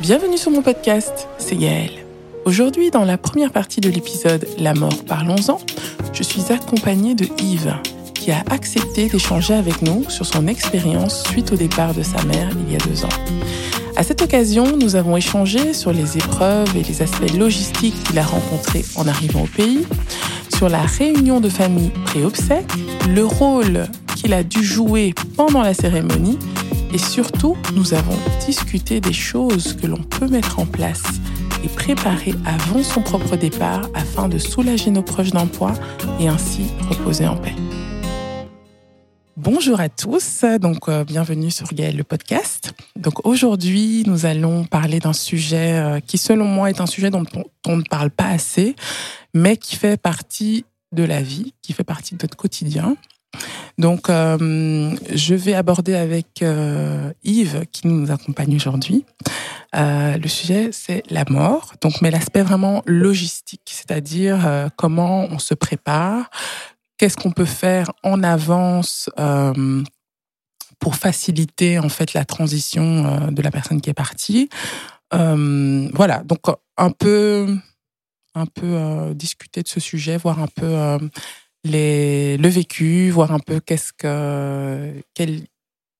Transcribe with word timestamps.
Bienvenue 0.00 0.36
sur 0.36 0.50
mon 0.50 0.60
podcast, 0.60 1.28
c'est 1.38 1.54
Gaëlle. 1.54 2.04
Aujourd'hui, 2.44 2.90
dans 2.90 3.04
la 3.04 3.16
première 3.16 3.52
partie 3.52 3.80
de 3.80 3.88
l'épisode 3.88 4.44
La 4.58 4.74
mort, 4.74 5.04
parlons-en, 5.06 5.60
je 6.12 6.22
suis 6.24 6.52
accompagnée 6.52 7.14
de 7.14 7.26
Yves, 7.40 7.76
qui 8.12 8.32
a 8.32 8.42
accepté 8.50 9.08
d'échanger 9.08 9.54
avec 9.54 9.82
nous 9.82 10.04
sur 10.10 10.26
son 10.26 10.48
expérience 10.48 11.22
suite 11.28 11.52
au 11.52 11.56
départ 11.56 11.94
de 11.94 12.02
sa 12.02 12.22
mère 12.24 12.50
il 12.66 12.72
y 12.72 12.74
a 12.74 12.78
deux 12.78 13.04
ans. 13.04 13.08
À 13.96 14.02
cette 14.02 14.20
occasion, 14.20 14.76
nous 14.76 14.96
avons 14.96 15.16
échangé 15.16 15.72
sur 15.72 15.92
les 15.92 16.18
épreuves 16.18 16.76
et 16.76 16.82
les 16.82 17.00
aspects 17.00 17.32
logistiques 17.32 18.02
qu'il 18.02 18.18
a 18.18 18.24
rencontrés 18.24 18.84
en 18.96 19.06
arrivant 19.06 19.44
au 19.44 19.46
pays, 19.46 19.86
sur 20.56 20.68
la 20.68 20.82
réunion 20.82 21.40
de 21.40 21.48
famille 21.48 21.90
pré-obsèque, 22.04 22.72
le 23.08 23.24
rôle 23.24 23.86
qu'il 24.16 24.32
a 24.32 24.42
dû 24.42 24.64
jouer 24.64 25.14
pendant 25.36 25.62
la 25.62 25.72
cérémonie 25.72 26.38
et 26.94 26.98
surtout, 26.98 27.56
nous 27.74 27.92
avons 27.92 28.16
discuté 28.46 29.00
des 29.00 29.12
choses 29.12 29.74
que 29.74 29.88
l'on 29.88 30.02
peut 30.02 30.28
mettre 30.28 30.60
en 30.60 30.64
place 30.66 31.02
et 31.64 31.68
préparer 31.68 32.34
avant 32.46 32.84
son 32.84 33.02
propre 33.02 33.36
départ 33.36 33.88
afin 33.94 34.28
de 34.28 34.38
soulager 34.38 34.92
nos 34.92 35.02
proches 35.02 35.32
d'emploi 35.32 35.74
et 36.20 36.28
ainsi 36.28 36.62
reposer 36.88 37.26
en 37.26 37.36
paix. 37.36 37.54
Bonjour 39.36 39.80
à 39.80 39.88
tous, 39.88 40.44
donc 40.60 40.88
euh, 40.88 41.02
bienvenue 41.02 41.50
sur 41.50 41.66
Gaël 41.74 41.96
le 41.96 42.04
podcast. 42.04 42.72
Donc 42.94 43.26
aujourd'hui, 43.26 44.04
nous 44.06 44.24
allons 44.24 44.64
parler 44.64 45.00
d'un 45.00 45.12
sujet 45.12 45.72
euh, 45.72 45.98
qui 45.98 46.16
selon 46.16 46.44
moi 46.44 46.70
est 46.70 46.80
un 46.80 46.86
sujet 46.86 47.10
dont 47.10 47.24
on 47.66 47.76
ne 47.76 47.82
parle 47.82 48.10
pas 48.10 48.28
assez, 48.28 48.76
mais 49.34 49.56
qui 49.56 49.74
fait 49.74 50.00
partie 50.00 50.64
de 50.92 51.02
la 51.02 51.20
vie, 51.20 51.54
qui 51.60 51.72
fait 51.72 51.82
partie 51.82 52.14
de 52.14 52.20
notre 52.22 52.36
quotidien. 52.36 52.96
Donc, 53.78 54.08
euh, 54.08 54.96
je 55.12 55.34
vais 55.34 55.54
aborder 55.54 55.94
avec 55.94 56.42
euh, 56.42 57.12
Yves, 57.24 57.64
qui 57.72 57.88
nous 57.88 58.10
accompagne 58.10 58.54
aujourd'hui. 58.54 59.04
Euh, 59.74 60.16
le 60.16 60.28
sujet, 60.28 60.70
c'est 60.72 61.02
la 61.10 61.24
mort, 61.28 61.72
donc, 61.80 62.00
mais 62.00 62.10
l'aspect 62.10 62.42
vraiment 62.42 62.82
logistique, 62.86 63.62
c'est-à-dire 63.66 64.70
comment 64.76 65.26
on 65.30 65.40
se 65.40 65.54
prépare, 65.54 66.30
qu'est-ce 66.96 67.16
qu'on 67.16 67.32
peut 67.32 67.44
faire 67.44 67.90
en 68.04 68.22
avance 68.22 69.10
pour 70.78 70.94
faciliter 70.94 71.78
en 71.78 71.88
fait 71.88 72.12
la 72.12 72.24
transition 72.24 73.30
de 73.32 73.42
la 73.42 73.50
personne 73.50 73.80
qui 73.80 73.90
est 73.90 73.94
partie. 73.94 74.48
voilà, 75.10 76.22
donc 76.24 76.42
un 76.76 76.90
peu, 76.90 77.56
un 78.36 78.46
peu 78.46 79.12
discuter 79.14 79.64
de 79.64 79.68
ce 79.68 79.80
sujet, 79.80 80.16
voir 80.16 80.40
un 80.40 80.46
peu 80.46 80.98
les, 81.64 82.36
le 82.36 82.48
vécu, 82.48 83.10
voir 83.10 83.32
un 83.32 83.38
peu 83.38 83.60
qu'est-ce 83.60 83.92
que, 83.92 84.92
quel, 85.14 85.42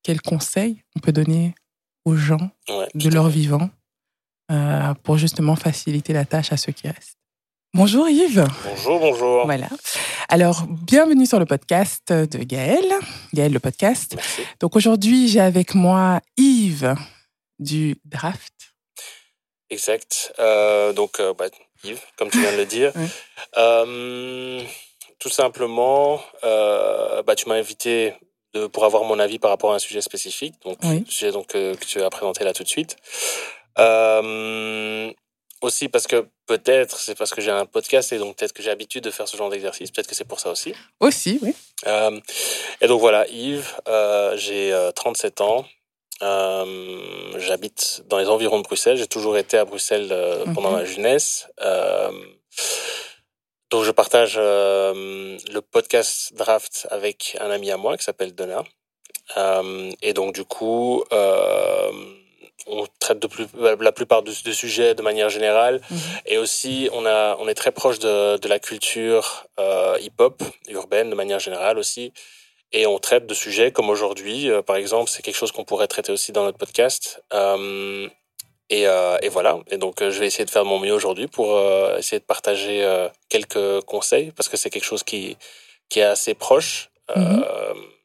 quel 0.02 0.20
conseil 0.20 0.82
on 0.96 1.00
peut 1.00 1.12
donner 1.12 1.54
aux 2.04 2.16
gens 2.16 2.50
de 2.94 3.08
leur 3.08 3.28
vivant 3.28 3.70
euh, 4.52 4.94
pour 5.02 5.16
justement 5.16 5.56
faciliter 5.56 6.12
la 6.12 6.26
tâche 6.26 6.52
à 6.52 6.56
ceux 6.56 6.72
qui 6.72 6.86
restent. 6.86 7.18
Bonjour 7.72 8.08
Yves. 8.08 8.46
Bonjour, 8.64 9.00
bonjour. 9.00 9.44
Voilà. 9.46 9.68
Alors, 10.28 10.66
bienvenue 10.68 11.26
sur 11.26 11.40
le 11.40 11.46
podcast 11.46 12.12
de 12.12 12.44
Gaël, 12.44 12.84
Gaël 13.32 13.52
le 13.52 13.58
podcast. 13.58 14.16
Donc 14.60 14.76
aujourd'hui, 14.76 15.28
j'ai 15.28 15.40
avec 15.40 15.74
moi 15.74 16.20
Yves 16.36 16.94
du 17.58 17.96
Draft. 18.04 18.52
Exact. 19.70 20.32
Euh, 20.38 20.92
donc, 20.92 21.18
euh, 21.18 21.32
bah, 21.32 21.46
Yves, 21.82 22.02
comme 22.16 22.30
tu 22.30 22.40
viens 22.40 22.52
de 22.52 22.58
le 22.58 22.66
dire. 22.66 22.92
Tout 25.18 25.30
simplement, 25.30 26.20
euh, 26.44 27.22
bah, 27.22 27.34
tu 27.34 27.48
m'as 27.48 27.54
invité 27.54 28.14
de, 28.54 28.66
pour 28.66 28.84
avoir 28.84 29.04
mon 29.04 29.18
avis 29.18 29.38
par 29.38 29.50
rapport 29.50 29.72
à 29.72 29.76
un 29.76 29.78
sujet 29.78 30.00
spécifique, 30.00 30.54
donc 30.64 30.78
sujet 31.08 31.32
donc 31.32 31.54
euh, 31.54 31.74
que 31.74 31.84
tu 31.84 32.00
as 32.02 32.10
présenté 32.10 32.44
là 32.44 32.52
tout 32.52 32.62
de 32.62 32.68
suite. 32.68 32.96
Euh, 33.78 35.12
aussi 35.60 35.88
parce 35.88 36.06
que 36.06 36.26
peut-être 36.46 36.98
c'est 36.98 37.16
parce 37.16 37.30
que 37.30 37.40
j'ai 37.40 37.50
un 37.50 37.66
podcast 37.66 38.12
et 38.12 38.18
donc 38.18 38.36
peut-être 38.36 38.52
que 38.52 38.62
j'ai 38.62 38.68
l'habitude 38.68 39.02
de 39.02 39.10
faire 39.10 39.26
ce 39.26 39.36
genre 39.36 39.50
d'exercice. 39.50 39.90
Peut-être 39.90 40.06
que 40.06 40.14
c'est 40.14 40.28
pour 40.28 40.40
ça 40.40 40.50
aussi. 40.50 40.74
Aussi, 41.00 41.38
oui. 41.42 41.54
Euh, 41.86 42.20
et 42.80 42.86
donc 42.86 43.00
voilà, 43.00 43.26
Yves, 43.28 43.74
euh, 43.88 44.36
j'ai 44.36 44.76
37 44.94 45.40
ans. 45.40 45.64
J'habite 46.20 48.02
dans 48.06 48.18
les 48.18 48.28
environs 48.28 48.58
de 48.58 48.64
Bruxelles. 48.64 48.96
J'ai 48.96 49.06
toujours 49.06 49.36
été 49.36 49.58
à 49.58 49.64
Bruxelles 49.64 50.14
pendant 50.54 50.70
ma 50.70 50.84
jeunesse. 50.84 51.48
Donc, 53.74 53.82
je 53.82 53.90
partage 53.90 54.36
euh, 54.36 55.36
le 55.52 55.60
podcast 55.60 56.32
Draft 56.32 56.86
avec 56.92 57.36
un 57.40 57.50
ami 57.50 57.72
à 57.72 57.76
moi 57.76 57.96
qui 57.96 58.04
s'appelle 58.04 58.32
Donna. 58.32 58.62
Euh, 59.36 59.90
et 60.00 60.12
donc, 60.12 60.32
du 60.32 60.44
coup, 60.44 61.02
euh, 61.12 61.90
on 62.68 62.86
traite 63.00 63.18
de 63.18 63.26
plus, 63.26 63.48
la 63.58 63.90
plupart 63.90 64.22
de, 64.22 64.30
sujets 64.30 64.94
de 64.94 65.02
manière 65.02 65.28
générale. 65.28 65.80
Mhm. 65.90 65.98
Et 66.26 66.38
aussi, 66.38 66.88
on, 66.92 67.04
a, 67.04 67.36
on 67.40 67.48
est 67.48 67.54
très 67.54 67.72
proche 67.72 67.98
de, 67.98 68.36
de 68.36 68.46
la 68.46 68.60
culture 68.60 69.44
hip-hop 70.00 70.44
urbaine 70.68 71.10
de 71.10 71.16
manière 71.16 71.40
générale 71.40 71.76
aussi. 71.76 72.12
Et 72.70 72.86
on 72.86 73.00
traite 73.00 73.26
de 73.26 73.34
sujets 73.34 73.72
comme 73.72 73.90
aujourd'hui, 73.90 74.50
par 74.68 74.76
exemple, 74.76 75.10
c'est 75.10 75.22
quelque 75.22 75.34
chose 75.34 75.50
qu'on 75.50 75.64
pourrait 75.64 75.88
traiter 75.88 76.12
aussi 76.12 76.30
dans 76.30 76.44
notre 76.44 76.58
podcast. 76.58 77.24
Et, 78.74 78.88
euh, 78.88 79.16
et, 79.22 79.28
voilà. 79.28 79.58
Et 79.70 79.78
donc, 79.78 80.02
euh, 80.02 80.10
je 80.10 80.18
vais 80.18 80.26
essayer 80.26 80.44
de 80.44 80.50
faire 80.50 80.64
mon 80.64 80.80
mieux 80.80 80.92
aujourd'hui 80.92 81.28
pour 81.28 81.54
euh, 81.54 81.96
essayer 81.96 82.18
de 82.18 82.24
partager 82.24 82.82
euh, 82.82 83.08
quelques 83.28 83.82
conseils 83.82 84.32
parce 84.32 84.48
que 84.48 84.56
c'est 84.56 84.68
quelque 84.68 84.84
chose 84.84 85.04
qui, 85.04 85.36
qui 85.88 86.00
est 86.00 86.04
assez 86.04 86.34
proche. 86.34 86.90
Mm-hmm. 87.14 87.44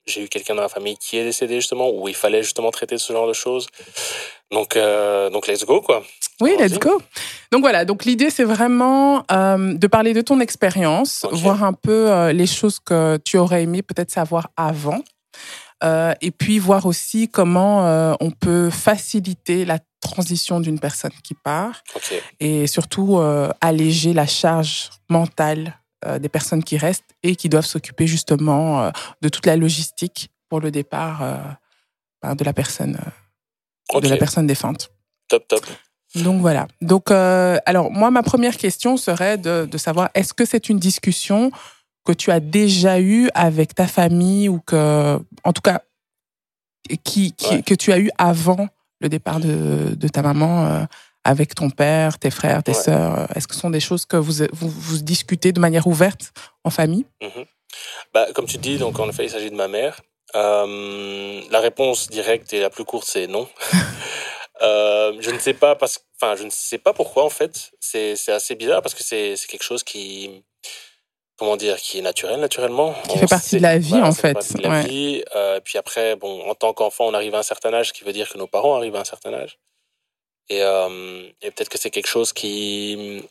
J'ai 0.05 0.23
eu 0.23 0.27
quelqu'un 0.27 0.53
dans 0.53 0.61
la 0.61 0.69
famille 0.69 0.97
qui 0.97 1.17
est 1.17 1.23
décédé 1.23 1.55
justement, 1.55 1.89
où 1.89 2.07
il 2.07 2.15
fallait 2.15 2.43
justement 2.43 2.69
traiter 2.69 2.99
ce 2.99 3.13
genre 3.13 3.27
de 3.27 3.33
choses. 3.33 3.67
Donc, 4.51 4.75
donc 5.31 5.47
let's 5.47 5.63
go, 5.65 5.81
quoi. 5.81 6.03
Oui, 6.41 6.55
let's 6.59 6.79
go. 6.79 6.99
Donc 7.51 7.61
voilà, 7.61 7.85
donc 7.85 8.05
l'idée 8.05 8.31
c'est 8.31 8.43
vraiment 8.43 9.23
de 9.29 9.87
parler 9.87 10.13
de 10.13 10.21
ton 10.21 10.39
expérience, 10.39 11.27
voir 11.31 11.63
un 11.63 11.73
peu 11.73 12.31
les 12.31 12.47
choses 12.47 12.79
que 12.79 13.19
tu 13.23 13.37
aurais 13.37 13.63
aimé 13.63 13.83
peut-être 13.83 14.09
savoir 14.09 14.49
avant. 14.57 15.03
Euh, 15.83 16.13
et 16.19 16.31
puis 16.31 16.59
voir 16.59 16.85
aussi 16.85 17.29
comment 17.29 17.85
euh, 17.85 18.13
on 18.19 18.31
peut 18.31 18.69
faciliter 18.69 19.63
la 19.63 19.79
transition 20.01 20.59
d'une 20.59 20.79
personne 20.79 21.11
qui 21.23 21.33
part 21.33 21.83
et 22.39 22.67
surtout 22.67 23.17
euh, 23.17 23.49
alléger 23.61 24.13
la 24.13 24.27
charge 24.27 24.89
mentale 25.09 25.75
des 26.21 26.29
personnes 26.29 26.63
qui 26.63 26.77
restent 26.77 27.13
et 27.23 27.35
qui 27.35 27.49
doivent 27.49 27.65
s'occuper 27.65 28.07
justement 28.07 28.89
de 29.21 29.27
toute 29.27 29.45
la 29.45 29.57
logistique 29.57 30.31
pour 30.47 30.61
le 30.61 30.71
départ 30.71 31.19
ben, 32.23 32.35
de 32.35 32.43
la 32.45 32.53
personne 32.53 32.97
de 33.93 34.07
la 34.07 34.15
personne 34.15 34.47
défunte. 34.47 34.91
Top 35.27 35.45
top. 35.49 35.65
Donc 36.15 36.39
voilà. 36.39 36.69
Donc 36.79 37.11
alors 37.11 37.91
moi 37.91 38.11
ma 38.11 38.23
première 38.23 38.55
question 38.55 38.95
serait 38.95 39.37
de, 39.37 39.67
de 39.69 39.77
savoir 39.77 40.09
est-ce 40.13 40.33
que 40.33 40.45
c'est 40.45 40.69
une 40.69 40.79
discussion 40.79 41.51
que 42.09 42.13
tu 42.13 42.31
as 42.31 42.39
déjà 42.39 42.99
eu 42.99 43.29
avec 43.33 43.75
ta 43.75 43.87
famille 43.87 44.49
ou 44.49 44.59
que, 44.59 45.19
en 45.43 45.53
tout 45.53 45.61
cas, 45.61 45.81
qui, 47.03 47.33
que 47.35 47.75
tu 47.75 47.91
as 47.91 47.99
eu 47.99 48.09
avant 48.17 48.67
le 48.99 49.09
départ 49.09 49.39
de, 49.39 49.95
de 49.95 50.07
ta 50.07 50.21
maman 50.21 50.65
euh, 50.65 50.83
avec 51.23 51.55
ton 51.55 51.69
père, 51.69 52.17
tes 52.17 52.31
frères, 52.31 52.63
tes 52.63 52.73
sœurs 52.73 53.27
Est-ce 53.35 53.47
que 53.47 53.53
ce 53.53 53.59
sont 53.59 53.69
des 53.69 53.79
choses 53.79 54.05
que 54.05 54.17
vous, 54.17 54.45
vous, 54.53 54.97
discutez 54.99 55.51
de 55.51 55.59
manière 55.59 55.87
ouverte 55.87 56.31
en 56.63 56.69
famille? 56.69 57.05
Mhm. 57.21 57.45
bah, 58.13 58.27
Comme 58.33 58.45
tu 58.45 58.57
dis, 58.57 58.77
donc 58.77 58.99
en 58.99 59.09
effet, 59.09 59.25
il 59.25 59.29
s'agit 59.29 59.51
de 59.51 59.55
ma 59.55 59.67
mère. 59.67 59.99
Euh, 60.35 61.41
la 61.49 61.59
réponse 61.59 62.09
directe 62.09 62.53
et 62.53 62.61
la 62.61 62.69
plus 62.69 62.85
courte, 62.85 63.07
c'est 63.07 63.27
non. 63.27 63.47
Euh, 64.61 65.13
je 65.21 65.31
ne 65.31 65.39
sais 65.39 65.53
pas 65.53 65.75
parce, 65.75 66.05
enfin, 66.19 66.35
je 66.35 66.43
ne 66.43 66.49
sais 66.49 66.79
pas 66.79 66.91
pourquoi 66.91 67.23
en 67.23 67.29
fait. 67.29 67.71
C'est 67.79 68.17
assez 68.27 68.55
bizarre 68.55 68.81
parce 68.81 68.93
que 68.93 69.03
c'est 69.03 69.35
quelque 69.47 69.63
chose 69.63 69.83
qui 69.85 70.43
comment 71.39 71.55
dire, 71.55 71.77
qui 71.77 71.97
est 71.97 72.01
naturel 72.01 72.39
naturellement. 72.39 72.93
Qui 73.07 73.17
fait 73.17 73.27
partie 73.27 73.57
de 73.57 73.61
la 73.61 73.77
vie 73.77 73.95
en 73.95 74.11
fait. 74.11 74.43
Fait 74.43 74.57
de 74.57 74.63
la 74.63 74.81
vie. 74.83 75.23
Euh, 75.35 75.59
puis 75.63 75.77
après, 75.77 76.17
bon, 76.17 76.47
en 76.49 76.53
tant 76.53 76.73
qu'enfant, 76.73 77.07
on 77.07 77.13
arrive 77.13 77.33
à 77.33 77.39
un 77.39 77.43
certain 77.43 77.73
âge, 77.73 77.87
ce 77.87 77.93
qui 77.93 78.03
veut 78.03 78.11
dire 78.11 78.29
que 78.29 78.37
nos 78.37 78.45
parents 78.45 78.75
arrivent 78.75 78.97
à 78.97 78.99
un 78.99 79.05
certain 79.05 79.33
âge. 79.33 79.57
Et, 80.49 80.61
euh, 80.61 81.29
et 81.41 81.51
peut-être 81.51 81.69
que 81.69 81.77
c'est 81.77 81.91
quelque 81.91 82.07
chose 82.07 82.33
qui, 82.33 83.23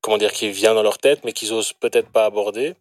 comment 0.00 0.18
dire, 0.18 0.32
qui 0.32 0.50
vient 0.50 0.74
dans 0.74 0.82
leur 0.82 0.98
tête, 0.98 1.20
mais 1.24 1.32
qu'ils 1.32 1.52
osent 1.52 1.72
peut-être 1.72 2.10
pas 2.10 2.24
aborder. 2.24 2.74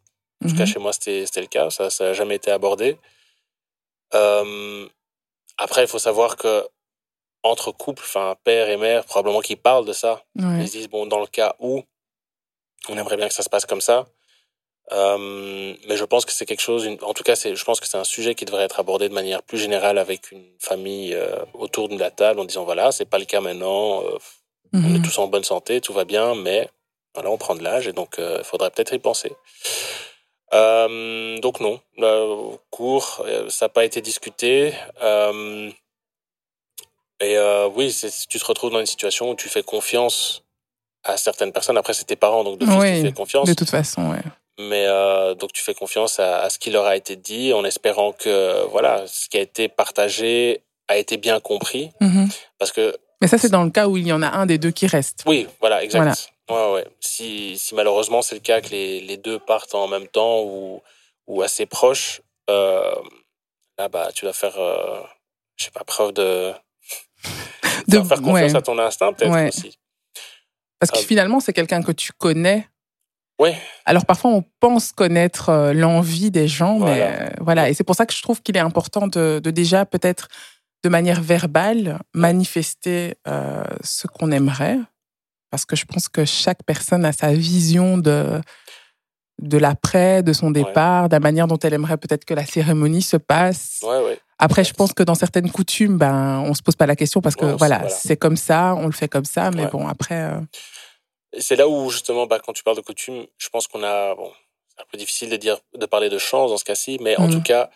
En 0.43 0.49
tout 0.49 0.55
cas, 0.55 0.61
mhm. 0.61 0.67
chez 0.67 0.79
moi, 0.79 0.93
c'était 0.93 1.41
le 1.41 1.47
cas. 1.47 1.69
Ça, 1.69 1.89
ça 1.91 2.05
n'a 2.05 2.13
jamais 2.13 2.35
été 2.35 2.49
abordé. 2.49 2.97
Euh, 4.15 4.87
après, 5.57 5.83
il 5.83 5.87
faut 5.87 5.99
savoir 5.99 6.37
que 6.37 6.67
entre 7.43 7.71
couples, 7.71 8.03
enfin 8.03 8.35
père 8.43 8.69
et 8.69 8.77
mère, 8.77 9.05
probablement 9.05 9.41
qu'ils 9.41 9.57
parlent 9.57 9.85
de 9.85 9.93
ça. 9.93 10.23
Ils 10.35 10.65
disent 10.65 10.89
bon, 10.89 11.05
dans 11.05 11.19
le 11.19 11.27
cas 11.27 11.55
où 11.59 11.83
on 12.89 12.97
aimerait 12.97 13.17
bien 13.17 13.27
que 13.27 13.33
ça 13.33 13.43
se 13.43 13.49
passe 13.49 13.65
comme 13.65 13.81
ça, 13.81 14.07
euh, 14.91 15.73
mais 15.87 15.97
je 15.97 16.03
pense 16.03 16.25
que 16.25 16.31
c'est 16.31 16.45
quelque 16.45 16.61
chose, 16.61 16.87
en 17.01 17.13
tout 17.13 17.23
cas, 17.23 17.35
c'est, 17.35 17.55
je 17.55 17.63
pense 17.63 17.79
que 17.79 17.87
c'est 17.87 17.97
un 17.97 18.03
sujet 18.03 18.35
qui 18.35 18.45
devrait 18.45 18.63
être 18.63 18.79
abordé 18.79 19.09
de 19.09 19.13
manière 19.13 19.43
plus 19.43 19.57
générale 19.57 19.97
avec 19.97 20.31
une 20.31 20.45
famille 20.59 21.13
euh, 21.13 21.43
autour 21.53 21.89
de 21.89 21.97
la 21.97 22.11
table 22.11 22.39
en 22.39 22.45
disant 22.45 22.63
voilà, 22.65 22.91
c'est 22.91 23.05
pas 23.05 23.19
le 23.19 23.25
cas 23.25 23.41
maintenant, 23.41 24.03
euh, 24.03 24.17
on 24.73 24.93
est 24.95 24.99
mhm. 24.99 25.01
tous 25.01 25.17
en 25.19 25.27
bonne 25.27 25.43
santé, 25.43 25.81
tout 25.81 25.93
va 25.93 26.05
bien, 26.05 26.35
mais 26.35 26.69
voilà, 27.13 27.29
on 27.29 27.37
prend 27.37 27.55
de 27.55 27.63
l'âge 27.63 27.87
et 27.87 27.93
donc 27.93 28.15
il 28.17 28.43
faudrait 28.43 28.71
peut-être 28.71 28.93
y 28.93 28.99
penser. 28.99 29.33
donc 30.51 31.59
non, 31.59 31.81
au 31.97 32.59
cours, 32.69 33.25
ça 33.49 33.65
n'a 33.65 33.69
pas 33.69 33.83
été 33.83 33.99
discuté. 33.99 34.73
Et 37.21 37.37
euh, 37.37 37.69
oui, 37.75 37.91
c'est- 37.91 38.27
tu 38.27 38.39
te 38.39 38.45
retrouves 38.45 38.71
dans 38.71 38.79
une 38.79 38.85
situation 38.85 39.29
où 39.29 39.35
tu 39.35 39.47
fais 39.47 39.61
confiance 39.61 40.43
à 41.03 41.17
certaines 41.17 41.51
personnes. 41.51 41.77
Après, 41.77 41.93
c'est 41.93 42.05
tes 42.05 42.15
parents, 42.15 42.43
donc 42.43 42.57
de 42.57 42.65
Oui, 42.65 42.95
tu 42.95 43.01
fais 43.07 43.13
confiance. 43.13 43.47
De 43.47 43.53
toute 43.53 43.69
façon, 43.69 44.09
ouais. 44.09 44.23
Mais 44.69 44.85
euh, 44.87 45.33
donc 45.35 45.51
tu 45.53 45.61
fais 45.63 45.73
confiance 45.73 46.19
à, 46.19 46.41
à 46.41 46.49
ce 46.49 46.59
qui 46.59 46.69
leur 46.71 46.85
a 46.85 46.95
été 46.95 47.15
dit, 47.15 47.53
en 47.53 47.63
espérant 47.65 48.11
que 48.13 48.65
voilà, 48.67 49.05
ce 49.07 49.27
qui 49.29 49.37
a 49.37 49.41
été 49.41 49.67
partagé 49.67 50.61
a 50.87 50.97
été 50.97 51.17
bien 51.17 51.39
compris. 51.39 51.91
Mhm. 52.01 52.29
Parce 52.59 52.71
que 52.71 52.97
Mais 53.21 53.27
ça, 53.27 53.37
c'est 53.37 53.49
dans 53.49 53.63
le 53.63 53.69
cas 53.71 53.87
où 53.87 53.97
il 53.97 54.07
y 54.07 54.13
en 54.13 54.21
a 54.21 54.29
un 54.29 54.45
des 54.45 54.57
deux 54.57 54.71
qui 54.71 54.87
reste. 54.87 55.23
oui, 55.25 55.47
voilà, 55.59 55.83
exact. 55.83 56.31
Ouais, 56.49 56.71
ouais. 56.73 56.87
Si, 56.99 57.57
si 57.57 57.75
malheureusement 57.75 58.21
c'est 58.21 58.35
le 58.35 58.41
cas 58.41 58.59
que 58.61 58.69
les, 58.69 58.99
les 59.01 59.15
deux 59.17 59.39
partent 59.39 59.73
en 59.73 59.87
même 59.87 60.07
temps 60.07 60.41
ou, 60.41 60.81
ou 61.27 61.41
assez 61.43 61.65
proches, 61.65 62.21
euh, 62.49 62.93
là 63.77 63.87
bah 63.87 64.09
tu 64.13 64.25
dois 64.25 64.33
faire, 64.33 64.59
euh, 64.59 65.01
je 65.55 65.65
sais 65.65 65.71
pas, 65.71 65.83
preuve 65.85 66.11
de, 66.13 66.51
De- 67.87 68.01
faire, 68.03 68.21
confiance 68.21 68.51
ouais. 68.51 68.55
à 68.57 68.61
ton 68.61 68.77
instinct 68.79 69.13
peut-être 69.13 69.47
aussi. 69.47 69.77
Parce 70.79 70.91
que 70.91 70.97
Ah. 70.99 71.05
finalement, 71.07 71.39
c'est 71.39 71.53
quelqu'un 71.53 71.81
que 71.83 71.91
tu 71.93 72.11
connais. 72.11 72.67
Ouais. 73.41 73.57
Alors 73.85 74.05
parfois, 74.05 74.31
on 74.31 74.43
pense 74.59 74.91
connaître 74.91 75.49
euh, 75.49 75.73
l'envie 75.73 76.29
des 76.29 76.47
gens, 76.47 76.75
mais 76.75 76.79
Voilà. 76.79 77.05
euh, 77.05 77.29
voilà. 77.39 77.69
Et 77.69 77.73
c'est 77.73 77.83
pour 77.83 77.95
ça 77.95 78.05
que 78.05 78.13
je 78.13 78.21
trouve 78.21 78.41
qu'il 78.41 78.55
est 78.55 78.59
important 78.61 79.07
de, 79.07 79.39
de 79.43 79.51
déjà 79.51 79.85
peut-être 79.85 80.27
de 80.83 80.89
manière 80.89 81.21
verbale 81.21 81.99
manifester 82.13 83.15
euh, 83.27 83.63
ce 83.83 84.07
qu'on 84.07 84.31
aimerait, 84.31 84.77
parce 85.49 85.65
que 85.65 85.75
je 85.75 85.85
pense 85.85 86.07
que 86.07 86.23
chaque 86.25 86.63
personne 86.63 87.03
a 87.03 87.11
sa 87.11 87.33
vision 87.33 87.97
de 87.97 88.39
de 89.41 89.57
l'après, 89.57 90.21
de 90.21 90.33
son 90.33 90.51
départ, 90.51 91.09
de 91.09 91.15
la 91.15 91.19
manière 91.19 91.47
dont 91.47 91.57
elle 91.63 91.73
aimerait 91.73 91.97
peut-être 91.97 92.25
que 92.25 92.35
la 92.35 92.45
cérémonie 92.45 93.01
se 93.01 93.17
passe. 93.17 93.79
Ouais, 93.81 93.97
ouais. 94.05 94.19
Après, 94.37 94.63
je 94.63 94.73
pense 94.73 94.93
que 94.93 95.01
dans 95.01 95.15
certaines 95.15 95.49
coutumes, 95.49 95.97
ben, 95.97 96.43
on 96.45 96.53
se 96.53 96.61
pose 96.61 96.75
pas 96.75 96.85
la 96.85 96.95
question 96.95 97.21
parce 97.21 97.35
que 97.35 97.45
voilà, 97.45 97.89
c'est 97.89 98.17
comme 98.17 98.37
ça, 98.37 98.75
on 98.77 98.85
le 98.85 98.91
fait 98.91 99.07
comme 99.07 99.25
ça, 99.25 99.49
mais 99.49 99.65
bon, 99.65 99.87
après, 99.87 100.21
euh, 100.31 100.39
c'est 101.39 101.55
là 101.55 101.67
où 101.67 101.89
justement, 101.89 102.25
bah, 102.27 102.39
quand 102.39 102.53
tu 102.53 102.63
parles 102.63 102.77
de 102.77 102.81
coutume, 102.81 103.25
je 103.37 103.49
pense 103.49 103.67
qu'on 103.67 103.83
a, 103.83 104.15
bon, 104.15 104.31
c'est 104.69 104.81
un 104.81 104.85
peu 104.91 104.97
difficile 104.97 105.29
de 105.29 105.37
dire, 105.37 105.57
de 105.73 105.85
parler 105.85 106.09
de 106.09 106.17
chance 106.17 106.51
dans 106.51 106.57
ce 106.57 106.63
cas-ci, 106.65 106.97
mais 107.01 107.15
en 107.17 107.25
Mhm. 107.27 107.31
tout 107.33 107.41
cas, 107.41 107.69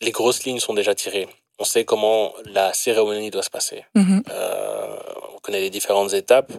les 0.00 0.10
grosses 0.10 0.44
lignes 0.44 0.60
sont 0.60 0.74
déjà 0.74 0.94
tirées. 0.94 1.28
On 1.58 1.64
sait 1.64 1.84
comment 1.86 2.34
la 2.44 2.72
cérémonie 2.74 3.30
doit 3.30 3.42
se 3.42 3.50
passer. 3.50 3.84
mhm, 3.94 4.22
Euh, 4.30 4.96
on 5.34 5.38
connaît 5.38 5.60
les 5.60 5.70
différentes 5.70 6.12
étapes. 6.12 6.52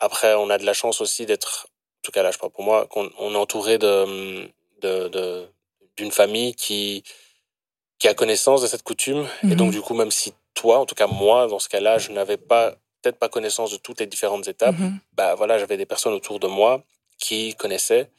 Après, 0.00 0.34
on 0.34 0.50
a 0.50 0.58
de 0.58 0.64
la 0.66 0.74
chance 0.74 1.00
aussi 1.00 1.24
d'être, 1.26 1.66
en 1.68 2.02
tout 2.02 2.12
cas 2.12 2.22
là, 2.22 2.30
je 2.30 2.38
parle 2.38 2.52
pour 2.52 2.62
moi, 2.64 2.86
qu'on 2.86 3.10
on 3.18 3.32
est 3.32 3.36
entouré 3.38 3.78
de, 3.78 4.50
de, 4.82 5.08
de- 5.08 5.48
d'une 5.96 6.12
famille 6.12 6.54
qui, 6.54 7.02
qui 7.98 8.06
a 8.06 8.14
connaissance 8.14 8.60
de 8.62 8.66
cette 8.66 8.82
coutume. 8.82 9.26
Et 9.44 9.54
donc, 9.56 9.68
Mhm. 9.68 9.72
du 9.72 9.80
coup, 9.80 9.94
même 9.94 10.10
si 10.10 10.34
toi, 10.54 10.78
en 10.78 10.86
tout 10.86 10.94
cas 10.94 11.06
moi, 11.06 11.46
dans 11.46 11.58
ce 11.58 11.68
cas-là, 11.68 11.98
je 11.98 12.10
n'avais 12.12 12.36
pas, 12.36 12.76
peut-être 13.08 13.18
pas 13.18 13.28
connaissance 13.28 13.70
de 13.70 13.76
toutes 13.76 14.00
les 14.00 14.06
différentes 14.06 14.46
étapes, 14.48 14.78
mhm. 14.78 14.98
bah 15.14 15.34
voilà, 15.34 15.58
j'avais 15.58 15.78
des 15.78 15.86
personnes 15.86 16.12
autour 16.12 16.38
de 16.38 16.46
moi 16.46 16.82
qui 17.18 17.54
connaissaient 17.54 18.10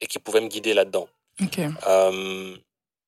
et 0.00 0.06
qui 0.06 0.18
pouvaient 0.18 0.40
me 0.40 0.48
guider 0.48 0.72
là-dedans. 0.72 1.08
Euh, 1.86 2.56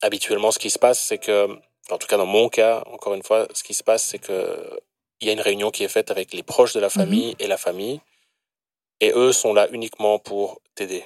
habituellement, 0.02 0.50
ce 0.50 0.58
qui 0.58 0.70
se 0.70 0.78
passe, 0.78 1.00
c'est 1.00 1.18
que, 1.18 1.48
en 1.90 1.98
tout 1.98 2.06
cas 2.06 2.16
dans 2.18 2.26
mon 2.26 2.48
cas, 2.48 2.82
encore 2.86 3.14
une 3.14 3.22
fois, 3.22 3.48
ce 3.54 3.62
qui 3.62 3.74
se 3.74 3.82
passe, 3.82 4.04
c'est 4.04 4.18
que 4.18 4.80
il 5.20 5.26
y 5.26 5.30
a 5.30 5.32
une 5.32 5.40
réunion 5.40 5.70
qui 5.70 5.84
est 5.84 5.88
faite 5.88 6.10
avec 6.10 6.32
les 6.32 6.42
proches 6.42 6.74
de 6.74 6.80
la 6.80 6.90
famille 6.90 7.36
et 7.38 7.46
la 7.46 7.56
famille, 7.56 8.00
et 9.00 9.12
eux 9.14 9.32
sont 9.32 9.54
là 9.54 9.68
uniquement 9.70 10.18
pour 10.18 10.60
t'aider. 10.74 11.04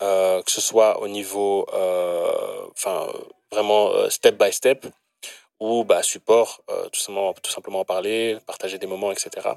Euh, 0.00 0.42
que 0.42 0.50
ce 0.50 0.60
soit 0.60 1.00
au 1.02 1.08
niveau, 1.08 1.66
euh, 1.74 2.66
enfin, 2.72 3.06
vraiment 3.52 3.90
step 4.08 4.42
by 4.42 4.50
step, 4.50 4.86
ou 5.60 5.84
bah 5.84 6.02
support, 6.02 6.62
euh, 6.70 6.88
tout 6.88 7.00
simplement, 7.00 7.34
tout 7.34 7.50
simplement 7.50 7.80
en 7.80 7.84
parler, 7.84 8.38
partager 8.46 8.78
des 8.78 8.86
moments, 8.86 9.12
etc. 9.12 9.50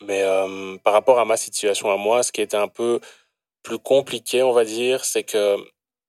Mais 0.00 0.22
euh, 0.22 0.76
par 0.84 0.92
rapport 0.92 1.18
à 1.18 1.24
ma 1.24 1.36
situation 1.36 1.90
à 1.90 1.96
moi, 1.96 2.22
ce 2.22 2.32
qui 2.32 2.40
était 2.40 2.56
un 2.56 2.68
peu 2.68 3.00
plus 3.62 3.78
compliqué, 3.78 4.42
on 4.42 4.52
va 4.52 4.64
dire, 4.64 5.04
c'est 5.04 5.24
que 5.24 5.56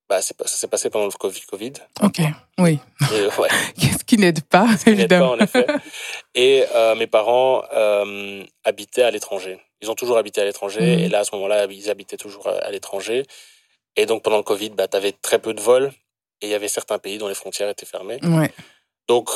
bah, 0.08 0.22
ça 0.22 0.34
s'est 0.46 0.68
passé 0.68 0.90
pendant 0.90 1.06
le 1.06 1.12
Covid. 1.12 1.42
COVID. 1.42 1.74
Ok. 2.02 2.22
Oui. 2.60 2.80
Et, 3.14 3.26
ouais, 3.40 3.50
Qu'est-ce 3.80 4.04
qui 4.04 4.18
n'aide 4.18 4.42
pas, 4.44 4.68
qui 4.68 4.68
n'aide 4.68 4.78
pas, 4.78 4.92
évidemment. 4.92 5.32
en 5.32 5.40
effet. 5.40 5.66
Et 6.36 6.64
euh, 6.76 6.96
mes 6.96 7.08
parents 7.08 7.64
euh, 7.74 8.44
habitaient 8.64 9.04
à 9.04 9.12
l'étranger. 9.12 9.60
Ils 9.82 9.90
ont 9.90 9.96
toujours 9.96 10.18
habité 10.18 10.42
à 10.42 10.46
l'étranger. 10.46 10.82
Mhm. 10.82 11.00
Et 11.00 11.10
là, 11.10 11.20
à 11.20 11.24
ce 11.24 11.34
moment-là, 11.36 11.66
ils 11.70 11.90
habitaient 11.90 12.18
toujours 12.18 12.48
à, 12.48 12.54
à 12.54 12.72
l'étranger. 12.72 13.24
Et 13.96 14.06
donc, 14.06 14.24
pendant 14.24 14.38
le 14.38 14.44
Covid, 14.44 14.70
bah, 14.72 14.88
tu 14.88 14.98
avais 14.98 15.12
très 15.12 15.40
peu 15.40 15.54
de 15.54 15.62
vols. 15.62 15.92
Et 16.42 16.48
il 16.48 16.50
y 16.50 16.56
avait 16.56 16.68
certains 16.70 17.00
pays 17.00 17.18
dont 17.18 17.28
les 17.28 17.36
frontières 17.36 17.70
étaient 17.70 17.86
fermées. 17.86 18.20
Ouais. 18.24 18.52
Donc, 19.08 19.30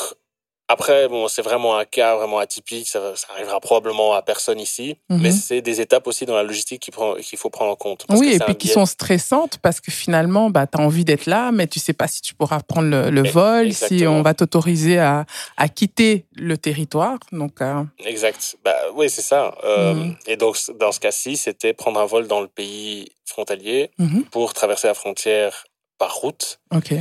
après, 0.69 1.09
bon, 1.09 1.27
c'est 1.27 1.41
vraiment 1.41 1.77
un 1.77 1.83
cas 1.83 2.15
vraiment 2.15 2.39
atypique. 2.39 2.87
Ça, 2.87 3.15
ça 3.17 3.27
arrivera 3.33 3.59
probablement 3.59 4.13
à 4.13 4.21
personne 4.21 4.59
ici. 4.61 4.95
Mhm. 5.09 5.21
Mais 5.21 5.31
c'est 5.31 5.61
des 5.61 5.81
étapes 5.81 6.07
aussi 6.07 6.25
dans 6.25 6.35
la 6.35 6.43
logistique 6.43 6.81
qu'il 6.81 7.37
faut 7.37 7.49
prendre 7.49 7.71
en 7.71 7.75
compte. 7.75 8.05
Parce 8.07 8.17
Oui, 8.19 8.29
que 8.29 8.35
et 8.35 8.45
puis 8.45 8.55
qui 8.55 8.67
sont 8.69 8.85
stressantes 8.85 9.57
parce 9.61 9.81
que 9.81 9.91
finalement, 9.91 10.49
bah, 10.49 10.65
tu 10.65 10.77
as 10.79 10.81
envie 10.81 11.03
d'être 11.03 11.25
là, 11.25 11.51
mais 11.51 11.67
tu 11.67 11.79
sais 11.79 11.91
pas 11.91 12.07
si 12.07 12.21
tu 12.21 12.33
pourras 12.33 12.61
prendre 12.61 12.87
le, 12.89 13.09
le 13.09 13.25
Eh, 13.25 13.29
vol, 13.29 13.73
si 13.73 14.07
on 14.07 14.21
va 14.21 14.33
t'autoriser 14.33 14.99
à, 14.99 15.25
à 15.57 15.67
quitter 15.67 16.25
le 16.33 16.57
territoire. 16.57 17.19
Donc, 17.33 17.61
euh, 17.61 17.83
Exact. 17.99 18.55
Bah, 18.63 18.73
oui, 18.95 19.09
c'est 19.09 19.21
ça. 19.21 19.55
Euh, 19.65 19.93
Mhm. 19.93 20.15
Et 20.27 20.37
donc, 20.37 20.57
dans 20.79 20.93
ce 20.93 21.01
cas-ci, 21.01 21.35
c'était 21.35 21.73
prendre 21.73 21.99
un 21.99 22.05
vol 22.05 22.27
dans 22.27 22.39
le 22.39 22.47
pays 22.47 23.11
frontalier 23.25 23.91
mhm, 23.99 24.23
pour 24.31 24.53
traverser 24.53 24.87
la 24.87 24.93
frontière 24.93 25.65
par 26.03 26.15
route. 26.15 26.59
ok. 26.75 26.91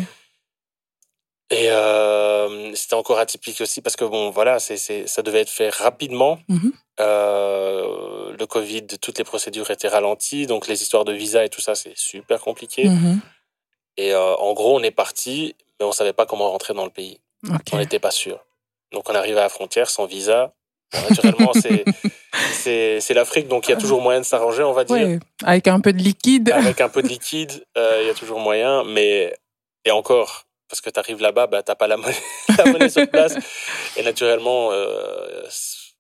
Et 1.51 1.71
euh, 1.71 2.73
c'était 2.75 2.95
encore 2.95 3.19
atypique 3.19 3.61
aussi 3.61 3.83
parce 3.83 3.97
que, 3.97 4.05
bon, 4.05 4.31
voilà, 4.31 4.61
c'est, 4.61 4.77
c'est, 4.79 5.07
ça 5.07 5.23
devait 5.23 5.41
être 5.41 5.51
fait 5.51 5.69
rapidement. 5.71 6.39
Mhm. 6.49 6.73
Euh, 7.01 8.35
le 8.39 8.47
Covid, 8.47 8.87
toutes 8.87 9.19
les 9.19 9.25
procédures 9.25 9.71
étaient 9.71 9.89
ralenties. 9.89 10.47
Donc, 10.47 10.69
les 10.69 10.81
histoires 10.83 11.05
de 11.05 11.13
visa 11.13 11.45
et 11.45 11.49
tout 11.51 11.61
ça, 11.61 11.75
c'est 11.75 11.97
super 11.97 12.41
compliqué. 12.41 12.89
mhm, 12.89 13.21
Et 13.97 14.15
euh, 14.15 14.35
en 14.37 14.53
gros, 14.55 14.79
on 14.79 14.83
est 14.85 14.93
parti, 14.93 15.57
mais 15.79 15.85
on 15.85 15.93
savait 15.93 16.15
pas 16.15 16.25
comment 16.25 16.49
rentrer 16.51 16.75
dans 16.75 16.85
le 16.85 16.91
pays. 16.91 17.19
On 17.73 17.79
n'était 17.79 17.99
pas 17.99 18.13
sûr. 18.13 18.39
Donc, 18.93 19.11
on 19.11 19.15
arrive 19.15 19.37
à 19.37 19.43
la 19.43 19.49
frontière 19.49 19.91
sans 19.91 20.07
visa. 20.07 20.55
Naturellement, 21.11 21.53
c'est, 21.61 21.85
c'est, 22.53 23.01
c'est 23.01 23.15
l'Afrique, 23.15 23.49
donc 23.49 23.69
il 23.69 23.73
y 23.73 23.75
a 23.75 23.77
toujours 23.77 24.01
moyen 24.01 24.21
de 24.21 24.25
s'arranger, 24.25 24.63
on 24.63 24.73
va 24.73 24.85
dire. 24.85 24.97
Ouais, 24.97 25.19
avec 25.45 25.69
un 25.69 25.81
peu 25.81 25.93
de 25.93 25.99
liquide. 25.99 26.51
Avec 26.51 26.81
un 26.81 26.89
peu 26.89 27.03
de 27.03 27.09
liquide, 27.09 27.65
euh, 27.77 27.99
il 28.03 28.07
y 28.07 28.11
a 28.11 28.15
toujours 28.15 28.39
moyen, 28.41 28.85
mais 28.85 29.35
et 29.85 29.91
encore, 29.91 30.45
parce 30.69 30.81
que 30.81 30.91
tu 30.91 30.99
arrives 30.99 31.21
là-bas, 31.21 31.47
bah, 31.47 31.63
t'as 31.63 31.75
pas 31.75 31.87
la 31.87 31.97
monnaie, 31.97 32.15
la 32.59 32.65
monnaie 32.67 32.89
sur 32.89 33.09
place, 33.09 33.35
et 33.97 34.03
naturellement, 34.03 34.71
euh, 34.73 35.43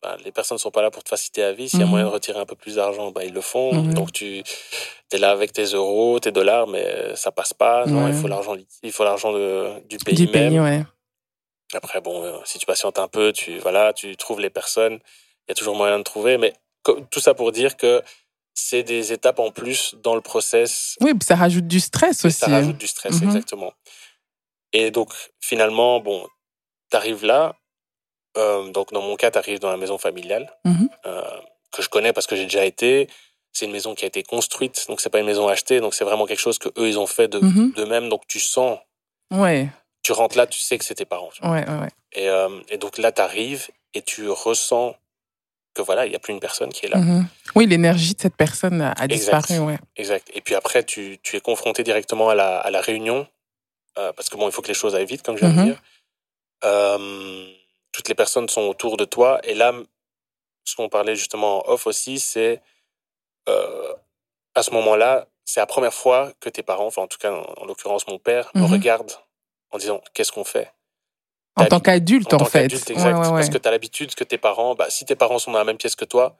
bah, 0.03 0.17
les 0.25 0.33
personnes 0.33 0.59
sont 0.59 0.71
pas 0.71 0.83
là 0.83 0.91
pour 0.91 1.05
te 1.05 1.09
faciliter 1.11 1.43
la 1.43 1.53
vie. 1.53 1.69
S'il 1.69 1.81
y 1.81 1.83
a 1.83 1.85
Mhm. 1.85 1.91
moyen 1.91 2.07
de 2.07 2.11
retirer 2.11 2.39
un 2.41 2.47
peu 2.47 2.57
plus 2.57 2.77
d'argent, 2.77 3.11
bah, 3.13 3.25
ils 3.25 3.33
le 3.33 3.41
font. 3.41 3.75
Mhm. 3.75 3.95
Donc 3.95 4.13
tu 4.13 4.43
es 5.13 5.19
là 5.19 5.31
avec 5.31 5.53
tes 5.53 5.65
euros, 5.65 6.19
tes 6.19 6.33
dollars, 6.33 6.67
mais 6.67 7.15
ça 7.15 7.31
passe 7.31 7.53
pas. 7.55 7.85
Non, 7.87 8.05
Ouais. 8.05 8.11
il 8.11 8.17
faut 8.17 8.27
l'argent, 8.29 8.57
il 8.83 8.93
faut 8.93 9.05
l'argent 9.05 9.33
du 9.33 9.99
pays 9.99 10.15
du 10.15 10.25
même. 10.29 10.51
pays, 10.51 10.61
ouais. 10.61 10.83
Après, 11.75 12.01
bon, 12.01 12.23
euh, 12.25 12.39
si 12.45 12.59
tu 12.59 12.67
patientes 12.67 12.99
un 12.99 13.09
peu, 13.09 13.33
tu 13.33 13.59
voilà, 13.59 13.93
tu 13.93 14.17
trouves 14.17 14.41
les 14.41 14.51
personnes. 14.51 14.99
Il 15.47 15.51
y 15.51 15.53
a 15.53 15.55
toujours 15.55 15.77
moyen 15.77 15.99
de 15.99 16.05
trouver, 16.05 16.39
mais 16.39 16.53
tout 17.11 17.21
ça 17.21 17.35
pour 17.35 17.53
dire 17.53 17.77
que 17.77 18.03
c'est 18.55 18.83
des 18.83 19.13
étapes 19.13 19.39
en 19.39 19.51
plus 19.51 19.95
dans 20.03 20.15
le 20.15 20.21
process 20.21 20.97
Oui, 21.01 21.13
ça 21.23 21.37
rajoute 21.37 21.67
du 21.67 21.81
stress 21.81 22.25
aussi. 22.25 22.39
ça 22.39 22.49
rajoute 22.49 22.77
du 22.79 22.87
stress, 22.87 23.21
Mhm. 23.21 23.25
exactement. 23.29 23.73
Et 24.73 24.91
donc, 24.91 25.13
finalement, 25.41 26.01
bon, 26.01 26.27
t'arrives 26.91 27.25
là. 27.25 27.55
euh, 28.39 28.71
donc, 28.73 28.93
dans 28.95 29.03
mon 29.03 29.15
cas, 29.17 29.31
t'arrives 29.31 29.59
dans 29.59 29.71
la 29.71 29.77
maison 29.77 29.99
familiale 29.99 30.51
Mhm. 30.65 30.89
euh, 31.05 31.23
que 31.71 31.83
je 31.83 31.89
connais 31.91 32.15
parce 32.15 32.27
que 32.27 32.35
j'ai 32.35 32.45
déjà 32.45 32.65
été. 32.65 33.09
C'est 33.53 33.67
une 33.67 33.73
maison 33.73 33.95
qui 33.95 34.05
a 34.05 34.09
été 34.09 34.23
construite, 34.23 34.87
donc 34.89 35.03
c'est 35.03 35.11
pas 35.11 35.19
une 35.21 35.27
maison 35.27 35.49
achetée, 35.49 35.81
donc 35.81 35.93
c'est 35.93 36.05
vraiment 36.05 36.25
quelque 36.25 36.41
chose 36.41 36.59
que 36.59 36.71
eux 36.79 36.89
ils 36.89 36.99
ont 36.99 37.07
fait 37.07 37.29
de 37.29 37.41
d'eux-mêmes. 37.75 38.09
Donc 38.09 38.27
tu 38.27 38.41
sens, 38.41 38.79
Ouais, 39.31 39.69
tu 40.03 40.13
rentres 40.13 40.39
là, 40.39 40.47
tu 40.47 40.59
sais 40.61 40.79
que 40.79 40.85
c'est 40.87 40.95
tes 40.95 41.05
parents. 41.05 41.29
ouais, 41.43 41.69
ouais. 41.69 41.89
Et, 42.13 42.29
euh, 42.31 42.59
et 42.71 42.79
donc 42.79 42.97
là, 42.97 43.13
t'arrives 43.13 43.69
et 43.93 44.01
tu 44.01 44.31
ressens 44.31 44.97
que 45.75 45.83
voilà, 45.83 46.07
il 46.07 46.13
y 46.13 46.17
a 46.17 46.19
plus 46.19 46.33
une 46.33 46.41
personne 46.41 46.71
qui 46.71 46.87
est 46.87 46.89
là. 46.89 46.99
Mhm. 46.99 47.27
Oui, 47.55 47.67
l'énergie 47.67 48.15
de 48.15 48.21
cette 48.21 48.37
personne 48.37 48.81
a, 48.83 49.07
disparu, 49.09 49.59
ouais. 49.61 49.79
Exact. 49.97 50.31
Et 50.35 50.41
puis 50.41 50.55
après, 50.55 50.85
tu, 50.85 51.19
tu 51.23 51.37
es 51.37 51.41
confronté 51.41 51.83
directement 51.83 52.29
à 52.29 52.35
la, 52.35 52.59
à 52.59 52.71
la 52.71 52.81
réunion, 52.81 53.27
euh, 53.99 54.13
parce 54.13 54.29
que 54.29 54.37
bon, 54.37 54.49
il 54.49 54.53
faut 54.53 54.63
que 54.63 54.69
les 54.69 54.75
choses 54.75 54.95
aillent 54.95 55.07
vite, 55.07 55.23
comme 55.23 55.37
je 55.37 55.45
viens 55.47 55.55
Mhm. 55.55 55.59
de 55.67 55.71
dire. 55.73 55.83
Euh, 56.65 57.47
toutes 57.93 58.09
les 58.09 58.15
personnes 58.15 58.49
sont 58.49 58.63
autour 58.63 58.97
de 58.97 59.05
toi. 59.05 59.41
Et 59.45 59.55
là, 59.55 59.73
ce 60.65 60.77
qu'on 60.77 60.89
parlait 60.89 61.17
justement 61.17 61.59
en 61.69 61.73
off 61.73 61.87
aussi, 61.87 62.21
c'est 62.21 62.61
euh, 63.49 63.93
à 64.55 64.63
ce 64.63 64.71
moment-là, 64.73 65.27
c'est 65.45 65.61
la 65.61 65.67
première 65.67 65.93
fois 65.93 66.33
que 66.41 66.49
tes 66.49 66.63
parents, 66.63 66.87
enfin 66.87 67.03
en 67.03 67.07
tout 67.09 67.19
cas 67.19 67.33
en, 67.33 67.43
en 67.63 67.65
l'occurrence 67.67 68.07
mon 68.07 68.19
père, 68.19 68.51
me 68.55 68.61
Mhm. 68.63 68.73
regardent 68.73 69.13
en 69.73 69.79
disant 69.79 70.01
qu'est-ce 70.15 70.31
qu'on 70.33 70.45
fait? 70.45 70.71
En 71.57 71.67
tant 71.67 71.81
qu'adulte, 71.81 72.33
en, 72.33 72.39
tant 72.39 72.45
fait. 72.47 72.63
qu'adulte, 72.63 72.91
exact. 72.91 73.13
Ouais, 73.19 73.27
ouais, 73.27 73.31
Parce 73.31 73.51
que 73.51 73.59
tu 73.59 73.69
as 73.69 73.71
l'habitude 73.71 74.15
que 74.15 74.25
tes 74.25 74.39
parents, 74.39 74.75
bah, 74.75 74.87
si 74.89 75.05
tes 75.05 75.15
parents 75.17 75.39
sont 75.39 75.53
dans 75.53 75.59
la 75.59 75.65
même 75.65 75.77
pièce 75.77 75.95
que 75.97 76.05
toi, 76.07 76.37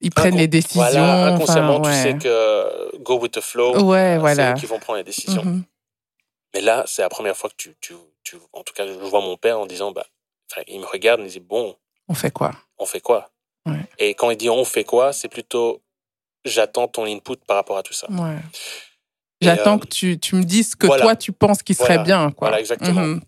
Ils 0.00 0.10
prennent 0.10 0.36
les 0.36 0.48
décisions. 0.48 0.80
voilà, 0.82 1.26
inconsciemment, 1.34 1.76
enfin, 1.80 1.90
tu 1.90 1.96
sais 1.96 2.18
que 2.18 2.28
euh, 2.28 2.90
go 3.00 3.18
with 3.18 3.32
the 3.32 3.40
flow, 3.40 3.80
Ouais, 3.82 4.18
voilà. 4.18 4.48
c'est 4.48 4.50
eux 4.52 4.60
qui 4.60 4.66
vont 4.66 4.78
prendre 4.78 4.98
les 4.98 5.04
décisions. 5.04 5.42
Mhm. 5.44 5.64
Mais 6.54 6.60
là, 6.60 6.84
c'est 6.86 7.00
la 7.02 7.08
première 7.08 7.36
fois 7.36 7.48
que 7.48 7.54
tu, 7.56 7.74
tu, 7.80 7.94
tu, 8.22 8.36
en 8.52 8.62
tout 8.62 8.74
cas, 8.74 8.86
je 8.86 8.92
vois 8.92 9.22
mon 9.22 9.38
père 9.38 9.58
en 9.58 9.64
disant, 9.66 9.92
bah, 9.92 10.04
il 10.68 10.80
me 10.80 10.84
regarde, 10.86 11.20
il 11.20 11.24
me 11.24 11.28
dit 11.30 11.40
bon, 11.40 11.74
On 12.08 12.14
fait 12.14 12.30
quoi? 12.30 12.52
on 12.78 12.84
fait 12.84 13.00
quoi? 13.00 13.30
Ouais. 13.64 13.80
Et 13.98 14.14
quand 14.14 14.30
il 14.30 14.36
dit 14.36 14.50
on 14.50 14.64
fait 14.64 14.84
quoi, 14.84 15.12
c'est 15.14 15.28
plutôt 15.28 15.80
j'attends 16.44 16.88
ton 16.88 17.06
input 17.06 17.36
par 17.46 17.56
rapport 17.56 17.78
à 17.78 17.82
tout 17.82 17.92
ça. 17.94 18.10
Ouais. 18.10 18.36
J'attends 19.40 19.76
euh, 19.76 19.78
que 19.78 19.86
tu, 19.86 20.18
tu 20.18 20.34
me 20.34 20.42
dises 20.44 20.72
ce 20.72 20.76
que 20.76 20.86
voilà. 20.86 21.02
toi 21.04 21.16
tu 21.16 21.32
penses 21.32 21.62
qui 21.62 21.72
serait 21.74 22.02
bien. 22.02 22.30
Quoi. 22.32 22.48
Voilà, 22.48 22.60
exactement. 22.60 23.00
Mhm. 23.00 23.16
Euh, 23.16 23.20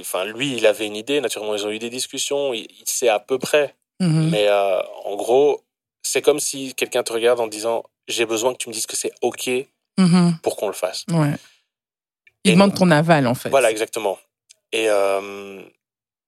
enfin, 0.00 0.24
lui, 0.24 0.56
il 0.56 0.66
avait 0.66 0.86
une 0.86 0.96
idée. 0.96 1.20
Naturellement, 1.20 1.54
ils 1.54 1.66
ont 1.66 1.70
eu 1.70 1.78
des 1.78 1.90
discussions. 1.90 2.52
Il, 2.54 2.66
il 2.70 2.86
sait 2.88 3.08
à 3.08 3.18
peu 3.20 3.38
près. 3.38 3.74
Mhm. 4.00 4.30
Mais 4.30 4.48
euh, 4.48 4.80
en 5.04 5.16
gros, 5.16 5.62
c'est 6.02 6.22
comme 6.22 6.40
si 6.40 6.74
quelqu'un 6.74 7.02
te 7.02 7.12
regarde 7.12 7.40
en 7.40 7.46
disant 7.46 7.84
j'ai 8.08 8.26
besoin 8.26 8.52
que 8.52 8.58
tu 8.58 8.68
me 8.68 8.74
dises 8.74 8.86
que 8.86 8.96
c'est 8.96 9.12
ok 9.22 9.50
Mhm. 9.96 10.38
pour 10.42 10.56
qu'on 10.56 10.66
le 10.66 10.72
fasse. 10.74 11.04
Ouais. 11.10 11.30
Il 12.44 12.50
Et 12.50 12.54
demande 12.54 12.74
ton 12.74 12.90
aval, 12.90 13.28
en 13.28 13.34
fait. 13.36 13.48
Voilà, 13.48 13.70
exactement. 13.70 14.18
Et, 14.72 14.88
euh, 14.90 15.62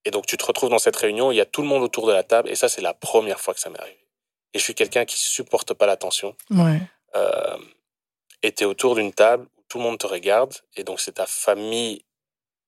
et 0.04 0.12
donc, 0.12 0.24
tu 0.26 0.36
te 0.36 0.44
retrouves 0.46 0.70
dans 0.70 0.78
cette 0.78 0.94
réunion, 0.94 1.32
il 1.32 1.34
y 1.34 1.40
a 1.40 1.44
tout 1.46 1.62
le 1.62 1.66
monde 1.68 1.82
autour 1.82 2.06
de 2.06 2.12
la 2.12 2.22
table, 2.22 2.48
et 2.48 2.54
ça, 2.54 2.68
c'est 2.68 2.80
la 2.80 2.94
première 2.94 3.40
fois 3.40 3.54
que 3.54 3.60
ça 3.60 3.68
m'est 3.68 3.80
arrivé. 3.80 3.98
Et 4.54 4.58
je 4.60 4.62
suis 4.64 4.74
quelqu'un 4.76 5.04
qui 5.04 5.18
supporte 5.18 5.74
pas 5.74 5.86
la 5.86 5.96
tension. 5.96 6.36
Ouais. 6.52 6.80
Euh, 7.16 7.58
et 8.44 8.52
tu 8.52 8.62
es 8.62 8.66
autour 8.66 8.94
d'une 8.94 9.12
table 9.12 9.48
où 9.58 9.62
tout 9.68 9.78
le 9.78 9.84
monde 9.84 9.98
te 9.98 10.06
regarde, 10.06 10.54
et 10.76 10.84
donc 10.84 11.00
c'est 11.00 11.12
ta 11.14 11.26
famille 11.26 12.02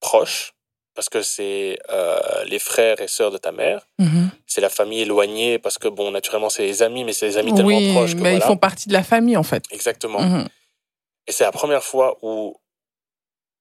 proche, 0.00 0.54
parce 0.94 1.08
que 1.08 1.22
c'est 1.22 1.78
euh, 1.90 2.44
les 2.46 2.58
frères 2.58 3.00
et 3.00 3.08
sœurs 3.08 3.30
de 3.30 3.38
ta 3.38 3.52
mère, 3.52 3.86
Mhm. 3.98 4.30
c'est 4.46 4.60
la 4.60 4.68
famille 4.70 5.00
éloignée, 5.02 5.58
parce 5.58 5.78
que, 5.78 5.88
bon, 5.88 6.10
naturellement, 6.10 6.50
c'est 6.50 6.64
les 6.66 6.82
amis, 6.82 7.04
mais 7.04 7.12
c'est 7.12 7.26
les 7.26 7.36
amis 7.36 7.54
tellement 7.54 7.68
Oui, 7.76 7.92
proches 7.92 8.14
que 8.14 8.20
mais 8.20 8.34
ils 8.34 8.42
font 8.42 8.56
partie 8.56 8.88
de 8.88 8.92
la 8.94 9.02
famille, 9.04 9.36
en 9.36 9.42
fait. 9.42 9.64
Exactement. 9.70 10.20
Mhm. 10.20 10.48
Et 11.26 11.32
c'est 11.32 11.44
la 11.44 11.52
première 11.52 11.84
fois 11.84 12.16
où 12.22 12.56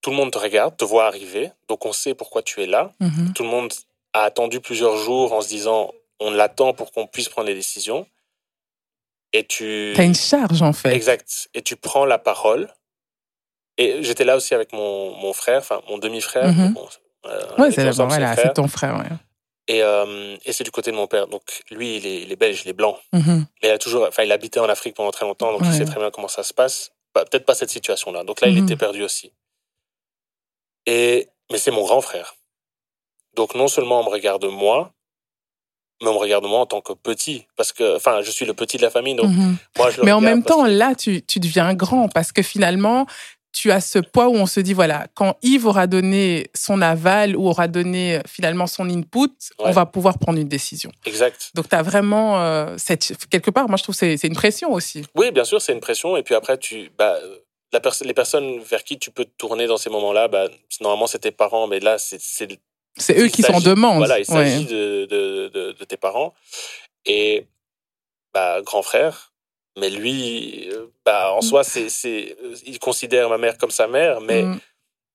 tout 0.02 0.10
le 0.12 0.16
monde 0.16 0.32
te 0.32 0.38
regarde, 0.38 0.78
te 0.78 0.86
voit 0.86 1.06
arriver, 1.06 1.52
donc 1.68 1.86
on 1.86 1.92
sait 1.94 2.14
pourquoi 2.14 2.42
tu 2.42 2.62
es 2.64 2.66
là. 2.68 2.92
Mhm. 3.00 3.34
Tout 3.34 3.44
le 3.44 3.50
monde 3.50 3.74
a 4.14 4.24
attendu 4.24 4.62
plusieurs 4.62 4.98
jours 4.98 5.34
en 5.34 5.42
se 5.42 5.48
disant 5.50 5.92
on 6.20 6.32
l'attend 6.32 6.74
pour 6.74 6.92
qu'on 6.92 7.06
puisse 7.08 7.30
prendre 7.30 7.48
les 7.48 7.54
décisions. 7.56 8.08
Et 9.34 9.46
tu. 9.46 9.94
T'as 9.96 10.06
une 10.06 10.16
charge, 10.16 10.62
en 10.62 10.72
fait. 10.74 10.94
Exact. 10.96 11.50
Et 11.54 11.62
tu 11.62 11.76
prends 11.76 12.06
la 12.06 12.18
parole. 12.18 12.74
Et 13.78 14.02
j'étais 14.04 14.24
là 14.24 14.36
aussi 14.36 14.54
avec 14.56 14.74
mon, 14.74 15.12
mon 15.16 15.34
frère, 15.34 15.60
enfin 15.60 15.82
mon 15.88 15.98
demi-frère. 15.98 16.48
Mhm. 16.52 16.74
Bon, 16.74 16.88
euh, 17.26 17.42
Ouais, 17.58 17.72
c'est 17.72 17.84
voilà, 17.92 18.36
ton 18.54 18.68
frère. 18.68 18.98
Ouais. 18.98 19.06
Et, 19.70 19.84
euh, 19.84 20.36
et 20.46 20.54
c'est 20.54 20.64
du 20.64 20.72
côté 20.72 20.92
de 20.92 20.96
mon 20.96 21.08
père. 21.08 21.28
Donc 21.28 21.44
lui, 21.72 21.98
il 21.98 22.06
est, 22.08 22.22
il 22.24 22.32
est 22.32 22.36
belge, 22.38 22.62
il 22.66 22.70
est 22.70 22.74
blanc. 22.74 22.98
Mhm. 23.14 23.46
Mais 23.62 23.70
il 23.70 23.72
a 23.72 23.78
toujours, 23.78 24.06
enfin, 24.08 24.24
il 24.24 24.32
habitait 24.32 24.60
en 24.60 24.70
Afrique 24.70 24.96
pendant 24.96 25.12
très 25.12 25.26
longtemps, 25.26 25.52
donc 25.52 25.62
il 25.64 25.68
Ouais. 25.72 25.78
sait 25.78 25.86
très 25.86 26.00
bien 26.00 26.10
comment 26.10 26.28
ça 26.30 26.44
se 26.44 26.54
passe. 26.54 26.92
Bah, 27.14 27.26
Peut-être 27.30 27.46
pas 27.46 27.54
cette 27.56 27.70
situation-là. 27.70 28.24
Donc 28.24 28.42
là, 28.42 28.48
il 28.48 28.58
Mhm. 28.58 28.64
était 28.64 28.76
perdu 28.78 29.04
aussi. 29.04 29.32
Et 30.86 31.28
mais 31.52 31.58
c'est 31.58 31.72
mon 31.72 31.84
grand 31.84 32.02
frère. 32.02 32.36
Donc 33.36 33.56
non 33.56 33.68
seulement 33.68 34.02
on 34.02 34.04
me 34.06 34.10
regarde 34.10 34.46
moi, 34.46 34.92
mais 36.02 36.10
on 36.10 36.14
me 36.14 36.18
regarde 36.20 36.46
moi 36.46 36.60
en 36.60 36.66
tant 36.66 36.82
que 36.82 36.94
petit, 36.94 37.46
parce 37.56 37.72
que, 37.74 37.96
enfin, 37.96 38.22
je 38.22 38.32
suis 38.32 38.46
le 38.46 38.54
petit 38.54 38.78
de 38.78 38.82
la 38.84 38.90
famille, 38.90 39.16
donc 39.16 39.30
Mhm. 39.30 39.58
moi 39.78 39.90
je 39.92 39.98
le 39.98 40.04
Mais 40.04 40.12
en 40.12 40.22
même 40.22 40.44
temps, 40.44 40.64
que- 40.64 40.70
là, 40.70 40.96
tu, 40.96 41.24
tu 41.26 41.40
deviens 41.40 41.74
grand 41.74 42.08
parce 42.10 42.32
que 42.32 42.42
finalement, 42.42 43.06
tu 43.58 43.72
as 43.72 43.82
ce 43.82 44.00
poids 44.00 44.28
où 44.28 44.36
on 44.36 44.46
se 44.46 44.60
dit, 44.60 44.74
voilà, 44.74 45.08
quand 45.16 45.38
Yves 45.42 45.66
aura 45.66 45.88
donné 45.88 46.48
son 46.54 46.82
aval 46.82 47.36
ou 47.36 47.48
aura 47.48 47.68
donné 47.68 48.18
euh, 48.18 48.22
finalement 48.28 48.68
son 48.68 48.90
input, 48.90 49.30
on 49.60 49.72
va 49.72 49.86
pouvoir 49.86 50.20
prendre 50.20 50.40
une 50.40 50.48
décision. 50.48 50.92
exact. 51.06 51.52
Donc, 51.56 51.68
tu 51.70 51.76
as 51.76 51.82
vraiment, 51.82 52.40
euh, 52.42 52.76
cette, 52.78 53.14
quelque 53.30 53.52
part, 53.52 53.68
moi, 53.68 53.78
je 53.78 53.84
trouve 53.84 53.98
que 53.98 54.18
c'est 54.18 54.28
une 54.28 54.36
pression 54.36 54.72
aussi. 54.74 55.04
Oui, 55.16 55.32
bien 55.32 55.44
sûr, 55.44 55.62
c'est 55.62 55.74
une 55.74 55.80
pression. 55.80 56.16
Et 56.18 56.24
puis 56.24 56.36
après, 56.36 56.58
tu, 56.58 56.92
bah, 56.98 57.18
la 57.74 57.82
les 58.06 58.14
personnes 58.14 58.60
vers 58.60 58.84
qui 58.84 58.98
tu 58.98 59.12
peux 59.12 59.26
te 59.26 59.36
tourner 59.38 59.68
dans 59.68 59.78
ces 59.78 59.90
moments-là, 59.90 60.28
bah, 60.30 60.48
normalement 60.80 61.06
c'est 61.08 61.20
tes 61.20 61.32
parents, 61.32 61.68
mais 61.68 61.80
là 61.82 61.98
c'est 61.98 62.18
c'est 63.00 63.20
eux 63.20 63.28
qui 63.28 63.42
s'en 63.44 63.60
demandent. 63.60 63.98
Voilà, 63.98 64.20
il 64.20 64.26
Ouais. 64.32 64.50
s'agit 64.50 64.66
de, 64.66 65.06
de, 65.06 65.50
de, 65.50 65.72
de 65.74 65.84
tes 65.86 65.98
parents. 65.98 66.34
Et 67.06 67.46
bah, 68.34 68.62
grand 68.62 68.82
frère, 68.82 69.34
mais 69.78 69.90
lui, 69.90 70.70
euh, 70.72 70.88
bah, 71.06 71.32
en 71.34 71.42
soi, 71.42 71.64
c'est, 71.64 71.90
c'est, 71.90 72.36
euh, 72.44 72.56
il 72.66 72.80
considère 72.80 73.30
ma 73.30 73.38
mère 73.38 73.58
comme 73.58 73.72
sa 73.72 73.88
mère, 73.88 74.20
mais 74.22 74.44
Mhm. 74.44 74.60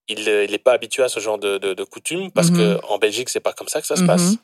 il 0.08 0.24
n'est 0.24 0.58
pas 0.58 0.72
habitué 0.72 1.02
à 1.02 1.08
ce 1.08 1.20
genre 1.20 1.38
de, 1.38 1.58
de, 1.58 1.74
de 1.74 1.84
coutume 1.84 2.30
parce 2.32 2.50
Mhm. 2.50 2.56
que 2.56 2.86
en 2.86 2.98
Belgique, 2.98 3.28
c'est 3.28 3.40
pas 3.40 3.52
comme 3.52 3.68
ça 3.68 3.80
que 3.80 3.86
ça 3.86 3.96
se 3.96 4.02
Mhm. 4.02 4.06
passe. 4.06 4.34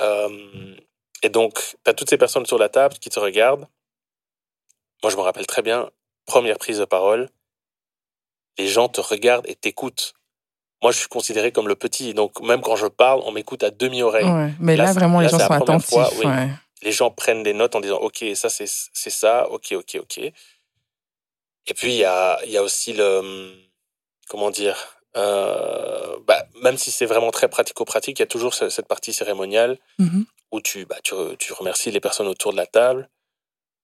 Euh, 0.00 0.74
et 1.22 1.28
donc, 1.28 1.54
tu 1.84 1.90
as 1.90 1.94
toutes 1.94 2.10
ces 2.10 2.18
personnes 2.18 2.46
sur 2.46 2.58
la 2.58 2.68
table 2.68 2.94
qui 3.00 3.10
te 3.10 3.18
regardent. 3.18 3.66
Moi, 5.02 5.10
je 5.10 5.16
me 5.16 5.22
rappelle 5.22 5.46
très 5.46 5.62
bien, 5.62 5.90
première 6.26 6.58
prise 6.58 6.78
de 6.78 6.84
parole, 6.84 7.28
les 8.58 8.66
gens 8.68 8.88
te 8.88 9.00
regardent 9.00 9.46
et 9.48 9.54
t'écoutent. 9.54 10.14
Moi, 10.82 10.92
je 10.92 10.98
suis 10.98 11.08
considéré 11.08 11.50
comme 11.50 11.66
le 11.68 11.74
petit. 11.74 12.14
Donc, 12.14 12.40
même 12.40 12.60
quand 12.60 12.76
je 12.76 12.86
parle, 12.86 13.20
on 13.24 13.32
m'écoute 13.32 13.62
à 13.64 13.70
demi-oreille. 13.70 14.24
Ouais. 14.24 14.52
Mais 14.60 14.76
Là, 14.76 14.92
vraiment, 14.92 15.20
les 15.20 15.28
gens 15.28 15.38
sont 15.38 15.50
attentifs. 15.52 15.88
fois, 15.90 16.08
oui. 16.18 16.26
ouais. 16.26 16.48
Les 16.82 16.92
gens 16.92 17.10
prennent 17.10 17.42
des 17.42 17.52
notes 17.54 17.74
en 17.74 17.80
disant 17.80 17.98
OK, 17.98 18.24
ça, 18.34 18.48
c'est 18.48 18.66
c'est 18.92 19.10
ça, 19.10 19.48
OK, 19.50 19.72
OK, 19.72 19.96
OK. 20.00 20.18
Et 20.18 21.74
puis, 21.74 21.88
il 21.92 21.96
y 21.98 22.04
a, 22.04 22.38
il 22.44 22.50
y 22.50 22.56
a 22.56 22.62
aussi 22.62 22.92
le. 22.92 23.54
Comment 24.28 24.50
dire 24.50 24.76
euh, 25.16 26.18
bah, 26.26 26.46
Même 26.62 26.76
si 26.78 26.90
c'est 26.90 27.06
vraiment 27.06 27.30
très 27.30 27.48
pratico-pratique, 27.48 28.18
il 28.18 28.22
y 28.22 28.24
a 28.24 28.26
toujours 28.26 28.54
ce- 28.54 28.68
cette 28.68 28.86
partie 28.86 29.12
cérémoniale 29.12 29.78
Mhm. 29.98 30.24
où 30.52 30.60
tu, 30.60 30.84
bah, 30.86 30.96
tu, 31.02 31.14
tu 31.38 31.52
remercies 31.52 31.90
les 31.90 32.00
personnes 32.00 32.26
autour 32.28 32.52
de 32.52 32.56
la 32.58 32.66
table. 32.66 33.08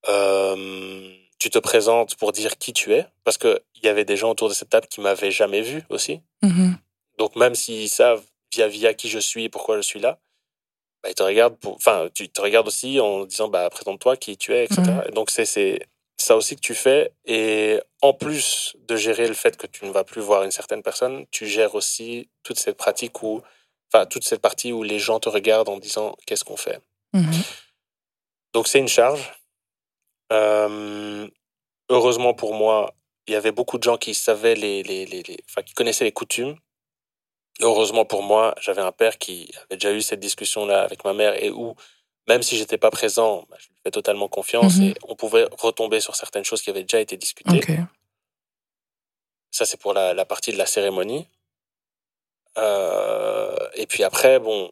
Euh, 0.09 1.11
tu 1.39 1.51
te 1.51 1.59
présentes 1.59 2.17
pour 2.17 2.33
dire 2.33 2.57
qui 2.59 2.73
tu 2.73 2.93
es, 2.95 3.07
parce 3.25 3.39
qu'il 3.39 3.59
y 3.83 3.89
avait 3.89 4.05
des 4.05 4.17
gens 4.17 4.31
autour 4.31 4.49
de 4.49 4.55
cette 4.55 4.71
table 4.71 4.87
qui 4.87 5.01
m'avaient 5.01 5.31
jamais 5.31 5.63
vu 5.63 5.83
aussi. 5.91 6.21
Mhm. 6.43 6.77
Donc 7.19 7.37
même 7.37 7.55
s'ils 7.55 7.89
savent 7.91 8.23
via 8.53 8.69
via 8.69 8.95
qui 8.95 9.09
je 9.09 9.19
suis 9.19 9.45
et 9.45 9.49
pourquoi 9.49 9.77
je 9.77 9.83
suis 9.83 10.01
là, 10.01 10.19
bah, 11.04 11.11
ils 11.11 11.14
te 11.14 11.23
regardent 11.23 11.58
pour, 11.58 11.75
enfin, 11.75 12.08
tu 12.14 12.30
te 12.30 12.40
regardes 12.40 12.66
aussi 12.66 12.99
en 12.99 13.26
disant 13.26 13.49
bah 13.49 13.68
présente-toi 13.68 14.16
qui 14.16 14.38
tu 14.38 14.54
es, 14.54 14.64
etc. 14.64 14.80
Mhm. 14.80 15.02
Et 15.08 15.11
donc 15.12 15.30
c'est 15.30 15.44
c'est 15.44 15.87
ça 16.16 16.34
aussi 16.34 16.56
que 16.56 16.62
tu 16.62 16.75
fais. 16.75 17.12
Et 17.26 17.78
en 18.00 18.14
plus 18.14 18.75
de 18.88 18.96
gérer 18.96 19.28
le 19.28 19.34
fait 19.34 19.56
que 19.58 19.66
tu 19.66 19.84
ne 19.84 19.90
vas 19.90 20.04
plus 20.04 20.23
voir 20.23 20.42
une 20.44 20.50
certaine 20.50 20.82
personne, 20.82 21.26
tu 21.30 21.46
gères 21.46 21.75
aussi 21.75 22.30
toute 22.42 22.58
cette 22.58 22.78
pratique 22.78 23.23
où, 23.23 23.42
enfin 23.92 24.06
toute 24.06 24.25
cette 24.25 24.40
partie 24.40 24.73
où 24.73 24.82
les 24.82 24.99
gens 24.99 25.20
te 25.20 25.28
regardent 25.28 25.68
en 25.68 25.76
disant 25.78 26.16
qu'est-ce 26.26 26.44
qu'on 26.44 26.56
fait? 26.56 26.80
Mhm. 27.12 27.30
Donc 28.54 28.66
c'est 28.66 28.78
une 28.78 28.88
charge. 28.88 29.30
Euh, 30.32 31.28
heureusement 31.90 32.32
pour 32.32 32.54
moi, 32.54 32.94
il 33.26 33.34
y 33.34 33.37
avait 33.37 33.52
beaucoup 33.52 33.76
de 33.76 33.82
gens 33.82 33.99
qui 33.99 34.14
savaient 34.14 34.54
les, 34.54 34.82
les, 34.82 35.04
les, 35.04 35.23
les- 35.23 35.38
enfin 35.50 35.62
qui 35.62 35.75
connaissaient 35.75 36.04
les 36.04 36.12
coutumes. 36.12 36.56
Heureusement 37.61 38.04
pour 38.04 38.23
moi, 38.23 38.54
j'avais 38.61 38.82
un 38.82 38.92
père 38.92 39.16
qui 39.18 39.50
avait 39.66 39.76
déjà 39.76 39.92
eu 39.92 40.02
cette 40.02 40.20
discussion-là 40.20 40.82
avec 40.82 41.04
ma 41.04 41.12
mère 41.12 41.40
et 41.42 41.50
où, 41.50 41.75
même 42.28 42.42
si 42.42 42.56
j'étais 42.56 42.78
pas 42.78 42.90
présent, 42.90 43.44
bah, 43.49 43.56
je 43.61 43.68
lui 43.68 43.76
fais 43.84 43.90
totalement 43.92 44.28
confiance 44.28 44.76
Mhm. 44.78 44.84
et 44.88 44.94
on 45.06 45.14
pouvait 45.14 45.46
retomber 45.58 46.00
sur 46.00 46.16
certaines 46.16 46.44
choses 46.44 46.62
qui 46.62 46.70
avaient 46.70 46.82
déjà 46.82 47.00
été 47.00 47.16
discutées. 47.16 47.56
Ok. 47.58 47.70
Ça, 49.52 49.64
c'est 49.66 49.78
pour 49.80 49.92
la, 49.94 50.14
la 50.14 50.25
partie 50.25 50.50
de 50.52 50.58
la 50.58 50.66
cérémonie. 50.66 51.28
Euh, 52.58 53.54
et 53.75 53.87
puis 53.87 54.02
après, 54.04 54.38
bon, 54.40 54.70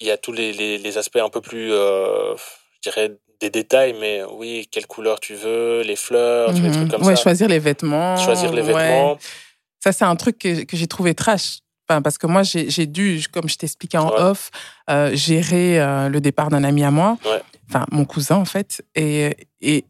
il 0.00 0.06
y 0.06 0.10
a 0.10 0.16
tous 0.18 0.32
les, 0.32 0.52
les, 0.52 0.78
les 0.78 0.98
aspects 0.98 1.16
un 1.16 1.28
peu 1.30 1.40
plus, 1.40 1.72
euh, 1.72 2.34
je 2.36 2.90
dirais, 2.90 3.10
des 3.40 3.50
détails, 3.50 3.94
mais 3.94 4.22
oui, 4.24 4.68
quelle 4.70 4.86
couleur 4.86 5.20
tu 5.20 5.34
veux, 5.34 5.82
les 5.82 5.96
fleurs, 5.96 6.50
tous 6.54 6.62
les 6.62 6.68
Mhm. 6.68 6.72
trucs 6.76 6.90
comme 6.90 7.02
ouais, 7.06 7.16
ça. 7.16 7.22
choisir 7.22 7.48
les 7.48 7.58
vêtements. 7.58 8.16
Choisir 8.16 8.52
les 8.52 8.62
ouais. 8.62 8.72
vêtements. 8.72 9.18
Ça, 9.82 9.92
c'est 9.92 10.04
un 10.04 10.16
truc 10.16 10.38
que, 10.38 10.64
que 10.64 10.76
j'ai 10.76 10.86
trouvé 10.86 11.14
trash. 11.14 11.58
Enfin, 11.88 12.00
parce 12.00 12.16
que 12.16 12.26
moi, 12.26 12.42
j'ai 12.42 12.86
dû, 12.86 13.22
comme 13.30 13.48
je 13.48 13.56
t'expliquais 13.56 13.98
en 13.98 14.08
Ouais. 14.10 14.18
off, 14.20 14.50
euh, 14.90 15.14
gérer 15.14 15.78
euh, 15.80 16.08
le 16.08 16.20
départ 16.20 16.48
d'un 16.48 16.64
ami 16.64 16.82
à 16.82 16.90
moi, 16.90 17.18
Ouais. 17.26 17.42
enfin 17.68 17.84
mon 17.92 18.04
cousin 18.06 18.36
en 18.36 18.44
fait, 18.46 18.82
et, 18.94 19.36
et, 19.60 19.84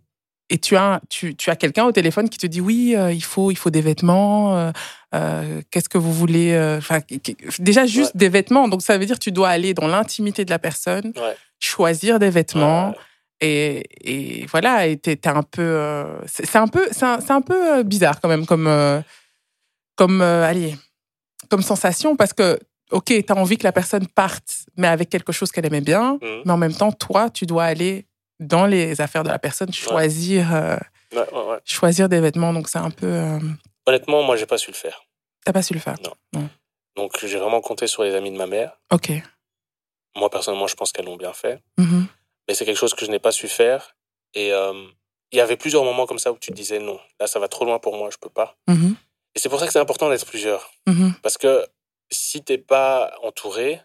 et 0.50 0.58
tu 0.58 0.76
as, 0.76 1.00
tu, 1.08 1.36
tu 1.36 1.50
as 1.50 1.56
quelqu'un 1.56 1.84
au 1.84 1.92
téléphone 1.92 2.28
qui 2.28 2.38
te 2.38 2.46
dit 2.48 2.60
oui, 2.60 2.94
euh, 2.96 3.12
il, 3.12 3.22
faut, 3.22 3.50
il 3.52 3.56
faut 3.56 3.70
des 3.70 3.80
vêtements, 3.80 4.72
qu'est-ce 5.70 5.88
que 5.88 5.98
vous 5.98 6.12
voulez 6.12 6.56
enfin, 6.78 6.98
Déjà 7.60 7.86
juste 7.86 8.14
Ouais. 8.14 8.18
des 8.18 8.28
vêtements, 8.28 8.66
donc 8.66 8.82
ça 8.82 8.98
veut 8.98 9.06
dire 9.06 9.16
que 9.16 9.24
tu 9.24 9.30
dois 9.32 9.50
aller 9.50 9.72
dans 9.72 9.86
l'intimité 9.86 10.44
de 10.44 10.50
la 10.50 10.58
personne, 10.58 11.12
choisir 11.60 12.18
des 12.18 12.30
vêtements. 12.30 12.92
Et, 13.40 13.84
et 14.00 14.46
voilà, 14.46 14.86
et 14.86 14.96
t'es 14.96 15.28
un 15.28 15.42
peu, 15.44 16.04
c'est 16.26 16.56
un 16.56 16.66
peu, 16.68 16.86
c'est 16.90 17.04
un, 17.04 17.18
un 17.28 17.40
peu 17.40 17.82
bizarre 17.84 18.20
quand 18.20 18.28
même 18.28 18.46
comme, 18.46 18.68
comme, 19.96 20.20
allez, 20.20 20.74
comme 21.54 21.62
sensation 21.62 22.16
parce 22.16 22.32
que, 22.32 22.58
ok, 22.90 23.12
t'as 23.24 23.34
envie 23.34 23.56
que 23.56 23.62
la 23.62 23.70
personne 23.70 24.08
parte, 24.08 24.66
mais 24.76 24.88
avec 24.88 25.08
quelque 25.08 25.30
chose 25.32 25.52
qu'elle 25.52 25.66
aimait 25.66 25.80
bien, 25.80 26.18
Mhm. 26.20 26.42
mais 26.44 26.52
en 26.52 26.56
même 26.56 26.74
temps, 26.74 26.90
toi, 26.90 27.30
tu 27.30 27.46
dois 27.46 27.62
aller 27.64 28.06
dans 28.40 28.66
les 28.66 29.00
affaires 29.00 29.22
de 29.22 29.28
la 29.28 29.38
personne, 29.38 29.72
choisir, 29.72 30.52
euh, 30.52 30.76
Ouais, 31.12 31.32
ouais, 31.32 31.44
ouais. 31.50 31.58
choisir 31.64 32.08
des 32.08 32.18
vêtements. 32.20 32.52
Donc 32.52 32.68
c'est 32.68 32.78
un 32.78 32.90
peu, 32.90 33.06
euh, 33.06 33.38
Honnêtement, 33.86 34.24
moi, 34.24 34.34
j'ai 34.36 34.46
pas 34.46 34.58
su 34.58 34.70
le 34.72 34.76
faire. 34.76 35.04
t'as 35.44 35.52
pas 35.52 35.62
su 35.62 35.74
le 35.74 35.80
faire. 35.80 35.94
Donc, 36.96 37.12
j'ai 37.24 37.38
vraiment 37.38 37.60
compté 37.60 37.86
sur 37.86 38.02
les 38.02 38.14
amis 38.16 38.32
de 38.32 38.36
ma 38.36 38.46
mère. 38.46 38.72
Ok. 38.90 39.12
Moi, 40.16 40.28
personnellement, 40.30 40.66
je 40.66 40.74
pense 40.74 40.90
qu'elles 40.90 41.04
l'ont 41.06 41.16
bien 41.16 41.32
fait. 41.32 41.60
Mhm. 41.78 42.06
Mais 42.48 42.54
c'est 42.54 42.64
quelque 42.64 42.78
chose 42.78 42.94
que 42.94 43.04
je 43.06 43.10
n'ai 43.12 43.18
pas 43.20 43.30
su 43.32 43.46
faire. 43.46 43.94
Et 44.34 44.52
euh, 44.52 44.72
il 45.32 45.36
y 45.38 45.40
avait 45.40 45.56
plusieurs 45.56 45.84
moments 45.84 46.06
comme 46.06 46.18
ça 46.18 46.32
où 46.32 46.38
tu 46.38 46.50
te 46.50 46.56
disais 46.56 46.78
non, 46.80 46.98
là, 47.20 47.26
ça 47.28 47.38
va 47.38 47.46
trop 47.48 47.64
loin 47.64 47.78
pour 47.78 47.96
moi, 47.96 48.08
je 48.10 48.16
peux 48.18 48.30
pas. 48.30 48.56
Mhm. 48.68 48.96
Et 49.34 49.38
c'est 49.40 49.48
pour 49.48 49.58
ça 49.60 49.66
que 49.66 49.72
c'est 49.72 49.78
important 49.80 50.08
d'être 50.10 50.26
plusieurs. 50.26 50.70
Mhm. 50.86 51.14
Parce 51.22 51.38
que 51.38 51.66
si 52.10 52.42
t'es 52.44 52.58
pas 52.58 53.16
entouré, 53.22 53.80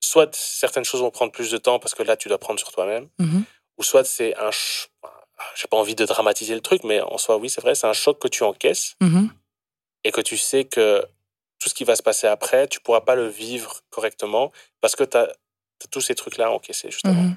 soit 0.00 0.34
certaines 0.34 0.84
choses 0.84 1.00
vont 1.00 1.10
prendre 1.10 1.32
plus 1.32 1.50
de 1.50 1.58
temps 1.58 1.78
parce 1.78 1.94
que 1.94 2.02
là, 2.02 2.16
tu 2.16 2.28
dois 2.28 2.38
prendre 2.38 2.58
sur 2.58 2.72
toi-même, 2.72 3.08
Mhm. 3.18 3.44
ou 3.78 3.82
soit 3.82 4.04
c'est 4.04 4.36
un. 4.36 4.50
J'ai 5.56 5.68
pas 5.68 5.76
envie 5.78 5.94
de 5.94 6.04
dramatiser 6.04 6.54
le 6.54 6.60
truc, 6.60 6.84
mais 6.84 7.00
en 7.00 7.16
soi, 7.16 7.36
oui, 7.38 7.48
c'est 7.48 7.60
vrai, 7.62 7.74
c'est 7.74 7.86
un 7.86 7.94
choc 7.94 8.18
que 8.18 8.28
tu 8.28 8.42
encaisses 8.42 8.94
Mhm. 9.00 9.30
et 10.04 10.12
que 10.12 10.20
tu 10.20 10.36
sais 10.36 10.64
que 10.64 11.02
tout 11.58 11.68
ce 11.68 11.74
qui 11.74 11.84
va 11.84 11.96
se 11.96 12.02
passer 12.02 12.26
après, 12.26 12.68
tu 12.68 12.80
pourras 12.80 13.00
pas 13.02 13.14
le 13.14 13.26
vivre 13.26 13.80
correctement 13.90 14.52
parce 14.80 14.96
que 14.96 15.04
tu 15.04 15.16
as, 15.16 15.32
tous 15.90 16.00
ces 16.02 16.14
trucs-là 16.14 16.46
à 16.46 16.50
encaisser, 16.50 16.90
justement. 16.90 17.30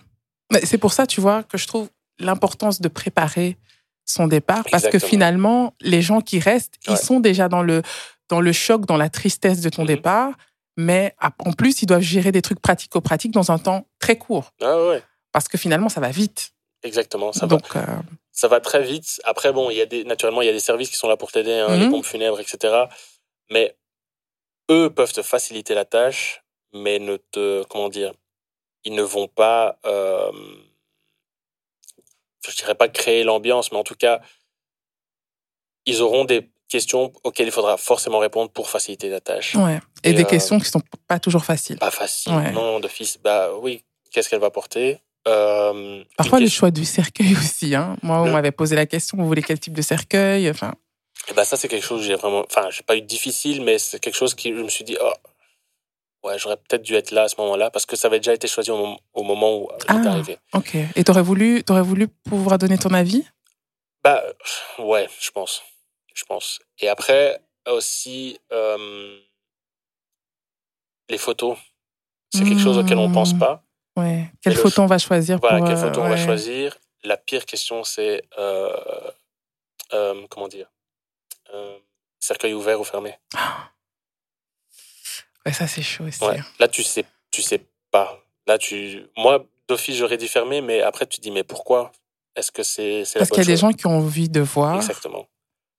Mais 0.52 0.66
C'est 0.66 0.78
pour 0.78 0.92
ça, 0.94 1.08
tu 1.08 1.22
vois, 1.22 1.44
que 1.44 1.58
je 1.58 1.66
trouve 1.66 1.90
l'importance 2.20 2.82
de 2.82 2.90
préparer 2.90 3.58
son 4.06 4.28
départ, 4.28 4.64
parce 4.72 4.88
que 4.88 5.00
finalement, 5.00 5.74
les 5.82 6.02
gens 6.02 6.22
qui 6.22 6.40
restent, 6.40 6.76
Ouais. 6.88 6.94
ils 6.96 6.98
sont 6.98 7.20
déjà 7.20 7.48
dans 7.50 7.62
le, 7.64 7.82
dans 8.30 8.42
le 8.42 8.52
choc, 8.52 8.86
dans 8.86 8.98
la 8.98 9.10
tristesse 9.10 9.62
de 9.62 9.70
ton 9.70 9.84
Mhm. 9.84 9.88
départ, 9.88 10.34
mais 10.78 11.16
en 11.40 11.54
plus, 11.54 11.82
ils 11.82 11.86
doivent 11.86 12.02
gérer 12.02 12.32
des 12.32 12.42
trucs 12.42 12.60
pratico-pratiques 12.60 13.32
dans 13.32 13.52
un 13.52 13.60
temps 13.60 13.86
très 14.00 14.18
court, 14.18 14.52
Ah 14.62 14.78
ouais, 14.88 15.04
parce 15.32 15.48
que 15.48 15.58
finalement, 15.58 15.90
ça 15.90 16.02
va 16.02 16.10
vite. 16.10 16.52
exactement. 16.84 17.32
Ça 17.32 17.46
va, 17.46 17.56
Donc, 17.58 17.76
euh, 17.76 17.86
ça 18.32 18.48
va 18.48 18.60
très 18.60 18.84
vite. 18.84 19.22
Après, 19.24 19.54
bon, 19.54 19.70
il 19.70 19.78
y 19.78 19.82
a 19.82 19.86
des, 19.86 20.04
naturellement, 20.04 20.42
il 20.42 20.46
y 20.48 20.50
a 20.50 20.54
des 20.54 20.60
services 20.60 20.90
qui 20.90 20.98
sont 20.98 21.08
là 21.08 21.16
pour 21.18 21.32
t'aider, 21.32 21.54
hein, 21.60 21.76
Mhm. 21.76 21.80
les 21.84 21.90
pompes 21.90 22.06
funèbres, 22.06 22.40
etc. 22.40 22.74
Mais 23.52 23.76
eux 24.72 24.90
peuvent 24.90 25.14
te 25.14 25.22
faciliter 25.22 25.76
la 25.76 25.86
tâche, 25.86 26.44
mais 26.74 27.00
ne 27.00 27.18
te, 27.18 27.64
comment 27.70 27.90
dire, 27.90 28.12
ils 28.84 28.94
ne 28.96 29.04
vont 29.04 29.28
pas, 29.28 29.78
euh, 29.86 30.32
je 32.52 32.56
dirais 32.58 32.76
pas 32.76 32.88
créer 32.90 33.24
l'ambiance, 33.24 33.72
mais 33.72 33.78
en 33.78 33.84
tout 33.84 33.96
cas, 33.96 34.22
ils 35.86 36.02
auront 36.02 36.26
des 36.26 36.50
questions 36.70 37.12
auxquelles 37.24 37.48
il 37.48 37.52
faudra 37.52 37.78
forcément 37.78 38.20
répondre 38.20 38.50
pour 38.52 38.70
faciliter 38.70 39.10
la 39.10 39.20
tâche. 39.22 39.56
ouais. 39.56 39.80
Et, 40.04 40.10
Et, 40.10 40.14
des 40.14 40.24
euh, 40.24 40.26
questions 40.26 40.60
qui 40.60 40.66
sont 40.66 40.82
pas 41.08 41.20
toujours 41.20 41.46
faciles. 41.46 41.78
Pas 41.78 41.92
facile, 41.92 42.34
Ouais. 42.34 42.52
non, 42.52 42.80
de 42.80 42.88
fils. 42.88 43.18
Bah 43.24 43.50
oui, 43.62 43.84
qu'est-ce 44.12 44.30
qu'elle 44.30 44.40
va 44.40 44.50
porter? 44.50 45.00
Euh, 45.28 46.04
Parfois, 46.18 46.40
le 46.40 46.50
choix 46.50 46.72
du 46.72 46.84
cercueil 46.86 47.34
aussi. 47.38 47.76
Hein. 47.76 47.96
Moi, 48.02 48.20
on 48.22 48.26
Le- 48.26 48.32
m'avait 48.32 48.52
posé 48.52 48.76
la 48.76 48.86
question, 48.86 49.18
vous 49.18 49.28
voulez 49.28 49.44
quel 49.44 49.60
type 49.60 49.74
de 49.74 49.82
cercueil? 49.82 50.50
Enfin, 50.50 50.74
Eh 51.30 51.34
ben, 51.34 51.44
ça, 51.44 51.56
c'est 51.58 51.68
quelque 51.68 51.86
chose 51.86 52.02
que 52.02 52.08
j'ai 52.08 52.16
vraiment. 52.16 52.44
Enfin, 52.50 52.70
j'ai 52.72 52.84
pas 52.84 52.96
eu 52.98 53.02
difficile, 53.02 53.62
mais 53.62 53.78
c'est 53.78 54.00
quelque 54.00 54.16
chose 54.16 54.34
qui 54.36 54.50
je 54.56 54.62
me 54.62 54.68
suis 54.70 54.84
dit, 54.84 54.98
oh, 55.02 55.14
ouais, 56.24 56.38
j'aurais 56.40 56.58
peut-être 56.58 56.82
dû 56.84 56.96
être 56.96 57.12
là 57.12 57.24
à 57.24 57.28
ce 57.30 57.36
moment-là, 57.40 57.70
parce 57.72 57.86
que 57.86 57.96
ça 57.96 58.08
avait 58.08 58.20
déjà 58.20 58.34
été 58.34 58.48
choisi 58.48 58.72
au, 58.72 58.78
mom- 58.78 58.98
au 59.14 59.24
moment 59.24 59.58
où 59.58 59.70
il 59.72 59.96
est 59.96 60.08
Ah. 60.08 60.12
arrivé. 60.12 60.38
Ok. 60.54 60.76
Et 60.96 61.04
t'aurais 61.04 61.22
voulu, 61.22 61.64
t'aurais 61.64 61.82
voulu 61.82 62.08
pouvoir 62.08 62.58
donner 62.58 62.78
ton 62.78 62.94
avis? 62.94 63.26
Bah, 64.04 64.22
ouais, 64.80 65.08
je 65.20 65.32
pense. 65.32 65.62
Je 66.14 66.24
pense. 66.26 66.60
Et 66.80 66.90
après, 66.90 67.42
aussi, 67.68 68.40
euh, 68.52 69.18
les 71.10 71.18
photos. 71.18 71.58
C'est 72.34 72.44
quelque 72.44 72.60
chose 72.62 72.78
auquel 72.78 72.98
on 72.98 73.10
Mmh. 73.10 73.14
pense 73.14 73.34
pas. 73.38 73.64
Ouais. 73.96 74.26
Quelle 74.42 74.54
le 74.54 74.60
photo 74.60 74.82
on 74.82 74.88
va 74.88 74.98
choisir 74.98 75.38
Voilà, 75.40 75.60
pour, 75.60 75.68
quelle 75.68 75.78
euh, 75.78 75.82
photo 75.82 76.02
on 76.02 76.10
va 76.10 76.18
choisir. 76.18 76.76
La 77.04 77.16
pire 77.18 77.46
question, 77.46 77.84
c'est. 77.84 78.24
euh, 78.40 78.76
euh, 79.94 80.26
comment 80.30 80.48
dire? 80.48 80.68
Euh, 81.54 81.78
Cercueil 82.20 82.54
ouvert 82.54 82.80
ou 82.80 82.84
fermé 82.84 83.20
Ouais, 85.46 85.54
ça 85.54 85.68
c'est 85.68 85.82
chaud 85.82 86.06
aussi. 86.06 86.24
Ouais. 86.24 86.40
Là, 86.60 86.68
tu 86.68 86.84
sais, 86.84 87.06
tu 87.32 87.42
sais 87.42 87.62
pas. 87.92 88.20
Là, 88.48 88.58
tu, 88.58 89.06
moi, 89.18 89.46
d'office, 89.68 89.96
j'aurais 89.96 90.18
dit 90.18 90.28
fermer, 90.28 90.62
mais 90.62 90.82
après, 90.82 91.06
tu 91.08 91.20
dis, 91.22 91.32
mais 91.32 91.44
pourquoi? 91.44 91.92
Est-ce 92.36 92.52
que 92.52 92.64
c'est, 92.64 93.04
la 93.16 93.20
Parce 93.20 93.30
qu'il 93.30 93.38
y 93.40 93.42
a 93.42 93.46
des 93.46 93.58
gens 93.58 93.72
qui 93.72 93.86
ont 93.88 93.98
envie 93.98 94.30
de 94.30 94.42
voir, 94.42 94.76
Exactement. 94.78 95.28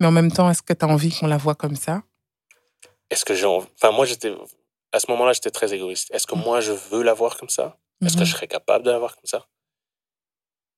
mais 0.01 0.07
en 0.07 0.13
même 0.13 0.31
temps, 0.31 0.49
est-ce 0.51 0.63
que 0.63 0.73
tu 0.73 0.85
as 0.85 0.89
envie 0.89 1.11
qu'on 1.17 1.27
la 1.27 1.37
voit 1.37 1.55
comme 1.55 1.77
ça? 1.77 2.03
Est-ce 3.11 3.25
que 3.25 3.35
j'ai 3.35 3.47
envie 3.47 3.67
Enfin, 3.75 3.91
moi, 3.91 4.07
j'étais, 4.07 4.35
à 4.93 5.01
ce 5.01 5.11
moment-là, 5.11 5.33
j'étais 5.33 5.51
très 5.51 5.73
égoïste. 5.75 6.11
Est-ce 6.15 6.27
que 6.27 6.35
Mhm. 6.37 6.43
moi, 6.43 6.61
je 6.61 6.73
veux 6.73 7.03
la 7.03 7.13
voir 7.15 7.37
comme 7.37 7.49
ça? 7.51 7.77
Est-ce 8.05 8.15
que 8.15 8.21
Mhm. 8.21 8.27
je 8.27 8.33
serais 8.33 8.49
capable 8.49 8.85
de 8.85 8.91
la 8.91 8.99
voir 8.99 9.15
comme 9.17 9.27
ça? 9.27 9.47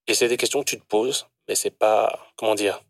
Et 0.06 0.14
c'est 0.14 0.28
des 0.28 0.36
questions 0.36 0.60
que 0.62 0.70
tu 0.70 0.78
te 0.78 0.84
poses, 0.86 1.26
mais 1.48 1.54
c'est 1.54 1.70
pas, 1.70 2.18
comment 2.36 2.54
dire 2.54 2.80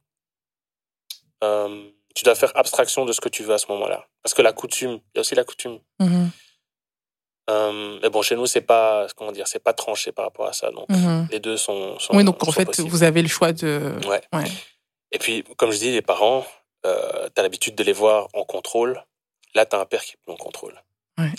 Euh, 1.42 1.90
Tu 2.16 2.24
dois 2.24 2.34
faire 2.34 2.50
abstraction 2.56 3.04
de 3.04 3.12
ce 3.12 3.20
que 3.20 3.28
tu 3.28 3.42
veux 3.42 3.52
à 3.54 3.58
ce 3.58 3.66
moment-là, 3.72 4.06
parce 4.22 4.32
que 4.34 4.40
la 4.42 4.52
coutume, 4.54 4.92
il 4.92 5.16
y 5.16 5.18
a 5.18 5.20
aussi 5.20 5.34
la 5.34 5.44
coutume. 5.44 5.78
Mhm. 6.00 6.30
Euh, 7.48 7.98
mais 8.02 8.08
bon, 8.10 8.22
chez 8.22 8.34
nous, 8.34 8.46
c'est 8.46 8.60
pas, 8.62 9.06
comment 9.16 9.30
dire, 9.32 9.46
c'est 9.46 9.60
pas 9.62 9.72
tranché 9.72 10.10
par 10.12 10.24
rapport 10.24 10.46
à 10.48 10.52
ça. 10.52 10.70
Donc, 10.70 10.88
Mhm. 10.88 11.28
les 11.30 11.38
deux 11.40 11.56
sont. 11.56 11.98
sont 12.00 12.16
Oui, 12.16 12.24
donc 12.24 12.42
en 12.42 12.50
fait, 12.50 12.64
possibles. 12.64 12.88
vous 12.88 13.02
avez 13.04 13.22
le 13.22 13.28
choix 13.28 13.52
de. 13.52 13.92
Ouais. 14.08 14.22
Ouais. 14.32 14.44
Et 15.12 15.18
puis, 15.18 15.44
comme 15.56 15.70
je 15.70 15.78
dis, 15.78 15.92
les 15.92 16.02
parents, 16.02 16.44
euh, 16.86 17.28
tu 17.34 17.38
as 17.38 17.42
l'habitude 17.42 17.74
de 17.76 17.84
les 17.84 17.92
voir 17.92 18.28
en 18.34 18.44
contrôle. 18.44 19.04
Là, 19.54 19.64
tu 19.66 19.76
as 19.76 19.80
un 19.80 19.86
père 19.86 20.02
qui 20.04 20.12
est 20.14 20.16
plus 20.24 20.32
en 20.32 20.36
contrôle. 20.36 20.82
Ouais. 21.18 21.30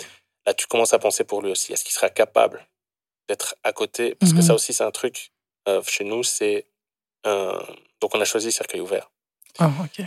Là, 0.46 0.54
tu 0.54 0.66
commences 0.66 0.94
à 0.94 0.98
penser 0.98 1.24
pour 1.24 1.42
lui 1.42 1.50
aussi. 1.50 1.72
Est-ce 1.72 1.84
qu'il 1.84 1.92
sera 1.92 2.08
capable 2.08 2.66
d'être 3.28 3.54
à 3.64 3.72
côté? 3.74 4.14
Parce 4.14 4.32
que 4.32 4.38
Mhm. 4.38 4.42
ça 4.44 4.54
aussi, 4.54 4.72
c'est 4.72 4.84
un 4.84 4.90
truc. 4.92 5.32
euh, 5.68 5.82
chez 5.86 6.04
nous, 6.04 6.22
c'est. 6.24 6.64
Donc, 7.24 8.14
on 8.14 8.20
a 8.20 8.24
choisi 8.24 8.50
cercueil 8.50 8.80
ouvert. 8.80 9.10
Ah, 9.58 9.70
ok. 9.84 10.06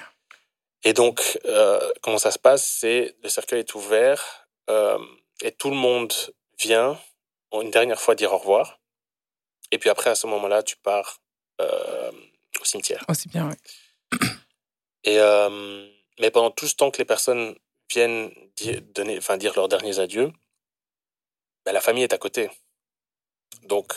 Et 0.83 0.93
donc, 0.93 1.39
euh, 1.45 1.91
comment 2.01 2.17
ça 2.17 2.31
se 2.31 2.39
passe? 2.39 2.65
C'est 2.65 3.15
le 3.23 3.29
cercueil 3.29 3.59
est 3.59 3.75
ouvert 3.75 4.47
euh, 4.69 4.97
et 5.41 5.51
tout 5.51 5.69
le 5.69 5.75
monde 5.75 6.13
vient 6.59 6.99
une 7.53 7.71
dernière 7.71 8.01
fois 8.01 8.15
dire 8.15 8.33
au 8.33 8.37
revoir. 8.37 8.79
Et 9.71 9.77
puis 9.77 9.89
après, 9.89 10.09
à 10.09 10.15
ce 10.15 10.27
moment-là, 10.27 10.63
tu 10.63 10.75
pars 10.77 11.21
euh, 11.61 12.11
au 12.59 12.65
cimetière. 12.65 13.03
Aussi 13.07 13.29
bien, 13.29 13.49
ouais. 13.49 13.57
Et 15.03 15.19
euh, 15.19 15.87
mais 16.19 16.29
pendant 16.31 16.51
tout 16.51 16.67
ce 16.67 16.75
temps 16.75 16.91
que 16.91 16.99
les 16.99 17.05
personnes 17.05 17.55
viennent 17.89 18.31
dire, 18.55 18.81
donner, 18.93 19.17
enfin, 19.17 19.37
dire 19.37 19.53
leurs 19.55 19.67
derniers 19.67 19.99
adieux, 19.99 20.31
ben, 21.65 21.71
la 21.73 21.81
famille 21.81 22.03
est 22.03 22.13
à 22.13 22.17
côté. 22.17 22.49
Donc, 23.63 23.93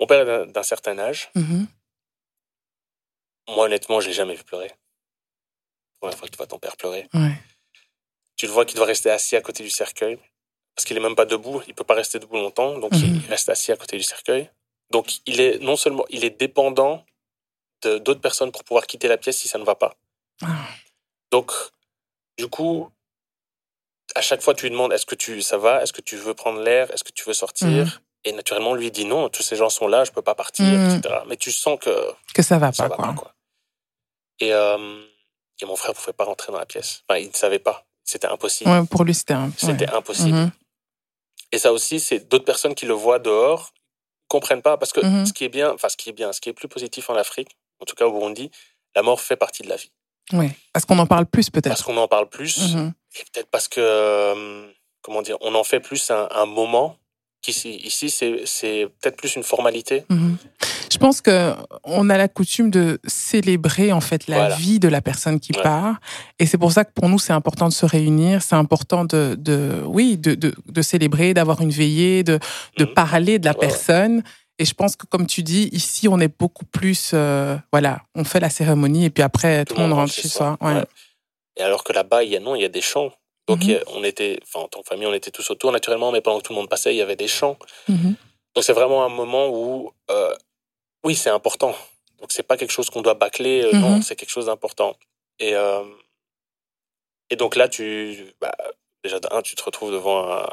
mon 0.00 0.06
père 0.06 0.28
est 0.28 0.46
d'un- 0.46 0.62
certain 0.62 0.98
âge. 0.98 1.30
Mhm. 1.34 1.66
Moi, 3.48 3.66
honnêtement, 3.66 4.00
je 4.00 4.08
l'ai 4.08 4.14
jamais 4.14 4.34
vu 4.34 4.44
pleurer. 4.44 4.70
Première 6.04 6.18
fois 6.18 6.28
que 6.28 6.32
tu 6.32 6.36
vois 6.36 6.46
ton 6.46 6.58
père 6.58 6.76
pleurer. 6.76 7.08
Ouais. 7.14 7.32
Tu 8.36 8.46
le 8.46 8.52
vois 8.52 8.64
qu'il 8.66 8.76
doit 8.76 8.84
rester 8.86 9.10
assis 9.10 9.36
à 9.36 9.40
côté 9.40 9.62
du 9.62 9.70
cercueil. 9.70 10.18
Parce 10.74 10.84
qu'il 10.84 10.96
est 10.96 11.00
même 11.00 11.14
pas 11.16 11.24
debout. 11.24 11.62
Il 11.66 11.74
peut 11.74 11.84
pas 11.84 11.94
rester 11.94 12.18
debout 12.18 12.34
longtemps. 12.36 12.78
Donc, 12.78 12.92
Mhm. 12.92 13.22
il 13.24 13.30
reste 13.30 13.48
assis 13.48 13.72
à 13.72 13.76
côté 13.76 13.96
du 13.96 14.02
cercueil. 14.02 14.50
Donc, 14.90 15.06
il 15.24 15.40
est 15.40 15.58
non 15.60 15.76
seulement, 15.76 16.04
il 16.10 16.24
est 16.24 16.38
dépendant 16.38 17.04
de 17.82 17.96
d'autres 17.98 18.20
personnes 18.20 18.52
pour 18.52 18.64
pouvoir 18.64 18.86
quitter 18.86 19.08
la 19.08 19.16
pièce 19.16 19.38
si 19.38 19.48
ça 19.48 19.58
ne 19.58 19.64
va 19.64 19.76
pas. 19.76 19.94
Ah. 20.42 20.66
Donc, 21.30 21.52
du 22.36 22.48
coup, 22.48 22.90
à 24.14 24.20
chaque 24.20 24.42
fois, 24.42 24.54
tu 24.54 24.64
lui 24.64 24.70
demandes 24.70 24.92
est-ce 24.92 25.06
que 25.06 25.14
tu, 25.14 25.40
ça 25.42 25.56
va? 25.56 25.82
Est-ce 25.82 25.92
que 25.92 26.00
tu 26.02 26.16
veux 26.16 26.34
prendre 26.34 26.60
l'air? 26.60 26.90
Est-ce 26.92 27.04
que 27.04 27.12
tu 27.12 27.24
veux 27.24 27.34
sortir? 27.34 27.68
Mhm. 27.68 27.90
Et 28.24 28.32
naturellement, 28.32 28.74
lui 28.74 28.90
dit 28.90 29.04
non, 29.06 29.28
tous 29.30 29.42
ces 29.42 29.56
gens 29.56 29.70
sont 29.70 29.86
là, 29.88 30.04
je 30.04 30.10
peux 30.12 30.22
pas 30.22 30.34
partir, 30.34 30.64
Mhm. 30.66 30.98
etc. 30.98 31.14
Mais 31.28 31.36
tu 31.36 31.50
sens 31.52 31.78
que 31.80 32.12
Que 32.34 32.42
ça 32.42 32.58
va 32.58 32.72
ça 32.72 32.84
pas, 32.84 32.88
va 32.90 32.96
quoi. 32.96 33.06
pas, 33.06 33.14
quoi. 33.14 33.34
Et, 34.40 34.52
euh, 34.52 35.02
et 35.60 35.64
mon 35.66 35.76
frère 35.76 35.94
pouvait 35.94 36.12
pas 36.12 36.24
rentrer 36.24 36.52
dans 36.52 36.58
la 36.58 36.66
pièce. 36.66 37.02
Enfin, 37.08 37.18
il 37.20 37.28
ne 37.28 37.32
savait 37.34 37.58
pas. 37.58 37.84
C'était 38.04 38.26
impossible. 38.26 38.70
Ouais, 38.70 38.84
pour 38.86 39.04
lui, 39.04 39.14
c'était 39.14 39.34
un. 39.34 39.50
C'était 39.56 39.88
ouais. 39.88 39.94
impossible. 39.96 40.36
Mhm. 40.36 40.50
Et 41.52 41.58
ça 41.58 41.72
aussi, 41.72 42.00
c'est 42.00 42.28
d'autres 42.28 42.44
personnes 42.44 42.74
qui 42.74 42.84
le 42.86 42.94
voient 42.94 43.18
dehors, 43.18 43.72
comprennent 44.28 44.62
pas. 44.62 44.76
Parce 44.76 44.92
que 44.92 45.00
Mhm. 45.04 45.26
ce 45.26 45.32
qui 45.32 45.44
est 45.44 45.48
bien, 45.48 45.72
enfin, 45.72 45.88
ce 45.88 45.96
qui 45.96 46.10
est 46.10 46.12
bien, 46.12 46.32
ce 46.32 46.40
qui 46.40 46.48
est 46.48 46.52
plus 46.52 46.68
positif 46.68 47.08
en 47.10 47.14
Afrique, 47.14 47.56
en 47.80 47.84
tout 47.84 47.94
cas 47.94 48.06
au 48.06 48.12
Burundi, 48.12 48.50
la 48.94 49.02
mort 49.02 49.20
fait 49.20 49.36
partie 49.36 49.62
de 49.62 49.68
la 49.68 49.76
vie. 49.76 49.90
Ouais. 50.32 50.50
Parce 50.72 50.84
qu'on 50.84 50.98
en 50.98 51.06
parle 51.06 51.26
plus, 51.26 51.50
Parce 51.50 51.62
peut-être. 51.64 51.84
qu'on 51.84 51.96
en 51.96 52.08
parle 52.08 52.28
plus. 52.28 52.74
Mhm. 52.74 52.92
Et 53.20 53.24
peut-être 53.32 53.48
parce 53.50 53.68
que, 53.68 53.80
euh, 53.80 54.66
comment 55.02 55.22
dire, 55.22 55.36
on 55.40 55.54
en 55.54 55.64
fait 55.64 55.80
plus 55.80 56.10
un, 56.10 56.28
un 56.30 56.46
moment. 56.46 56.96
Qu'ici, 57.42 57.74
ici, 57.76 58.08
c'est, 58.10 58.86
peut-être 59.00 59.16
plus 59.16 59.36
une 59.36 59.42
formalité. 59.42 60.04
Je 60.10 60.14
pense 61.06 61.20
que 61.20 61.54
on 61.84 62.08
a 62.10 62.16
la 62.16 62.28
coutume 62.28 62.70
de 62.70 62.98
célébrer 63.06 63.92
en 63.92 64.00
fait 64.00 64.26
la 64.28 64.36
Voilà. 64.36 64.56
vie 64.56 64.78
de 64.78 64.88
la 64.88 65.00
personne 65.02 65.38
qui 65.40 65.52
Ouais. 65.54 65.62
part, 65.62 65.96
et 66.38 66.46
c'est 66.46 66.58
pour 66.58 66.72
ça 66.72 66.84
que 66.84 66.92
pour 66.92 67.08
nous 67.08 67.18
c'est 67.18 67.32
important 67.32 67.68
de 67.68 67.74
se 67.74 67.86
réunir, 67.86 68.42
c'est 68.42 68.54
important 68.56 69.04
de, 69.04 69.34
de 69.38 69.82
oui, 69.84 70.16
de, 70.16 70.34
de, 70.34 70.54
de 70.66 70.82
célébrer, 70.82 71.34
d'avoir 71.34 71.60
une 71.60 71.70
veillée, 71.70 72.22
de, 72.24 72.38
de 72.78 72.84
Mhm. 72.84 72.94
parler 72.94 73.38
de 73.38 73.44
la 73.44 73.52
Ouais, 73.52 73.58
personne. 73.66 74.22
Et 74.60 74.64
je 74.64 74.72
pense 74.74 74.94
que 74.96 75.04
comme 75.06 75.26
tu 75.26 75.42
dis, 75.42 75.68
ici 75.72 76.06
on 76.08 76.18
est 76.20 76.32
beaucoup 76.42 76.64
plus, 76.64 77.10
euh, 77.12 77.56
voilà, 77.72 78.02
on 78.14 78.24
fait 78.24 78.40
la 78.40 78.50
cérémonie 78.50 79.04
et 79.06 79.10
puis 79.10 79.22
après 79.22 79.64
tout, 79.64 79.74
le 79.76 79.82
monde 79.82 79.92
rentre 79.94 80.12
chez 80.12 80.28
soi. 80.28 80.56
Ouais. 80.60 80.84
Et 81.56 81.62
alors 81.62 81.82
que 81.84 81.92
là-bas, 81.92 82.22
il 82.24 82.30
y 82.30 82.36
a 82.36 82.40
non, 82.40 82.54
il 82.54 82.62
y 82.62 82.64
a 82.64 82.68
des 82.68 82.80
chants. 82.92 83.10
Donc 83.48 83.64
Mhm. 83.64 83.70
a- 83.74 83.90
on 83.96 84.02
était, 84.04 84.38
enfin 84.44 84.64
en 84.64 84.68
tant 84.68 84.80
que 84.80 84.88
famille, 84.88 85.06
on 85.06 85.12
était 85.12 85.30
tous 85.30 85.50
autour 85.50 85.70
naturellement, 85.72 86.10
mais 86.12 86.20
pendant 86.22 86.38
que 86.38 86.44
tout 86.44 86.52
le 86.54 86.58
monde 86.60 86.68
passait, 86.70 86.94
il 86.94 86.98
y 86.98 87.02
avait 87.02 87.16
des 87.16 87.28
chants. 87.28 87.56
Mhm. 87.88 88.14
Donc 88.54 88.62
c'est 88.64 88.72
vraiment 88.72 89.04
un 89.04 89.08
moment 89.10 89.48
où, 89.48 89.90
euh, 90.10 90.32
oui, 91.04 91.14
c'est 91.14 91.30
important. 91.30 91.74
Donc 92.20 92.32
c'est 92.32 92.42
pas 92.42 92.56
quelque 92.56 92.70
chose 92.72 92.90
qu'on 92.90 93.02
doit 93.02 93.14
bâcler, 93.14 93.62
euh, 93.64 93.72
non, 93.72 93.96
Mhm. 93.96 94.02
c'est 94.02 94.16
quelque 94.16 94.30
chose 94.30 94.46
d'important. 94.46 94.96
Et 95.38 95.54
euh, 95.54 95.84
et 97.30 97.36
donc 97.36 97.56
là, 97.56 97.68
tu, 97.68 98.24
bah, 98.40 98.54
déjà 99.02 99.18
d'un, 99.20 99.42
tu 99.42 99.54
te 99.56 99.62
retrouves 99.62 99.92
devant 99.92 100.30
un. 100.32 100.48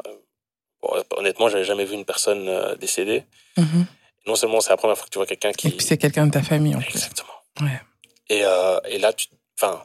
bon, 0.82 1.02
honnêtement, 1.16 1.48
j'avais 1.48 1.64
jamais 1.64 1.84
vu 1.84 1.94
une 1.94 2.04
personne 2.04 2.48
euh, 2.48 2.74
décédée. 2.76 3.24
Mhm. 3.56 3.86
Non 4.26 4.34
seulement 4.36 4.60
c'est 4.60 4.70
la 4.70 4.76
première 4.76 4.96
fois 4.96 5.06
que 5.06 5.10
tu 5.10 5.18
vois 5.18 5.26
quelqu'un 5.26 5.52
qui. 5.52 5.68
Et 5.68 5.70
puis 5.72 5.84
c'est 5.86 5.98
quelqu'un 5.98 6.26
de 6.26 6.32
ta 6.32 6.42
famille 6.42 6.74
en 6.74 6.80
plus. 6.80 6.90
Exactement. 6.96 7.32
Ouais. 7.60 7.80
Et, 8.28 8.44
euh, 8.44 8.78
et 8.88 8.98
là, 8.98 9.12
tu. 9.12 9.28
Enfin. 9.60 9.84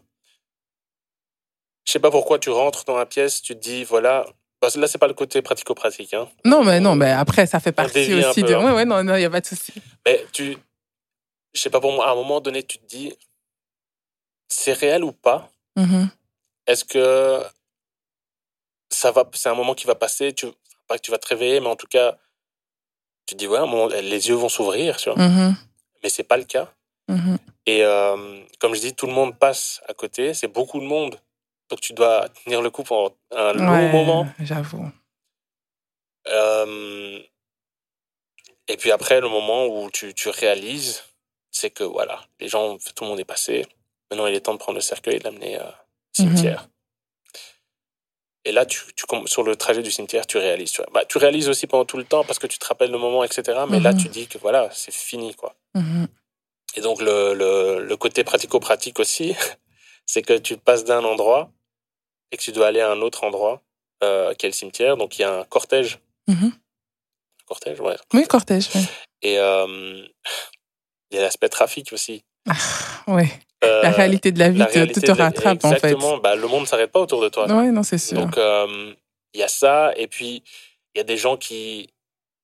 Je 1.85 1.93
sais 1.93 1.99
pas 1.99 2.11
pourquoi 2.11 2.37
tu 2.37 2.49
rentres 2.49 2.83
dans 2.85 2.97
la 2.97 3.05
pièce, 3.05 3.41
tu 3.41 3.55
te 3.55 3.59
dis, 3.61 3.85
voilà, 3.85 4.25
Parce 4.59 4.73
que 4.73 4.79
là, 4.81 4.87
c'est 4.87 4.97
pas 4.97 5.07
le 5.07 5.13
côté 5.13 5.41
pratico-pratique. 5.41 6.13
Hein. 6.13 6.27
Non, 6.43 6.63
mais 6.63 6.79
non, 6.81 6.95
mais 6.95 7.11
après, 7.11 7.45
ça 7.45 7.59
fait 7.61 7.71
partie 7.71 8.11
un 8.11 8.29
aussi 8.29 8.41
peu, 8.41 8.47
de. 8.49 8.53
hein. 8.55 8.65
Ouais, 8.65 8.71
ouais, 8.73 8.85
non, 8.85 9.03
non, 9.03 9.15
il 9.15 9.19
n'y 9.19 9.25
a 9.25 9.29
pas 9.29 9.39
de 9.39 9.45
souci. 9.45 9.71
Mais 10.07 10.25
tu. 10.31 10.57
Je 11.53 11.59
sais 11.59 11.69
pas, 11.69 11.81
pour 11.81 11.91
moi, 11.91 12.07
à 12.07 12.11
un 12.11 12.15
moment 12.15 12.39
donné, 12.39 12.63
tu 12.63 12.77
te 12.79 12.85
dis. 12.85 13.13
C'est 14.49 14.73
réel 14.73 15.03
ou 15.03 15.11
pas? 15.11 15.49
Mhm. 15.75 16.09
Est-ce 16.65 16.85
que. 16.85 17.43
ça 18.89 19.11
va 19.11 19.29
C'est 19.33 19.49
un 19.49 19.53
moment 19.55 19.75
qui 19.75 19.85
va 19.85 19.95
passer 19.95 20.33
tu, 20.33 20.47
Pas 20.87 20.97
que 20.97 21.03
tu 21.03 21.11
vas 21.11 21.17
te 21.17 21.27
réveiller, 21.27 21.59
mais 21.59 21.67
en 21.67 21.75
tout 21.75 21.87
cas. 21.87 22.17
Tu 23.25 23.35
te 23.35 23.39
dis, 23.39 23.47
ouais, 23.47 23.59
les 24.01 24.29
yeux 24.29 24.35
vont 24.35 24.47
s'ouvrir, 24.47 24.95
tu 24.95 25.09
vois. 25.09 25.21
Mhm. 25.21 25.55
Mais 26.01 26.07
c'est 26.07 26.23
pas 26.23 26.37
le 26.37 26.45
cas. 26.45 26.71
Mhm. 27.09 27.37
Et 27.65 27.83
euh, 27.83 28.41
comme 28.59 28.73
je 28.73 28.79
dis, 28.79 28.95
tout 28.95 29.07
le 29.07 29.13
monde 29.13 29.37
passe 29.37 29.81
à 29.89 29.93
côté. 29.93 30.33
C'est 30.33 30.47
beaucoup 30.47 30.79
de 30.79 30.85
monde. 30.85 31.19
Donc 31.69 31.81
tu 31.81 31.91
dois 31.91 32.29
tenir 32.29 32.61
le 32.61 32.69
coup 32.69 32.83
pendant 32.83 33.13
un 33.35 33.51
long 33.51 33.71
Ouais, 33.73 33.91
moment. 33.91 34.25
J'avoue. 34.39 34.89
Euh, 36.27 37.21
et 38.67 38.77
puis 38.77 38.91
après, 38.91 39.21
le 39.21 39.29
moment 39.29 39.65
où 39.67 39.89
tu, 39.91 40.13
tu 40.13 40.29
réalises, 40.29 41.03
c'est 41.51 41.69
que 41.69 41.83
voilà, 41.83 42.21
les 42.39 42.47
gens, 42.47 42.77
tout 42.95 43.03
le 43.03 43.09
monde 43.09 43.19
est 43.19 43.25
passé. 43.25 43.65
Maintenant, 44.11 44.27
il 44.27 44.35
est 44.35 44.41
temps 44.41 44.53
de 44.53 44.59
prendre 44.59 44.75
le 44.77 44.81
cercueil 44.81 45.15
et 45.15 45.19
de 45.19 45.23
l'amener 45.25 45.57
euh, 45.59 45.63
au 45.63 45.73
cimetière. 46.13 46.67
Et 48.45 48.51
là, 48.53 48.65
tu, 48.65 48.81
tu, 48.95 49.05
sur 49.25 49.43
le 49.43 49.55
trajet 49.57 49.81
du 49.81 49.91
cimetière, 49.91 50.25
tu 50.25 50.37
réalises. 50.37 50.71
Tu. 50.71 50.81
Bah, 50.93 51.03
tu 51.05 51.17
réalises 51.17 51.49
aussi 51.49 51.67
pendant 51.67 51.83
tout 51.83 51.97
le 51.97 52.05
temps 52.05 52.23
parce 52.23 52.39
que 52.39 52.47
tu 52.47 52.57
te 52.59 52.65
rappelles 52.65 52.91
le 52.91 52.97
moment, 52.97 53.23
etc. 53.25 53.59
Mais 53.69 53.79
là, 53.81 53.91
Mhm. 53.91 53.97
tu 54.01 54.07
dis 54.09 54.27
que 54.27 54.37
voilà, 54.37 54.69
c'est 54.71 54.93
fini, 54.93 55.33
quoi. 55.35 55.55
Mhm. 55.75 56.07
Et 56.75 56.81
donc, 56.81 57.01
le, 57.01 57.33
le, 57.33 57.79
le 57.83 57.97
côté 57.97 58.23
pratico-pratique 58.23 58.99
aussi, 58.99 59.35
c'est 60.05 60.21
que 60.21 60.33
tu 60.37 60.55
passes 60.57 60.85
d'un 60.85 61.03
endroit 61.03 61.51
et 62.31 62.37
que 62.37 62.41
tu 62.43 62.51
dois 62.53 62.67
aller 62.67 62.79
à 62.81 62.89
un 62.89 63.01
autre 63.01 63.23
endroit, 63.25 63.61
euh, 64.03 64.33
qui 64.35 64.45
est 64.45 64.49
le 64.49 64.53
cimetière. 64.53 64.95
Donc, 64.95 65.17
il 65.17 65.23
y 65.23 65.25
a 65.25 65.39
un 65.39 65.43
cortège. 65.43 65.99
Cortège, 67.47 67.79
ouais. 67.79 67.95
Oui, 68.13 68.27
cortège. 68.27 68.67
ouais. 68.75 68.81
Et 69.21 69.39
euh, 69.39 70.05
il 71.09 71.15
y 71.15 71.19
a 71.19 71.21
l'aspect 71.23 71.49
trafic 71.49 71.93
aussi. 71.93 72.23
Ouais. 73.07 73.29
Euh, 73.63 73.81
La 73.81 73.91
réalité 73.91 74.31
de 74.31 74.39
la 74.39 74.49
vie 74.49 74.59
la 74.59 74.67
te, 74.67 75.11
rattrape, 75.11 75.63
en 75.63 75.69
fait. 75.69 75.75
Exactement. 75.75 76.17
Bah, 76.17 76.35
le 76.35 76.47
monde 76.47 76.61
ne 76.61 76.65
s'arrête 76.65 76.91
pas 76.91 76.99
autour 76.99 77.21
de 77.21 77.29
toi. 77.29 77.47
Ouais, 77.47 77.71
non, 77.71 77.83
c'est 77.83 77.97
sûr. 77.97 78.17
Donc, 78.17 78.37
euh, 78.37 78.93
il 79.33 79.39
y 79.39 79.43
a 79.43 79.47
ça. 79.47 79.93
Et 79.95 80.07
puis, 80.07 80.43
il 80.93 80.97
y 80.97 81.01
a 81.01 81.03
des 81.03 81.17
gens 81.17 81.37
qui 81.37 81.89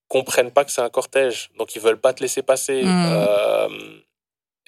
comprennent 0.07 0.51
pas 0.51 0.63
que 0.63 0.71
c'est 0.71 0.81
un 0.81 0.89
cortège. 0.89 1.49
Donc, 1.57 1.75
ils 1.75 1.81
veulent 1.81 1.99
pas 1.99 2.13
te 2.13 2.21
laisser 2.21 2.41
passer. 2.41 2.83
Mm. 2.83 3.05
Euh, 3.11 3.67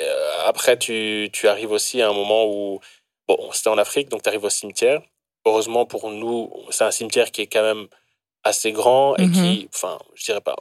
euh, 0.01 0.31
après, 0.45 0.77
tu, 0.77 1.29
tu 1.31 1.47
arrives 1.47 1.71
aussi 1.71 2.01
à 2.01 2.09
un 2.09 2.13
moment 2.13 2.45
où... 2.45 2.79
Bon, 3.27 3.51
c'était 3.53 3.69
en 3.69 3.77
Afrique, 3.77 4.09
donc 4.09 4.21
tu 4.21 4.29
arrives 4.29 4.43
au 4.43 4.49
cimetière. 4.49 5.01
Heureusement 5.45 5.85
pour 5.85 6.11
nous, 6.11 6.51
c'est 6.69 6.83
un 6.83 6.91
cimetière 6.91 7.31
qui 7.31 7.41
est 7.41 7.47
quand 7.47 7.63
même 7.63 7.87
assez 8.45 8.71
grand 8.71 9.17
et 9.17 9.25
Mhm. 9.25 9.33
qui, 9.33 9.69
enfin, 9.73 9.97
je 10.15 10.23
dirais 10.25 10.39
pas, 10.41 10.55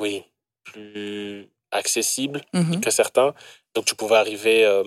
oui, 0.00 0.24
plus 0.64 1.48
accessible 1.70 2.40
Mhm. 2.54 2.80
que 2.80 2.90
certains. 2.90 3.34
Donc 3.76 3.84
tu 3.84 3.94
pouvais 3.94 4.16
arriver 4.16 4.64
euh, 4.64 4.82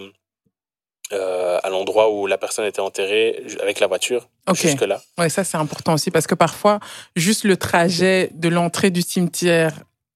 euh, 1.13 1.59
à 1.63 1.69
l'endroit 1.69 2.09
où 2.11 2.25
la 2.25 2.37
personne 2.37 2.65
était 2.65 2.79
enterrée 2.79 3.43
avec 3.61 3.79
la 3.81 3.87
voiture 3.87 4.29
Ok. 4.49 4.55
jusque-là. 4.57 5.01
Ouais, 5.17 5.29
ça 5.29 5.43
c'est 5.43 5.57
important 5.57 5.93
aussi 5.93 6.09
parce 6.09 6.25
que 6.25 6.35
parfois, 6.35 6.79
juste 7.17 7.43
le 7.43 7.57
trajet 7.57 8.29
de 8.33 8.47
l'entrée 8.49 8.91
du 8.91 9.01
cimetière 9.01 9.73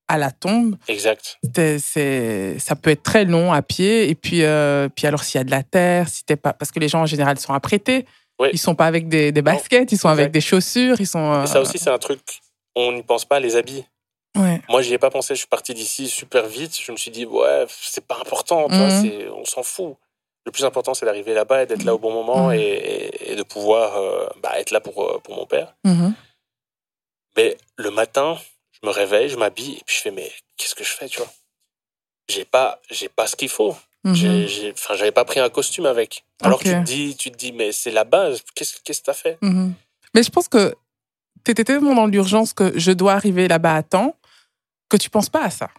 à 0.08 0.18
la 0.18 0.32
tombe, 0.32 0.78
Exact. 0.88 1.38
c'est- 1.80 2.60
ça 2.60 2.76
peut 2.76 2.92
être 2.92 3.04
très 3.04 3.26
long 3.26 3.52
à 3.52 3.62
pied. 3.62 4.08
Et 4.10 4.16
puis, 4.16 4.44
euh, 4.44 4.88
puis 4.88 5.06
alors 5.08 5.24
s'il 5.24 5.38
y 5.40 5.42
a 5.42 5.44
de 5.44 5.52
la 5.52 5.64
terre, 5.64 6.08
si 6.08 6.24
t'es 6.24 6.36
pas, 6.38 6.54
parce 6.54 6.72
que 6.72 6.80
les 6.80 6.88
gens 6.88 7.02
en 7.02 7.06
général 7.08 7.38
sont 7.40 7.54
apprêtés, 7.54 8.06
Oui. 8.40 8.50
ils 8.54 8.60
sont 8.60 8.76
pas 8.76 8.86
avec 8.88 9.08
des, 9.08 9.32
des 9.32 9.42
baskets, 9.42 9.92
ils 9.92 9.98
sont 9.98 10.10
avec 10.10 10.32
des 10.32 10.42
chaussures, 10.42 10.98
ils 11.00 11.08
sont. 11.08 11.44
Et 11.44 11.48
ça 11.48 11.62
aussi, 11.62 11.78
c'est 11.80 11.90
un 11.90 11.98
truc, 11.98 12.20
on 12.76 12.92
n'y 12.92 13.04
pense 13.04 13.24
pas, 13.26 13.40
les 13.40 13.56
habits. 13.56 13.86
Ouais. 14.38 14.62
Moi, 14.68 14.82
j'y 14.82 14.94
ai 14.94 14.98
pas 14.98 15.10
pensé. 15.10 15.34
Je 15.36 15.40
suis 15.40 15.48
parti 15.48 15.74
d'ici 15.74 16.10
super 16.10 16.46
vite. 16.46 16.78
Je 16.82 16.92
me 16.92 16.98
suis 16.98 17.12
dit, 17.12 17.26
ouais, 17.26 17.66
c'est 17.70 18.06
pas 18.06 18.18
important. 18.20 18.68
Mhm. 18.68 19.32
on 19.34 19.46
s'en 19.46 19.64
fout. 19.64 19.96
Le 20.46 20.52
plus 20.52 20.66
important, 20.66 20.94
c'est 20.94 21.06
d'arriver 21.06 21.34
là-bas 21.34 21.64
et 21.64 21.66
d'être 21.66 21.84
là 21.84 21.96
au 21.96 21.98
bon 21.98 22.12
moment 22.12 22.52
et, 22.52 22.60
et- 22.60 23.32
et 23.32 23.36
de 23.36 23.44
pouvoir 23.44 23.96
euh, 23.98 24.28
bah, 24.44 24.60
être 24.60 24.72
là 24.72 24.80
pour, 24.82 25.02
euh, 25.04 25.20
pour 25.24 25.36
mon 25.36 25.46
père. 25.46 25.74
Mhm. 25.86 26.14
Mais 27.38 27.58
le 27.78 27.90
matin, 27.92 28.38
je 28.72 28.86
me 28.88 28.92
réveille, 28.92 29.30
je 29.30 29.38
m'habille 29.38 29.74
et 29.78 29.84
puis 29.86 29.96
je 29.96 30.02
fais, 30.02 30.12
mais 30.12 30.32
qu'est-ce 30.58 30.76
que 30.76 30.84
je 30.84 30.92
fais, 30.92 31.08
tu 31.08 31.18
vois? 31.20 31.32
J'ai 32.30 32.46
pas, 32.46 32.80
j'ai 32.92 33.10
pas 33.10 33.28
ce 33.28 33.36
qu'il 33.36 33.50
faut. 33.50 33.76
Mhm. 34.06 34.48
J'avais 34.96 35.12
pas 35.12 35.26
pris 35.26 35.40
un 35.40 35.50
costume 35.50 35.86
avec. 35.88 36.24
Alors 36.42 36.60
Ok. 36.60 36.64
tu 36.66 36.70
te 36.72 36.84
dis, 36.84 37.16
tu 37.18 37.32
te 37.32 37.38
dis, 37.38 37.52
mais 37.52 37.72
c'est 37.72 37.92
la 37.92 38.04
base. 38.04 38.42
Qu'est-ce 38.56 38.78
que 38.78 39.04
t'as 39.04 39.14
fait? 39.14 39.38
Mhm. 39.42 39.74
Mais 40.14 40.24
je 40.24 40.30
pense 40.30 40.48
que 40.48 40.74
tu 41.44 41.52
étais 41.52 41.64
tellement 41.64 41.96
dans 41.96 42.06
l'urgence 42.06 42.54
que 42.54 42.78
je 42.78 42.92
dois 42.92 43.14
arriver 43.14 43.48
là-bas 43.48 43.76
à 43.76 43.84
temps 43.84 44.16
que 44.90 44.98
tu 44.98 45.10
penses 45.10 45.30
pas 45.30 45.44
à 45.44 45.50
ça. 45.50 45.70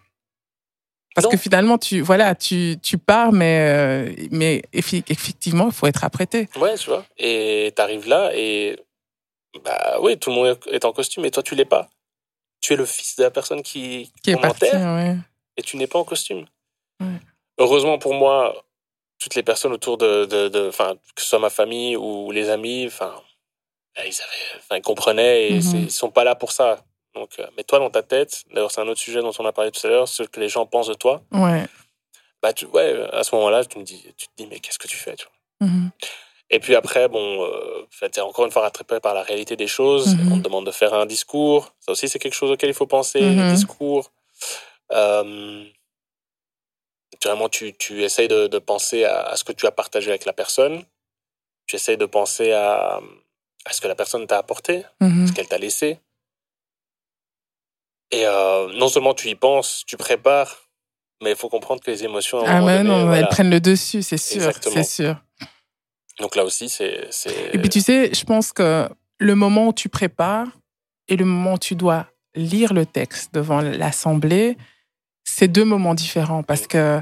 Parce 1.14 1.24
Non. 1.26 1.30
que 1.30 1.36
finalement, 1.38 1.78
tu, 1.78 2.00
voilà, 2.02 2.34
tu, 2.34 2.76
tu 2.82 2.98
pars, 2.98 3.32
mais, 3.32 3.70
euh, 3.72 4.26
mais 4.32 4.62
effectivement, 4.72 5.66
il 5.68 5.72
faut 5.72 5.86
être 5.86 6.04
apprêté. 6.04 6.48
Ouais, 6.56 6.76
tu 6.76 6.90
vois. 6.90 7.06
Et 7.16 7.72
t'arrives 7.74 8.06
là 8.08 8.32
et 8.34 8.76
bah 9.64 9.96
oui, 10.02 10.18
tout 10.18 10.28
le 10.30 10.36
monde 10.36 10.58
est 10.70 10.84
en 10.84 10.92
costume 10.92 11.24
et 11.24 11.30
toi 11.30 11.42
tu 11.42 11.54
l'es 11.54 11.64
pas. 11.64 11.88
Tu 12.60 12.74
es 12.74 12.76
le 12.76 12.84
fils 12.84 13.16
de 13.16 13.22
la 13.22 13.30
personne 13.30 13.62
qui, 13.62 14.12
Qui 14.22 14.32
est 14.32 14.34
qu'on 14.34 14.40
parti, 14.42 14.66
enterre 14.66 14.94
ouais. 14.96 15.16
et 15.56 15.62
tu 15.62 15.78
n'es 15.78 15.86
pas 15.86 15.98
en 15.98 16.04
costume. 16.04 16.44
Ouais. 17.00 17.06
Heureusement 17.58 17.98
pour 17.98 18.14
moi, 18.14 18.54
toutes 19.18 19.34
les 19.34 19.42
personnes 19.42 19.72
autour 19.72 19.96
de, 19.98 20.24
de, 20.26 20.48
de- 20.48 20.68
enfin, 20.68 20.94
que 21.14 21.22
ce 21.22 21.28
soit 21.28 21.38
ma 21.38 21.50
famille 21.50 21.96
ou 21.96 22.30
les 22.30 22.50
amis, 22.50 22.84
enfin, 22.86 23.14
bah, 23.96 24.02
ils 24.06 24.20
avaient, 24.20 24.58
enfin, 24.58 24.76
ils 24.76 24.82
comprenaient 24.82 25.50
et 25.50 25.54
Mhm. 25.54 25.62
c'est- 25.62 25.78
ils 25.78 25.90
sont 25.90 26.10
pas 26.10 26.24
là 26.24 26.34
pour 26.34 26.52
ça. 26.52 26.78
Donc, 27.14 27.30
euh, 27.38 27.46
mais 27.56 27.64
toi 27.64 27.78
dans 27.78 27.88
ta 27.90 28.02
tête, 28.02 28.42
d'ailleurs 28.52 28.70
c'est 28.70 28.82
un 28.82 28.88
autre 28.88 29.00
sujet 29.00 29.22
dont 29.22 29.32
on 29.38 29.46
a 29.46 29.52
parlé 29.52 29.70
tout 29.70 29.86
à 29.86 29.90
l'heure, 29.90 30.06
ce 30.08 30.22
que 30.22 30.38
les 30.38 30.50
gens 30.50 30.66
pensent 30.66 30.88
de 30.88 30.94
toi. 30.94 31.22
Ouais. 31.32 31.64
Bah 32.42 32.52
tu, 32.52 32.66
ouais, 32.66 33.08
à 33.12 33.24
ce 33.24 33.34
moment-là, 33.34 33.64
tu 33.64 33.78
me 33.78 33.84
dis, 33.84 34.02
tu 34.18 34.26
te 34.26 34.32
dis 34.36 34.46
mais 34.46 34.60
qu'est-ce 34.60 34.78
que 34.78 34.86
tu 34.88 34.96
fais, 34.98 35.16
tu 35.16 35.24
vois? 35.24 35.68
Mhm. 35.68 35.90
Et 36.50 36.60
puis 36.60 36.76
après, 36.76 37.08
bon, 37.08 37.42
euh, 37.44 37.86
tu 37.98 38.04
es 38.04 38.20
encore 38.20 38.44
une 38.44 38.52
fois 38.52 38.62
rattrapé 38.62 39.00
par 39.00 39.14
la 39.14 39.22
réalité 39.22 39.56
des 39.56 39.66
choses. 39.66 40.14
Mhm. 40.14 40.32
On 40.32 40.38
te 40.38 40.42
demande 40.42 40.66
de 40.66 40.70
faire 40.70 40.92
un 40.94 41.06
discours. 41.06 41.72
Ça 41.80 41.92
aussi, 41.92 42.06
c'est 42.08 42.18
quelque 42.18 42.34
chose 42.34 42.50
auquel 42.50 42.68
il 42.70 42.74
faut 42.74 42.86
penser. 42.86 43.20
Mhm. 43.22 43.54
Discours. 43.54 44.12
Euh, 44.92 45.64
vraiment, 47.26 47.48
tu, 47.48 47.72
tu 47.74 48.02
essayes 48.02 48.28
de, 48.28 48.46
de 48.46 48.58
penser 48.58 49.04
à, 49.04 49.22
à 49.22 49.36
ce 49.36 49.44
que 49.44 49.52
tu 49.52 49.66
as 49.66 49.70
partagé 49.72 50.10
avec 50.10 50.24
la 50.24 50.32
personne. 50.32 50.82
Tu 51.66 51.76
essayes 51.76 51.96
de 51.96 52.06
penser 52.06 52.52
à, 52.52 53.00
à 53.64 53.72
ce 53.72 53.80
que 53.80 53.88
la 53.88 53.94
personne 53.94 54.26
t'a 54.26 54.38
apporté, 54.38 54.84
Mhm. 55.00 55.26
ce 55.28 55.32
qu'elle 55.32 55.48
t'a 55.48 55.58
laissé. 55.58 55.98
Et 58.12 58.24
euh, 58.26 58.72
non 58.74 58.88
seulement 58.88 59.14
tu 59.14 59.28
y 59.28 59.34
penses, 59.34 59.82
tu 59.86 59.96
prépares, 59.96 60.68
mais 61.22 61.30
il 61.30 61.36
faut 61.36 61.48
comprendre 61.48 61.82
que 61.82 61.90
les 61.90 62.04
émotions, 62.04 62.44
Ah, 62.46 62.60
mais 62.60 62.82
non, 62.84 63.06
voilà. 63.06 63.18
elles 63.20 63.28
prennent 63.28 63.50
le 63.50 63.60
dessus, 63.60 64.02
c'est 64.02 64.16
sûr. 64.18 64.52
C'est 64.62 64.84
sûr. 64.84 65.16
Donc 66.20 66.36
là 66.36 66.44
aussi, 66.44 66.68
c'est- 66.68 67.08
Et 67.52 67.58
puis 67.58 67.68
tu 67.68 67.80
sais, 67.80 68.14
je 68.14 68.24
pense 68.24 68.52
que 68.52 68.88
le 69.18 69.34
moment 69.34 69.68
où 69.68 69.72
tu 69.72 69.88
prépares 69.88 70.46
et 71.08 71.16
le 71.16 71.24
moment 71.24 71.54
où 71.54 71.58
tu 71.58 71.74
dois 71.74 72.06
lire 72.34 72.72
le 72.72 72.86
texte 72.86 73.34
devant 73.34 73.60
l'Assemblée, 73.60 74.56
c'est 75.28 75.48
deux 75.48 75.64
moments 75.64 75.94
différents 75.94 76.42
parce 76.42 76.66
que 76.66 77.00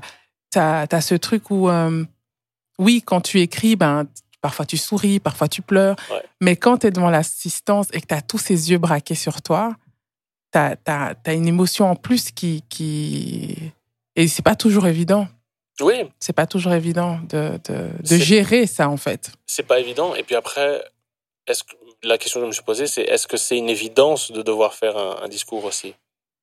tu 0.52 0.58
as, 0.58 1.00
ce 1.00 1.14
truc 1.14 1.50
où, 1.50 1.68
euh, 1.68 2.04
oui, 2.78 3.02
quand 3.04 3.20
tu 3.20 3.40
écris, 3.40 3.76
ben, 3.76 4.06
parfois 4.40 4.66
tu 4.66 4.76
souris, 4.76 5.20
parfois 5.20 5.46
tu 5.48 5.62
pleures, 5.62 5.96
Ouais. 6.10 6.22
mais 6.40 6.56
quand 6.56 6.78
tu 6.78 6.86
es 6.86 6.90
devant 6.90 7.10
l'assistance 7.10 7.86
et 7.92 8.00
que 8.00 8.06
tu 8.06 8.14
as 8.14 8.22
tous 8.22 8.38
ces 8.38 8.70
yeux 8.70 8.78
braqués 8.78 9.14
sur 9.14 9.42
toi, 9.42 9.76
tu 10.52 10.58
as, 10.58 11.14
une 11.32 11.48
émotion 11.48 11.90
en 11.90 11.96
plus 11.96 12.30
qui... 12.30 12.62
qui... 12.68 13.72
Et 14.16 14.28
c'est 14.28 14.42
pas 14.44 14.54
toujours 14.54 14.86
évident. 14.86 15.26
Oui, 15.80 16.08
C'est 16.20 16.32
pas 16.32 16.46
toujours 16.46 16.72
évident 16.72 17.18
de, 17.28 17.58
de, 17.68 17.90
de 18.08 18.16
gérer 18.16 18.68
ça, 18.68 18.88
en 18.88 18.96
fait. 18.96 19.32
c'est 19.44 19.64
pas 19.66 19.80
évident. 19.80 20.14
Et 20.14 20.22
puis 20.22 20.36
après, 20.36 20.84
est-ce 21.48 21.64
que 21.64 21.72
la 22.04 22.16
question 22.16 22.38
que 22.38 22.44
je 22.44 22.48
me 22.48 22.52
suis 22.52 22.62
posée, 22.62 22.86
c'est 22.86 23.02
est-ce 23.02 23.26
que 23.26 23.36
c'est 23.36 23.58
une 23.58 23.68
évidence 23.68 24.30
de 24.30 24.42
devoir 24.42 24.74
faire 24.74 24.96
un, 24.96 25.22
un 25.24 25.28
discours 25.28 25.64
aussi, 25.64 25.94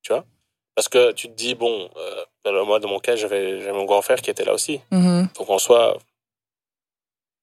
tu 0.02 0.12
vois? 0.12 0.26
Parce 0.74 0.88
que 0.88 1.12
tu 1.12 1.28
te 1.28 1.34
dis 1.34 1.54
bon, 1.54 1.90
euh, 1.96 2.24
alors 2.46 2.66
moi 2.66 2.80
dans 2.80 2.88
mon 2.88 2.98
cas, 2.98 3.14
j'avais 3.16 3.70
mon 3.72 3.84
grand 3.84 4.00
frère 4.02 4.20
qui 4.22 4.30
était 4.30 4.44
là 4.44 4.54
aussi. 4.54 4.80
Mhm. 4.90 5.28
Donc 5.38 5.50
en 5.50 5.58
soi, 5.58 5.98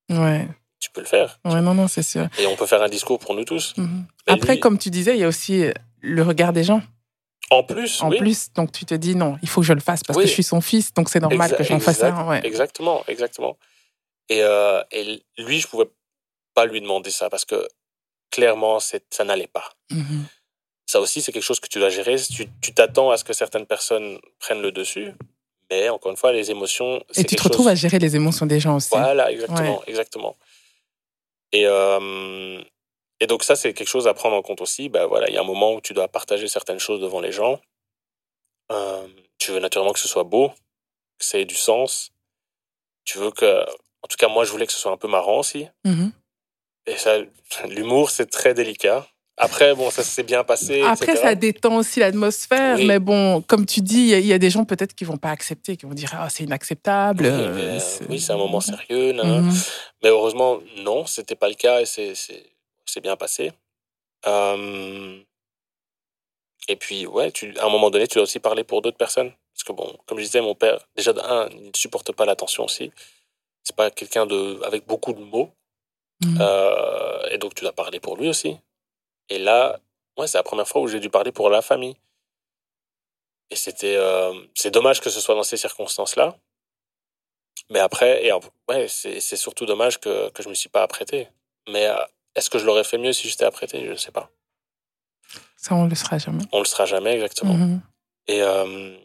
Ouais. 0.09 0.47
tu 0.79 0.89
peux 0.91 1.01
le 1.01 1.07
faire 1.07 1.39
Ouais, 1.45 1.61
non, 1.61 1.73
non, 1.75 1.87
c'est 1.87 2.01
sûr. 2.03 2.27
et 2.39 2.45
on 2.47 2.55
peut 2.55 2.65
faire 2.65 2.81
un 2.81 2.89
discours 2.89 3.19
pour 3.19 3.35
nous 3.35 3.45
tous. 3.45 3.75
Mhm. 3.77 4.05
Après, 4.27 4.53
lui- 4.53 4.59
comme 4.59 4.77
tu 4.79 4.89
disais, 4.89 5.15
il 5.15 5.19
y 5.19 5.23
a 5.23 5.27
aussi 5.27 5.65
le 6.01 6.23
regard 6.23 6.53
des 6.53 6.63
gens. 6.63 6.81
En 7.51 7.63
plus, 7.63 8.01
En 8.03 8.09
oui, 8.09 8.17
plus, 8.19 8.53
donc 8.53 8.71
tu 8.71 8.85
te 8.85 8.93
dis 8.93 9.15
non, 9.15 9.37
il 9.41 9.49
faut 9.49 9.61
que 9.61 9.67
je 9.67 9.73
le 9.73 9.79
fasse 9.79 10.03
parce 10.03 10.17
Oui. 10.17 10.23
que 10.23 10.29
je 10.29 10.33
suis 10.33 10.43
son 10.43 10.61
fils, 10.61 10.93
donc 10.93 11.09
c'est 11.09 11.19
normal 11.19 11.51
Exa- 11.51 11.57
que 11.57 11.63
j'en 11.63 11.79
fasse 11.79 12.03
un. 12.03 12.27
Ouais. 12.27 12.41
exactement, 12.45 13.03
exactement. 13.07 13.57
Et, 14.29 14.43
euh, 14.43 14.83
et 14.91 15.23
lui, 15.39 15.59
je 15.59 15.67
pouvais 15.67 15.89
pas 16.53 16.65
lui 16.65 16.79
demander 16.81 17.09
ça 17.09 17.29
parce 17.29 17.45
que 17.45 17.67
clairement, 18.31 18.79
ça 18.79 19.23
n'allait 19.23 19.47
pas. 19.47 19.73
Mhm. 19.91 20.25
Ça 20.89 20.99
aussi, 20.99 21.21
c'est 21.21 21.31
quelque 21.31 21.43
chose 21.43 21.59
que 21.59 21.67
tu 21.67 21.77
dois 21.77 21.89
gérer. 21.89 22.15
Tu 22.61 22.73
t'attends 22.73 23.11
à 23.11 23.17
ce 23.17 23.23
que 23.23 23.31
certaines 23.33 23.67
personnes 23.67 24.17
prennent 24.39 24.63
le 24.63 24.71
dessus, 24.71 25.13
mais 25.69 25.87
encore 25.89 26.09
une 26.09 26.17
fois, 26.17 26.31
les 26.31 26.49
émotions. 26.49 27.03
Et 27.15 27.23
tu 27.25 27.35
te 27.35 27.43
retrouves 27.43 27.65
chose- 27.65 27.71
à 27.73 27.75
gérer 27.75 27.99
les 27.99 28.15
émotions 28.15 28.47
des 28.47 28.59
gens 28.59 28.75
aussi. 28.75 28.89
Voilà, 28.89 29.31
exactement, 29.31 29.83
exactement. 29.85 30.35
Et, 31.51 31.67
euh, 31.67 32.59
et 33.19 33.27
donc 33.27 33.43
ça, 33.43 33.55
c'est 33.55 33.71
quelque 33.75 33.87
chose 33.87 34.07
à 34.07 34.15
prendre 34.15 34.35
en 34.35 34.41
compte 34.41 34.61
aussi. 34.61 34.89
Bah, 34.89 35.05
voilà, 35.05 35.29
il 35.29 35.35
y 35.35 35.37
a 35.37 35.41
un 35.41 35.51
moment 35.53 35.75
où 35.75 35.79
tu 35.79 35.93
dois 35.93 36.07
partager 36.07 36.47
certaines 36.47 36.79
choses 36.79 36.99
devant 37.01 37.21
les 37.21 37.31
gens. 37.31 37.61
Euh, 38.71 39.07
tu 39.37 39.51
veux 39.51 39.59
naturellement 39.59 39.93
que 39.93 39.99
ce 39.99 40.07
soit 40.07 40.23
beau, 40.23 40.49
que 41.19 41.25
ça 41.25 41.37
ait 41.37 41.45
du 41.45 41.53
sens. 41.55 42.09
Tu 43.05 43.19
veux 43.19 43.29
que... 43.29 43.63
En 44.01 44.07
tout 44.09 44.17
cas, 44.17 44.27
moi, 44.27 44.43
je 44.43 44.49
voulais 44.49 44.65
que 44.65 44.73
ce 44.73 44.79
soit 44.79 44.91
un 44.91 44.97
peu 44.97 45.07
marrant 45.07 45.37
aussi. 45.37 45.67
Mhm. 45.85 46.11
Et 46.87 46.97
ça, 46.97 47.17
l'humour, 47.67 48.09
c'est 48.09 48.25
très 48.25 48.55
délicat. 48.55 49.07
Après, 49.41 49.73
bon, 49.73 49.89
ça 49.89 50.03
s'est 50.03 50.23
bien 50.23 50.43
passé. 50.43 50.81
Après, 50.81 51.05
etc. 51.13 51.21
ça 51.23 51.35
détend 51.35 51.77
aussi 51.77 52.01
l'atmosphère, 52.01 52.75
Oui. 52.75 52.85
mais 52.85 52.99
bon, 52.99 53.41
comme 53.41 53.65
tu 53.65 53.79
dis, 53.79 53.99
il 54.01 54.07
y 54.07 54.13
a- 54.13 54.19
il 54.19 54.25
y, 54.25 54.33
a 54.33 54.37
des 54.37 54.49
gens 54.49 54.65
peut-être 54.65 54.93
qui 54.93 55.05
vont 55.05 55.15
pas 55.17 55.29
accepter, 55.31 55.77
qui 55.77 55.85
vont 55.85 55.93
dire 55.93 56.11
ah 56.13 56.29
c'est 56.29 56.43
inacceptable. 56.43 57.23
Oui, 57.23 57.29
euh, 57.31 57.57
euh, 57.77 57.79
c'est- 57.79 58.05
oui, 58.09 58.23
un 58.29 58.35
moment 58.37 58.59
sérieux. 58.59 59.13
Mhm. 59.13 59.51
Mais 60.03 60.09
heureusement, 60.09 60.59
non, 60.79 61.05
c'était 61.05 61.35
pas 61.35 61.47
le 61.47 61.55
cas 61.55 61.79
et 61.81 61.85
c'est 61.85 63.01
bien 63.01 63.15
passé. 63.15 63.51
Euh, 64.27 65.19
Et 66.67 66.75
puis, 66.75 67.07
ouais, 67.07 67.31
tu, 67.31 67.57
à 67.57 67.65
un 67.65 67.69
moment 67.69 67.89
donné, 67.89 68.07
tu 68.07 68.15
dois 68.15 68.23
aussi 68.23 68.39
parler 68.39 68.63
pour 68.63 68.81
d'autres 68.83 68.97
personnes. 68.97 69.31
Parce 69.53 69.63
que, 69.63 69.71
bon, 69.73 69.91
comme 70.05 70.19
je 70.19 70.23
disais, 70.25 70.41
mon 70.41 70.53
père, 70.53 70.77
déjà, 70.95 71.13
un, 71.23 71.47
il 71.49 71.67
ne 71.67 71.71
supporte 71.75 72.11
pas 72.11 72.25
l'attention 72.25 72.65
aussi. 72.65 72.91
C'est 73.63 73.75
pas 73.75 73.89
quelqu'un 73.89 74.25
de 74.27 74.59
avec 74.65 74.85
beaucoup 74.85 75.13
de 75.13 75.19
mots. 75.21 75.49
Mhm. 76.23 76.37
Euh, 76.41 77.29
et 77.31 77.37
donc, 77.39 77.55
tu 77.55 77.63
dois 77.63 77.71
parler 77.73 77.99
pour 77.99 78.17
lui 78.17 78.27
aussi. 78.29 78.57
Et 79.29 79.37
là, 79.39 79.79
ouais, 80.17 80.27
c'est 80.27 80.37
la 80.37 80.43
première 80.43 80.67
fois 80.67 80.81
où 80.81 80.87
j'ai 80.87 80.99
dû 80.99 81.09
parler 81.09 81.31
pour 81.31 81.49
la 81.49 81.61
famille. 81.61 81.95
Et 83.49 83.55
c'était. 83.55 83.95
euh, 83.95 84.33
c'est 84.55 84.71
dommage 84.71 85.01
que 85.01 85.09
ce 85.09 85.19
soit 85.21 85.35
dans 85.35 85.43
ces 85.43 85.57
circonstances-là. 85.57 86.35
Mais 87.71 87.79
après, 87.79 88.25
et, 88.25 88.31
ouais, 88.69 88.87
c'est 88.87 89.19
c'est 89.19 89.35
surtout 89.37 89.65
dommage 89.65 89.99
que, 89.99 90.29
que 90.29 90.41
je 90.43 90.47
ne 90.47 90.51
me 90.51 90.55
suis 90.55 90.69
pas 90.69 90.83
apprêté. 90.83 91.27
Mais 91.67 91.87
euh, 91.87 91.95
est-ce 92.35 92.49
que 92.49 92.57
je 92.57 92.65
l'aurais 92.65 92.83
fait 92.83 92.97
mieux 92.97 93.13
si 93.13 93.27
j'étais 93.29 93.45
apprêté? 93.45 93.85
Je 93.85 93.91
ne 93.91 93.95
sais 93.97 94.11
pas. 94.11 94.29
Ça, 95.57 95.75
on 95.75 95.85
le 95.85 95.95
sera 95.95 96.17
jamais. 96.17 96.43
On 96.51 96.59
le 96.59 96.65
sera 96.65 96.85
jamais 96.85 97.13
exactement. 97.13 97.53
Mhm. 97.53 97.81
Et, 98.27 98.41
euh, 98.41 98.97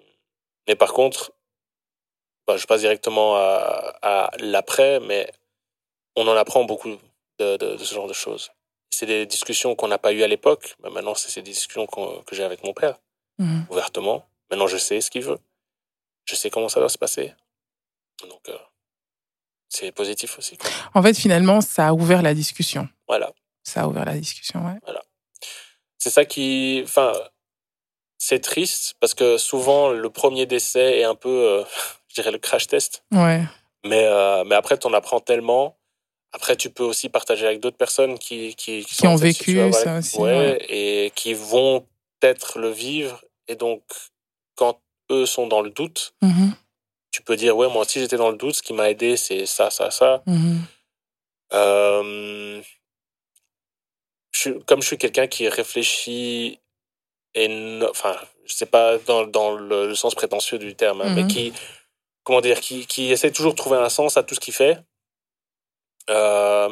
mais 0.68 0.76
par 0.76 0.92
contre, 0.92 1.32
bah, 2.46 2.56
je 2.56 2.66
passe 2.66 2.80
directement 2.80 3.36
à, 3.36 3.94
à 4.02 4.30
l'après, 4.38 5.00
mais 5.00 5.30
on 6.16 6.26
en 6.28 6.36
apprend 6.36 6.64
beaucoup 6.64 6.90
de, 7.38 7.56
de- 7.56 7.76
de 7.76 7.84
ce 7.84 7.94
genre 7.94 8.06
de 8.06 8.12
choses. 8.12 8.50
C'est 8.96 9.06
des 9.06 9.26
discussions 9.26 9.74
qu'on 9.74 9.88
n'a 9.88 9.98
pas 9.98 10.12
eues 10.12 10.22
à 10.22 10.28
l'époque, 10.28 10.76
mais 10.82 10.90
maintenant, 10.90 11.14
c'est 11.16 11.28
ces 11.30 11.42
discussions 11.42 11.86
que 11.86 12.34
j'ai 12.36 12.44
avec 12.44 12.62
mon 12.64 12.72
père, 12.72 12.96
Mhm. 13.38 13.66
ouvertement. 13.70 14.24
Maintenant, 14.50 14.68
je 14.68 14.76
sais 14.76 15.00
ce 15.00 15.10
qu'il 15.10 15.22
veut. 15.24 15.38
Je 16.26 16.36
sais 16.36 16.48
comment 16.48 16.68
ça 16.68 16.78
doit 16.78 16.88
se 16.88 16.98
passer. 16.98 17.34
Donc, 18.28 18.48
euh, 18.48 18.56
c'est 19.68 19.90
positif 19.90 20.38
aussi. 20.38 20.56
quoi. 20.56 20.70
En 20.94 21.02
fait, 21.02 21.14
finalement, 21.18 21.60
ça 21.60 21.88
a 21.88 21.92
ouvert 21.92 22.22
la 22.22 22.34
discussion. 22.34 22.88
Voilà. 23.08 23.32
Ça 23.64 23.82
a 23.82 23.86
ouvert 23.88 24.04
la 24.04 24.14
discussion, 24.16 24.64
ouais. 24.64 24.78
C'est 25.98 26.10
ça 26.10 26.24
qui. 26.24 26.82
Enfin, 26.84 27.12
c'est 28.18 28.38
triste 28.40 28.94
parce 29.00 29.14
que 29.14 29.38
souvent, 29.38 29.90
le 29.90 30.08
premier 30.10 30.46
décès 30.46 30.98
est 31.00 31.04
un 31.04 31.14
peu, 31.16 31.28
euh, 31.30 31.64
je 32.08 32.14
dirais, 32.14 32.30
le 32.30 32.38
crash 32.38 32.66
test. 32.68 33.02
Ouais. 33.10 33.42
Mais, 33.84 34.04
euh, 34.06 34.44
mais 34.44 34.54
après, 34.54 34.78
tu 34.78 34.86
en 34.86 34.92
apprends 34.92 35.20
tellement. 35.20 35.76
Après, 36.36 36.56
tu 36.56 36.68
peux 36.68 36.82
aussi 36.82 37.08
partager 37.08 37.46
avec 37.46 37.60
d'autres 37.60 37.76
personnes 37.76 38.18
qui, 38.18 38.56
qui, 38.56 38.84
Qui 38.84 38.94
sont 38.94 39.06
ont 39.06 39.16
vécu 39.16 39.44
situation, 39.44 39.72
ça 39.72 39.82
voilà. 39.84 39.98
aussi, 40.00 40.18
Ouais, 40.18 40.36
ouais. 40.36 40.66
Et 40.68 41.12
qui 41.14 41.32
vont 41.32 41.86
peut-être 42.20 42.58
le 42.58 42.70
vivre. 42.70 43.24
Et 43.46 43.54
donc, 43.54 43.82
quand 44.56 44.80
eux 45.12 45.26
sont 45.26 45.46
dans 45.46 45.60
le 45.62 45.70
doute, 45.70 46.12
Mhm. 46.22 46.52
tu 47.12 47.22
peux 47.22 47.36
dire, 47.36 47.56
ouais, 47.56 47.68
moi 47.68 47.82
aussi 47.82 48.00
j'étais 48.00 48.16
dans 48.16 48.30
le 48.30 48.36
doute. 48.36 48.56
Ce 48.56 48.62
qui 48.62 48.72
m'a 48.72 48.90
aidé, 48.90 49.16
c'est 49.16 49.46
ça, 49.46 49.70
ça, 49.70 49.92
ça. 49.92 50.22
Mhm. 50.26 50.60
Euh, 51.52 52.60
je 54.32 54.50
comme 54.50 54.82
je 54.82 54.88
suis 54.88 54.98
quelqu'un 54.98 55.28
qui 55.28 55.48
réfléchit, 55.48 56.58
et 57.34 57.46
no- 57.48 57.90
enfin, 57.90 58.16
je 58.44 58.54
sais 58.54 58.66
pas 58.66 58.98
dans, 58.98 59.24
dans 59.26 59.52
le, 59.52 59.86
le 59.86 59.94
sens 59.94 60.14
prétentieux 60.16 60.58
du 60.58 60.74
terme, 60.74 61.00
hein, 61.02 61.12
mais 61.14 61.22
Mhm. 61.22 61.28
qui, 61.28 61.52
comment 62.24 62.40
dire, 62.40 62.60
qui, 62.60 62.86
qui 62.86 63.12
essaie 63.12 63.30
toujours 63.30 63.52
de 63.52 63.58
trouver 63.58 63.76
un 63.76 63.88
sens 63.88 64.16
à 64.16 64.24
tout 64.24 64.34
ce 64.34 64.40
qu'il 64.40 64.54
fait. 64.54 64.78
Euh, 66.10 66.68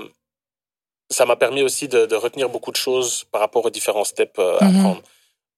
ça 1.10 1.26
m'a 1.26 1.36
permis 1.36 1.62
aussi 1.62 1.88
de, 1.88 2.06
de 2.06 2.16
retenir 2.16 2.48
beaucoup 2.48 2.70
de 2.70 2.76
choses 2.76 3.24
par 3.32 3.40
rapport 3.40 3.64
aux 3.64 3.70
différents 3.70 4.04
steps 4.04 4.38
euh, 4.38 4.58
à 4.60 4.64
Mhm. 4.68 4.80
prendre. 4.82 5.02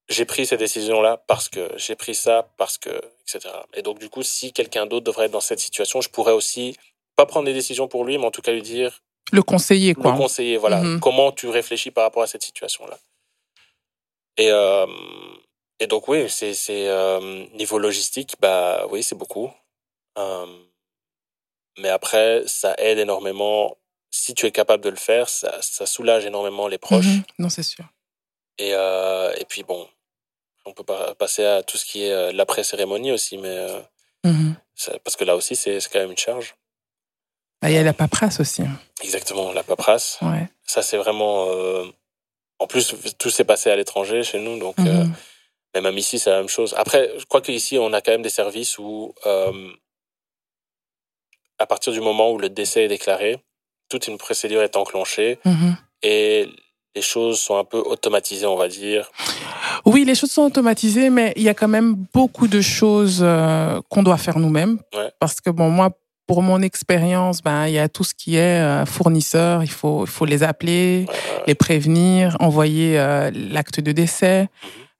J'ai 0.08 0.24
pris 0.26 0.44
ces 0.46 0.56
décisions-là 0.56 1.22
parce 1.26 1.48
que 1.48 1.70
j'ai 1.76 1.94
pris 1.96 2.14
ça 2.14 2.48
parce 2.58 2.76
que, 2.76 2.90
etc. 3.22 3.54
Et 3.74 3.82
donc, 3.82 3.98
du 3.98 4.10
coup, 4.10 4.22
si 4.22 4.52
quelqu'un 4.52 4.84
d'autre 4.86 5.04
devrait 5.04 5.26
être 5.26 5.32
dans 5.32 5.40
cette 5.40 5.60
situation, 5.60 6.00
je 6.02 6.10
pourrais 6.10 6.32
aussi 6.32 6.76
pas 7.16 7.24
prendre 7.26 7.46
des 7.46 7.54
décisions 7.54 7.88
pour 7.88 8.04
lui, 8.04 8.18
mais 8.18 8.26
en 8.26 8.30
tout 8.30 8.42
cas 8.42 8.52
lui 8.52 8.60
dire 8.62 9.00
Le 9.32 9.42
conseiller, 9.42 9.94
quoi. 9.94 10.10
le 10.12 10.16
conseiller, 10.18 10.56
voilà. 10.58 10.80
Mhm. 10.82 11.00
Comment 11.00 11.32
tu 11.32 11.48
réfléchis 11.48 11.90
par 11.90 12.04
rapport 12.04 12.22
à 12.22 12.26
cette 12.26 12.42
situation-là. 12.42 12.98
Et, 14.36 14.50
euh, 14.50 14.86
et 15.80 15.86
donc, 15.86 16.08
oui, 16.08 16.28
c'est, 16.28 16.52
c'est 16.54 16.88
euh, 16.88 17.46
niveau 17.54 17.78
logistique, 17.78 18.34
bah 18.40 18.86
oui, 18.90 19.02
c'est 19.02 19.14
beaucoup. 19.14 19.50
Euh, 20.18 20.46
mais 21.78 21.88
après, 21.88 22.42
ça 22.46 22.74
aide 22.78 22.98
énormément. 22.98 23.76
Si 24.10 24.34
tu 24.34 24.46
es 24.46 24.52
capable 24.52 24.82
de 24.84 24.90
le 24.90 24.96
faire, 24.96 25.28
ça, 25.28 25.58
ça 25.60 25.86
soulage 25.86 26.24
énormément 26.24 26.68
les 26.68 26.78
proches. 26.78 27.04
Mhm. 27.06 27.22
Non, 27.40 27.48
c'est 27.48 27.62
sûr. 27.64 27.84
Et, 28.58 28.70
euh, 28.74 29.32
et 29.38 29.44
puis, 29.44 29.64
bon, 29.64 29.88
on 30.64 30.72
peut 30.72 30.84
pas 30.84 31.14
passer 31.16 31.44
à 31.44 31.62
tout 31.62 31.76
ce 31.76 31.84
qui 31.84 32.04
est 32.04 32.12
euh, 32.12 32.32
l'après-cérémonie 32.32 33.10
aussi, 33.12 33.36
mais 33.38 33.48
euh, 33.48 33.80
Mhm. 34.24 34.54
ça- 34.74 34.98
parce 35.00 35.16
que 35.16 35.24
là 35.24 35.34
aussi, 35.36 35.56
c'est, 35.56 35.80
c'est 35.80 35.90
quand 35.92 35.98
même 35.98 36.12
une 36.12 36.16
charge. 36.18 36.54
Bah, 37.60 37.70
Il 37.70 37.74
y 37.74 37.78
a 37.78 37.82
la 37.82 37.92
paperasse 37.92 38.40
aussi. 38.40 38.62
Exactement, 39.02 39.52
la 39.52 39.62
paperasse. 39.62 40.18
Ouais. 40.22 40.48
Ça, 40.66 40.82
c'est 40.82 40.96
vraiment. 40.96 41.46
euh, 41.48 41.84
En 42.60 42.68
plus, 42.68 42.94
tout 43.18 43.30
s'est 43.30 43.44
passé 43.44 43.68
à 43.68 43.74
l'étranger 43.76 44.22
chez 44.22 44.38
nous, 44.38 44.58
donc 44.60 44.78
Mhm. 44.78 44.86
euh, 44.86 45.04
mais 45.74 45.80
même 45.80 45.98
ici, 45.98 46.20
c'est 46.20 46.30
la 46.30 46.38
même 46.38 46.48
chose. 46.48 46.72
Après, 46.78 47.10
je 47.18 47.24
crois 47.24 47.40
qu'ici, 47.42 47.78
on 47.78 47.92
a 47.92 48.00
quand 48.00 48.12
même 48.12 48.22
des 48.22 48.30
services 48.30 48.78
où, 48.78 49.12
euh, 49.26 49.70
à 51.64 51.66
partir 51.66 51.94
du 51.94 52.00
moment 52.02 52.30
où 52.30 52.36
le 52.38 52.50
décès 52.50 52.84
est 52.84 52.88
déclaré, 52.88 53.38
toute 53.88 54.06
une 54.06 54.18
procédure 54.18 54.60
est 54.62 54.76
enclenchée 54.76 55.38
Mhm. 55.46 55.76
et 56.02 56.46
les 56.94 57.00
choses 57.02 57.40
sont 57.40 57.56
un 57.56 57.64
peu 57.64 57.78
automatisées, 57.78 58.44
on 58.46 58.56
va 58.56 58.68
dire. 58.68 59.10
Oui, 59.86 60.04
les 60.04 60.14
choses 60.14 60.30
sont 60.30 60.42
automatisées, 60.42 61.08
mais 61.08 61.32
il 61.36 61.42
y 61.42 61.48
a 61.48 61.54
quand 61.54 61.68
même 61.78 61.96
beaucoup 62.12 62.48
de 62.48 62.60
choses 62.60 63.20
euh, 63.22 63.80
qu'on 63.88 64.02
doit 64.02 64.18
faire 64.18 64.38
nous-mêmes. 64.38 64.78
Ouais. 64.94 65.10
Parce 65.18 65.40
que 65.40 65.48
bon, 65.50 65.70
moi, 65.70 65.88
pour 66.26 66.42
mon 66.42 66.60
expérience, 66.62 67.42
ben, 67.42 67.66
il 67.66 67.72
y 67.74 67.78
a 67.78 67.88
tout 67.88 68.04
ce 68.04 68.14
qui 68.14 68.36
est 68.36 68.60
euh, 68.60 68.84
fournisseur. 68.86 69.62
Il 69.64 69.70
faut, 69.70 70.04
il 70.04 70.10
faut 70.10 70.26
les 70.26 70.42
appeler, 70.42 71.06
Ouais, 71.08 71.14
ouais, 71.14 71.42
les 71.48 71.54
prévenir, 71.54 72.36
envoyer 72.40 72.98
euh, 72.98 73.30
l'acte 73.34 73.80
de 73.80 73.92
décès. 73.92 74.48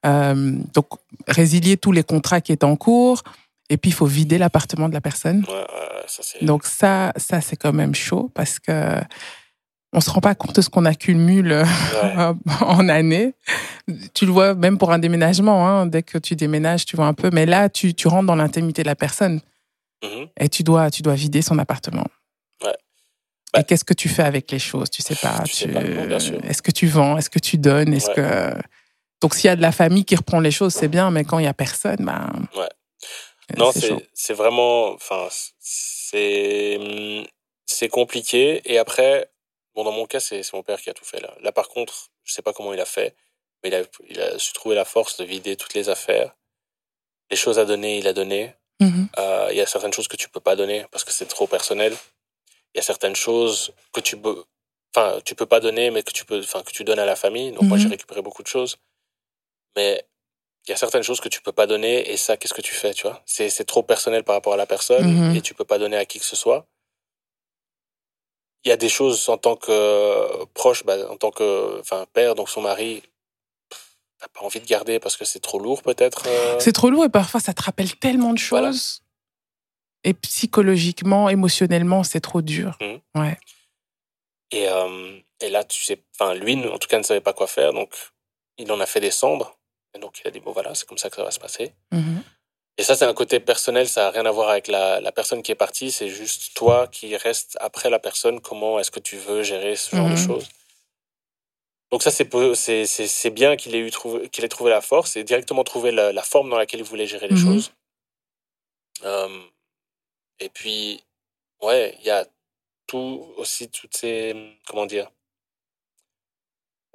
Euh, 0.07 0.35
donc, 0.75 0.87
résilier 1.29 1.77
tous 1.77 1.93
les 1.93 2.03
contrats 2.03 2.41
qui 2.41 2.53
est 2.53 2.65
en 2.65 2.77
cours. 2.77 3.23
Et 3.71 3.77
puis, 3.77 3.91
il 3.91 3.95
faut 3.95 4.07
vider 4.07 4.39
l'appartement 4.39 4.89
de 4.89 4.95
la 4.95 5.01
personne. 5.01 5.45
ouais, 5.49 5.67
ça, 6.07 6.23
Donc 6.43 6.65
ça, 6.65 7.13
ça 7.17 7.41
c'est 7.41 7.57
quand 7.57 7.73
même 7.73 7.95
chaud 7.95 8.31
parce 8.35 8.59
que 8.59 9.01
on 9.95 10.01
se 10.01 10.11
rend 10.11 10.21
pas 10.21 10.35
compte 10.35 10.57
de 10.57 10.61
ce 10.61 10.69
qu'on 10.69 10.85
accumule 10.85 11.53
euh, 11.53 11.65
ouais, 11.65 12.35
en 12.61 12.89
année. 12.89 13.35
Tu 14.13 14.27
le 14.27 14.33
vois 14.33 14.55
même 14.55 14.77
pour 14.77 14.93
un 14.93 14.99
déménagement, 14.99 15.69
hein, 15.69 15.87
dès 15.87 16.03
que 16.03 16.19
tu 16.19 16.35
déménages, 16.35 16.85
tu 16.85 16.97
vois 16.97 17.07
un 17.07 17.15
peu. 17.15 17.31
Mais 17.33 17.47
là, 17.47 17.69
tu, 17.69 17.95
tu 17.95 18.09
rentres 18.09 18.27
dans 18.27 18.35
l'intimité 18.35 18.83
de 18.83 18.89
la 18.89 18.97
personne 18.97 19.41
mhm. 20.03 20.27
et 20.39 20.49
tu 20.49 20.65
dois, 20.65 20.91
tu 20.91 21.03
dois 21.03 21.15
vider 21.15 21.43
son 21.43 21.59
appartement. 21.59 22.07
Ouais. 22.63 22.75
Bah, 23.53 23.61
et 23.61 23.65
qu'est-ce 23.65 23.85
que 23.85 23.95
tu 23.95 24.09
fais 24.09 24.25
avec 24.25 24.51
les 24.51 24.59
choses? 24.59 24.91
Tu 24.91 25.01
sais 25.01 25.15
pas. 25.15 25.45
tu. 25.45 25.71
Est-ce 26.43 26.61
que 26.61 26.73
tu 26.73 26.89
vends? 26.89 27.17
Est-ce 27.17 27.31
que 27.31 27.39
tu 27.39 27.57
donnes? 27.57 27.95
Est-ce 27.95 28.11
que 28.11 28.53
donc 29.23 29.35
s'il 29.35 29.47
y 29.47 29.51
a 29.51 29.57
de 29.57 29.63
la 29.63 29.73
famille 29.73 30.05
qui 30.05 30.17
reprend 30.17 30.41
les 30.41 30.51
choses, 30.51 30.75
c'est 30.75 30.89
bien. 30.89 31.11
Mais 31.11 31.25
quand 31.25 31.39
il 31.39 31.45
y 31.45 31.49
a 31.49 31.55
personne, 31.55 31.97
ben 32.01 32.31
euh, 32.59 32.67
Non, 33.57 33.73
c'est 34.15 34.35
vraiment, 34.35 34.93
enfin, 34.93 35.29
c'est 35.61 36.79
c'est 37.67 37.89
compliqué. 37.89 38.63
Et 38.65 38.79
après, 38.79 39.31
bon, 39.75 39.85
dans 39.85 39.93
mon 39.93 40.07
cas, 40.07 40.21
c'est 40.21 40.43
c'est 40.43 40.55
mon 40.55 40.63
père 40.63 40.81
qui 40.81 40.91
a 40.91 40.95
tout 40.95 41.05
fait 41.05 41.21
là. 41.21 41.35
Là, 41.41 41.53
par 41.53 41.69
contre, 41.69 42.09
je 42.25 42.33
sais 42.33 42.43
pas 42.43 42.53
comment 42.53 42.73
il 42.73 42.81
a 42.81 42.87
fait, 42.87 43.15
mais 43.63 43.71
il 43.71 43.75
a, 43.75 43.83
il 44.09 44.21
a 44.21 44.39
su 44.39 44.53
trouver 44.53 44.75
la 44.75 44.85
force 44.85 45.17
de 45.19 45.25
vider 45.25 45.57
toutes 45.57 45.75
les 45.75 45.89
affaires. 45.89 46.35
Les 47.31 47.37
choses 47.37 47.59
à 47.59 47.65
donner, 47.65 47.99
il 47.99 48.07
a 48.07 48.13
donné. 48.13 48.55
Mhm. 48.81 49.09
Euh, 49.19 49.49
Il 49.51 49.57
y 49.57 49.61
a 49.61 49.67
certaines 49.67 49.93
choses 49.93 50.09
que 50.09 50.17
tu 50.17 50.29
peux 50.29 50.41
pas 50.41 50.57
donner 50.57 50.85
parce 50.91 51.05
que 51.05 51.13
c'est 51.13 51.27
trop 51.27 51.47
personnel. 51.47 51.97
Il 52.75 52.79
y 52.79 52.81
a 52.81 52.83
certaines 52.83 53.17
choses 53.17 53.73
que 53.93 54.01
tu 54.01 54.17
peux, 54.17 54.45
enfin, 54.95 55.21
tu 55.25 55.35
peux 55.35 55.47
pas 55.47 55.61
donner, 55.61 55.91
mais 55.91 56.03
que 56.03 56.11
tu 56.13 56.25
peux, 56.25 56.41
enfin, 56.41 56.63
que 56.63 56.73
tu 56.73 56.83
donnes 56.85 56.99
à 56.99 57.07
la 57.07 57.17
famille. 57.17 57.53
Donc 57.53 57.63
moi, 57.65 57.79
j'ai 57.79 57.89
récupéré 57.89 58.21
beaucoup 58.21 58.43
de 58.43 58.49
choses, 58.49 58.77
mais 59.77 60.05
il 60.67 60.71
y 60.71 60.75
a 60.75 60.77
certaines 60.77 61.03
choses 61.03 61.21
que 61.21 61.29
tu 61.29 61.41
peux 61.43 61.53
pas 61.53 61.67
donner 61.67 62.11
et 62.11 62.17
ça, 62.17 62.37
qu'est-ce 62.37 62.55
que 62.55 62.63
tu 62.63 62.75
fais, 62.75 62.95
tu 62.95 63.03
vois? 63.03 63.23
C'est 63.27 63.51
c'est 63.51 63.65
trop 63.65 63.83
personnel 63.83 64.25
par 64.25 64.35
rapport 64.35 64.55
à 64.55 64.57
la 64.57 64.67
personne 64.67 65.07
Mhm. 65.07 65.37
et 65.37 65.41
tu 65.43 65.55
peux 65.55 65.65
pas 65.65 65.79
donner 65.79 65.97
à 65.97 66.05
qui 66.07 66.19
que 66.19 66.25
ce 66.25 66.37
soit. 66.37 66.67
Il 68.65 68.71
y 68.71 68.73
a 68.73 68.77
des 68.79 68.89
choses 68.89 69.29
en 69.29 69.37
tant 69.37 69.57
que 69.57 69.71
euh, 69.71 70.47
proche, 70.55 70.85
bah, 70.85 70.97
en 71.11 71.17
tant 71.19 71.31
que, 71.31 71.79
enfin, 71.81 72.07
père, 72.15 72.35
donc 72.35 72.49
son 72.49 72.63
mari, 72.63 73.03
t'as 74.19 74.29
pas 74.29 74.41
envie 74.41 74.61
de 74.61 74.65
garder 74.67 74.99
parce 75.01 75.19
que 75.19 75.27
c'est 75.27 75.41
trop 75.41 75.59
lourd, 75.59 75.83
peut-être. 75.83 76.23
euh. 76.27 76.59
C'est 76.61 76.73
trop 76.73 76.89
lourd 76.89 77.05
et 77.05 77.11
parfois 77.11 77.41
ça 77.41 77.53
te 77.53 77.63
rappelle 77.63 77.95
tellement 77.97 78.33
de 78.33 78.41
Voilà. 78.49 78.69
choses. 78.73 79.03
Et 80.03 80.15
psychologiquement, 80.15 81.29
émotionnellement, 81.29 82.05
c'est 82.05 82.21
trop 82.21 82.41
dur. 82.43 82.79
Mhm. 82.81 83.01
Ouais. 83.17 83.39
Et, 84.51 84.69
euh, 84.69 85.19
Et 85.41 85.51
là, 85.51 85.63
tu 85.65 85.83
sais, 85.85 86.03
enfin, 86.19 86.33
lui, 86.35 86.55
en 86.69 86.79
tout 86.79 86.89
cas, 86.89 86.97
ne 86.97 87.03
savait 87.03 87.21
pas 87.21 87.35
quoi 87.35 87.47
faire. 87.47 87.73
Donc, 87.75 87.91
il 88.57 88.71
en 88.73 88.81
a 88.81 88.87
fait 88.87 89.01
descendre. 89.01 89.59
Et 89.95 89.99
donc, 89.99 90.21
il 90.21 90.29
a 90.29 90.31
dit, 90.31 90.41
bon, 90.41 90.53
voilà, 90.53 90.75
c'est 90.75 90.87
comme 90.89 90.99
ça 90.99 91.09
que 91.11 91.17
ça 91.17 91.25
va 91.25 91.31
se 91.31 91.39
passer. 91.39 91.73
Mhm. 91.93 92.23
Et 92.77 92.83
ça, 92.83 92.97
c'est 92.97 93.05
un 93.05 93.15
côté 93.15 93.39
personnel. 93.39 93.89
Ça 93.89 94.03
n'a 94.03 94.11
rien 94.11 94.27
à 94.27 94.31
voir 94.33 94.49
avec 94.49 94.67
la, 94.67 95.01
la 95.01 95.13
personne 95.13 95.43
qui 95.43 95.53
est 95.53 95.57
partie. 95.57 95.93
C'est 95.93 96.09
juste 96.09 96.55
toi 96.57 96.89
qui 96.89 97.17
reste 97.17 97.57
après 97.61 97.89
la 97.91 98.01
personne. 98.01 98.41
Comment 98.41 98.81
est-ce 98.81 98.91
que 98.91 98.99
tu 99.01 99.17
veux 99.17 99.43
gérer 99.45 99.77
ce 99.77 99.95
genre 99.95 100.07
de 100.09 100.15
Mhm. 100.15 100.27
choses 100.27 100.49
Donc, 101.93 102.03
ça, 102.03 102.11
c'est 102.11 103.31
bien 103.31 103.57
qu'il 103.57 103.75
ait, 103.77 103.79
eu 103.79 103.91
trouvé, 103.93 104.29
qu'il 104.29 104.45
ait 104.45 104.49
trouvé 104.49 104.71
la 104.71 104.81
force 104.81 105.15
et 105.15 105.23
directement 105.23 105.63
trouvé 105.63 105.93
la, 105.93 106.13
la 106.13 106.23
forme 106.25 106.51
dans 106.51 106.59
laquelle 106.59 106.81
il 106.81 106.85
voulait 106.87 107.07
gérer 107.07 107.29
les 107.29 107.37
Mhm. 107.37 107.45
choses. 107.45 107.73
Euh, 109.05 109.41
et 110.41 110.49
puis, 110.49 111.05
ouais, 111.63 111.97
il 112.01 112.07
y 112.07 112.11
a 112.11 112.27
tout 112.89 113.33
aussi, 113.37 113.69
toutes 113.71 113.97
ces. 113.97 114.35
Comment 114.67 114.87
dire 114.87 115.09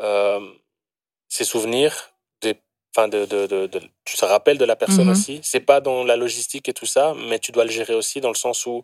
euh, 0.01 0.53
Ces 1.29 1.45
souvenirs, 1.45 2.11
enfin 2.95 3.07
de, 3.07 3.25
de, 3.25 3.45
de, 3.47 3.67
de- 3.67 3.81
tu 4.05 4.17
te 4.17 4.25
rappelles 4.25 4.57
de 4.57 4.65
la 4.65 4.75
personne 4.75 5.05
Mhm. 5.05 5.11
aussi. 5.11 5.39
C'est 5.43 5.59
pas 5.59 5.79
dans 5.81 6.03
la 6.03 6.15
logistique 6.15 6.67
et 6.69 6.73
tout 6.73 6.85
ça, 6.85 7.13
mais 7.27 7.39
tu 7.39 7.51
dois 7.51 7.63
le 7.65 7.71
gérer 7.71 7.93
aussi 7.93 8.19
dans 8.21 8.29
le 8.29 8.35
sens 8.35 8.65
où 8.65 8.83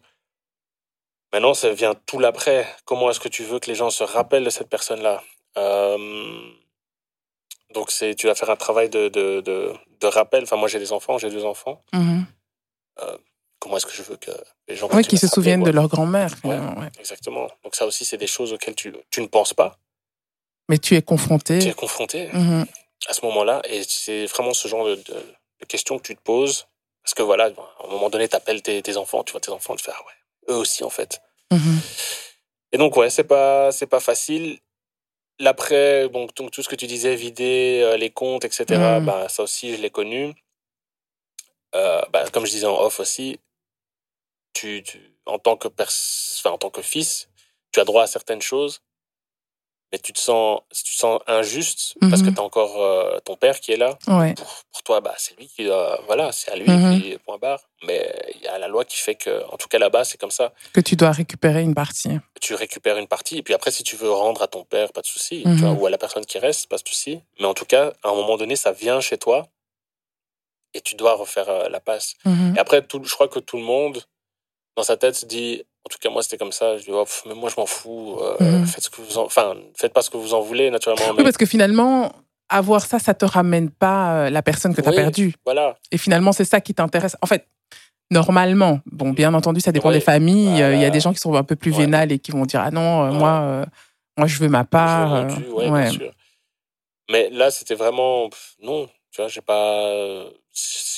maintenant 1.33 1.53
ça 1.53 1.71
vient 1.73 1.95
tout 2.05 2.19
l'après. 2.19 2.67
Comment 2.85 3.09
est-ce 3.09 3.19
que 3.19 3.29
tu 3.29 3.43
veux 3.43 3.59
que 3.59 3.67
les 3.67 3.75
gens 3.75 3.89
se 3.89 4.03
rappellent 4.03 4.43
de 4.45 4.49
cette 4.49 4.69
personne-là? 4.69 5.23
Euh, 5.57 5.97
Donc 7.73 7.91
c'est, 7.91 8.15
tu 8.15 8.27
vas 8.27 8.35
faire 8.35 8.49
un 8.49 8.55
travail 8.55 8.89
de, 8.89 9.09
de, 9.09 9.73
rappel. 10.07 10.43
Enfin, 10.43 10.55
moi 10.55 10.67
j'ai 10.67 10.77
des 10.77 10.91
enfants, 10.91 11.17
j'ai 11.17 11.31
deux 11.31 11.45
enfants. 11.45 11.81
Mhm. 11.93 12.25
Comment 13.59 13.77
est-ce 13.77 13.87
que 13.87 13.93
je 13.93 14.03
veux 14.03 14.17
que 14.17 14.29
les 14.67 14.75
gens 14.75 14.87
Oui, 14.93 15.03
qui 15.03 15.17
se 15.17 15.27
souviennent 15.27 15.63
de 15.63 15.71
leur 15.71 15.87
grand-mère, 15.87 16.29
ouais. 16.43 16.59
Exactement. 16.99 17.47
Donc 17.63 17.73
ça 17.75 17.87
aussi, 17.87 18.05
c'est 18.05 18.17
des 18.17 18.27
choses 18.27 18.53
auxquelles 18.53 18.75
tu, 18.75 18.93
tu 19.09 19.21
ne 19.21 19.25
penses 19.25 19.55
pas. 19.55 19.79
Mais 20.69 20.77
tu 20.77 20.95
es 20.95 21.01
confronté. 21.01 21.57
Tu 21.59 21.69
es 21.69 21.73
confronté 21.73 22.29
Mhm. 22.31 22.65
À 23.07 23.13
ce 23.13 23.23
moment-là. 23.25 23.61
Et 23.69 23.83
c'est 23.83 24.25
vraiment 24.25 24.53
ce 24.53 24.67
genre 24.67 24.85
de, 24.85 24.95
de, 24.95 25.13
de 25.61 25.65
questions 25.67 25.97
que 25.97 26.03
tu 26.03 26.15
te 26.15 26.21
poses. 26.21 26.67
Parce 27.03 27.13
que 27.13 27.21
voilà, 27.21 27.45
à 27.45 27.85
un 27.85 27.87
moment 27.87 28.09
donné, 28.09 28.27
tu 28.27 28.35
appelles 28.35 28.63
tes, 28.63 28.81
tes 28.81 28.97
enfants, 28.97 29.23
tu 29.23 29.31
vois 29.31 29.41
tes 29.41 29.51
enfants, 29.51 29.75
tu 29.75 29.83
fais, 29.83 29.91
ah 29.95 30.01
ouais, 30.07 30.53
eux 30.53 30.57
aussi, 30.57 30.83
en 30.83 30.89
fait. 30.89 31.21
Mhm. 31.51 31.79
Et 32.71 32.77
donc, 32.77 32.97
ouais, 32.97 33.09
c'est 33.11 33.23
pas, 33.23 33.71
c'est 33.71 33.85
pas 33.87 33.99
facile. 33.99 34.59
L'après, 35.39 36.07
bon, 36.09 36.27
donc, 36.35 36.51
tout 36.51 36.63
ce 36.63 36.69
que 36.69 36.75
tu 36.75 36.87
disais, 36.87 37.15
vider 37.15 37.81
euh, 37.83 37.97
les 37.97 38.09
comptes, 38.09 38.43
etc., 38.45 38.65
Mm. 38.99 39.05
bah, 39.05 39.29
ça 39.29 39.43
aussi, 39.43 39.75
je 39.75 39.81
l'ai 39.81 39.89
connu. 39.91 40.33
Euh, 41.75 42.01
bah, 42.11 42.27
comme 42.31 42.45
je 42.45 42.51
disais 42.51 42.65
en 42.65 42.79
off 42.79 42.99
aussi, 42.99 43.39
tu, 44.53 44.81
tu, 44.81 44.99
en, 45.25 45.37
tant 45.37 45.57
que 45.57 45.67
pers 45.67 45.91
en 46.45 46.57
tant 46.57 46.69
que 46.69 46.81
fils, 46.81 47.29
tu 47.71 47.79
as 47.79 47.83
droit 47.85 48.03
à 48.03 48.07
certaines 48.07 48.41
choses, 48.41 48.81
mais 49.95 49.99
tu 49.99 50.11
te 50.11 50.19
sens, 50.19 50.59
tu 50.73 50.83
te 50.83 50.99
sens 50.99 51.21
injuste 51.25 51.95
parce 52.09 52.21
que 52.21 52.27
Mhm. 52.27 52.33
tu 52.35 52.41
as 52.41 52.43
encore 52.43 52.81
euh, 52.83 53.17
ton 53.23 53.37
père 53.37 53.61
qui 53.61 53.71
est 53.71 53.77
là. 53.77 53.97
Ouais. 54.09 54.33
Pour, 54.33 54.45
pour 54.73 54.83
toi, 54.83 54.99
bah, 54.99 55.15
c'est 55.17 55.37
lui 55.39 55.47
qui 55.47 55.63
doit, 55.63 56.01
voilà, 56.05 56.33
c'est 56.33 56.51
à 56.51 56.57
lui, 56.57 56.65
puis 56.99 57.17
point 57.19 57.37
barre. 57.37 57.61
Mais 57.83 58.13
il 58.35 58.41
y 58.41 58.47
a 58.47 58.57
la 58.57 58.67
loi 58.67 58.83
qui 58.83 58.97
fait 58.97 59.15
que, 59.15 59.45
en 59.53 59.55
tout 59.55 59.69
cas 59.69 59.79
là-bas, 59.79 60.03
c'est 60.03 60.17
comme 60.17 60.31
ça 60.31 60.51
Que 60.73 60.81
tu 60.81 60.97
dois 60.97 61.11
récupérer 61.11 61.61
une 61.61 61.73
partie. 61.75 62.17
tu 62.41 62.55
récupères 62.55 62.97
une 62.97 63.07
partie, 63.07 63.37
et 63.37 63.41
puis 63.43 63.53
après, 63.53 63.71
si 63.71 63.83
tu 63.83 63.95
veux 63.95 64.11
rendre 64.11 64.41
à 64.41 64.47
ton 64.47 64.65
père, 64.65 64.91
pas 64.91 65.01
de 65.01 65.07
souci, 65.07 65.43
tu 65.43 65.47
Mhm. 65.49 65.57
vois, 65.59 65.71
ou 65.71 65.85
à 65.85 65.89
la 65.89 65.97
personne 65.97 66.25
qui 66.25 66.39
reste, 66.39 66.67
pas 66.67 66.75
de 66.75 66.85
souci. 66.85 67.21
Mais 67.39 67.45
en 67.45 67.53
tout 67.53 67.65
cas, 67.65 67.93
à 68.03 68.09
un 68.09 68.15
moment 68.15 68.35
donné, 68.35 68.57
ça 68.57 68.73
vient 68.73 68.99
chez 68.99 69.17
toi, 69.17 69.47
et 70.73 70.81
tu 70.81 70.95
dois 70.95 71.13
refaire 71.15 71.47
euh, 71.49 71.69
la 71.69 71.79
passe. 71.79 72.15
Mhm. 72.25 72.55
Et 72.57 72.59
après, 72.59 72.85
tout, 72.85 73.01
je 73.01 73.13
crois 73.13 73.29
que 73.29 73.39
tout 73.39 73.55
le 73.57 73.63
monde, 73.63 74.03
dans 74.75 74.83
sa 74.83 74.97
tête, 74.97 75.15
se 75.15 75.25
dit, 75.25 75.63
en 75.85 75.89
tout 75.89 75.97
cas, 76.01 76.09
moi, 76.09 76.23
c'était 76.23 76.37
comme 76.37 76.51
ça, 76.51 76.77
je 76.77 76.83
dis, 76.83 76.89
oh, 76.91 77.05
mais 77.27 77.35
moi, 77.35 77.49
je 77.49 77.55
m'en 77.59 77.65
fous, 77.67 78.17
euh, 78.19 78.59
Mhm. 78.59 78.65
faites 78.65 78.83
ce 78.83 78.89
que 78.89 79.01
vous 79.01 79.17
en, 79.17 79.25
enfin, 79.25 79.53
faites 79.77 79.93
pas 79.93 80.01
ce 80.01 80.09
que 80.09 80.17
vous 80.17 80.33
en 80.33 80.41
voulez, 80.41 80.69
naturellement. 80.71 81.11
Oui, 81.17 81.23
parce 81.23 81.37
que 81.37 81.45
finalement, 81.45 82.11
avoir 82.49 82.85
ça, 82.85 82.97
ça 82.99 83.13
te 83.13 83.25
ramène 83.25 83.69
pas 83.69 84.25
euh, 84.25 84.29
la 84.31 84.41
personne 84.41 84.73
que 84.75 84.81
tu 84.81 84.87
as 84.87 84.91
Oui. 84.91 84.95
perdue. 84.95 85.33
Voilà, 85.45 85.75
Et 85.91 85.97
finalement, 85.97 86.31
c'est 86.31 86.45
ça 86.45 86.59
qui 86.59 86.73
t'intéresse. 86.73 87.15
En 87.21 87.27
fait, 87.27 87.47
normalement, 88.11 88.79
bon, 88.87 89.11
bien 89.11 89.33
entendu, 89.35 89.61
ça 89.61 89.71
dépend 89.71 89.89
Oui, 89.89 89.95
des 89.95 90.01
familles. 90.01 90.61
Euh, 90.63 90.73
Il 90.75 90.81
y 90.81 90.85
a 90.85 90.89
des 90.89 90.99
gens 90.99 91.13
qui 91.13 91.19
sont 91.19 91.33
un 91.35 91.43
peu 91.43 91.55
plus 91.55 91.71
Ouais. 91.71 91.77
vénales 91.85 92.11
et 92.11 92.19
qui 92.19 92.31
vont 92.31 92.45
dire 92.45 92.61
Ah 92.61 92.71
non, 92.71 93.05
Ouais. 93.11 93.11
moi, 93.17 93.39
euh, 93.43 93.65
moi, 94.17 94.27
je 94.27 94.39
veux 94.39 94.49
ma 94.49 94.63
part. 94.63 95.09
veux 95.09 95.21
mon 95.21 95.35
dû, 95.35 95.49
ouais, 95.49 95.69
ouais. 95.69 95.81
bien 95.83 95.91
sûr. 95.91 96.11
Mais 97.11 97.29
là, 97.29 97.51
c'était 97.51 97.75
vraiment, 97.75 98.27
non, 98.63 98.87
tu 99.11 99.21
vois, 99.21 99.27
j'ai 99.27 99.41
pas, 99.41 100.23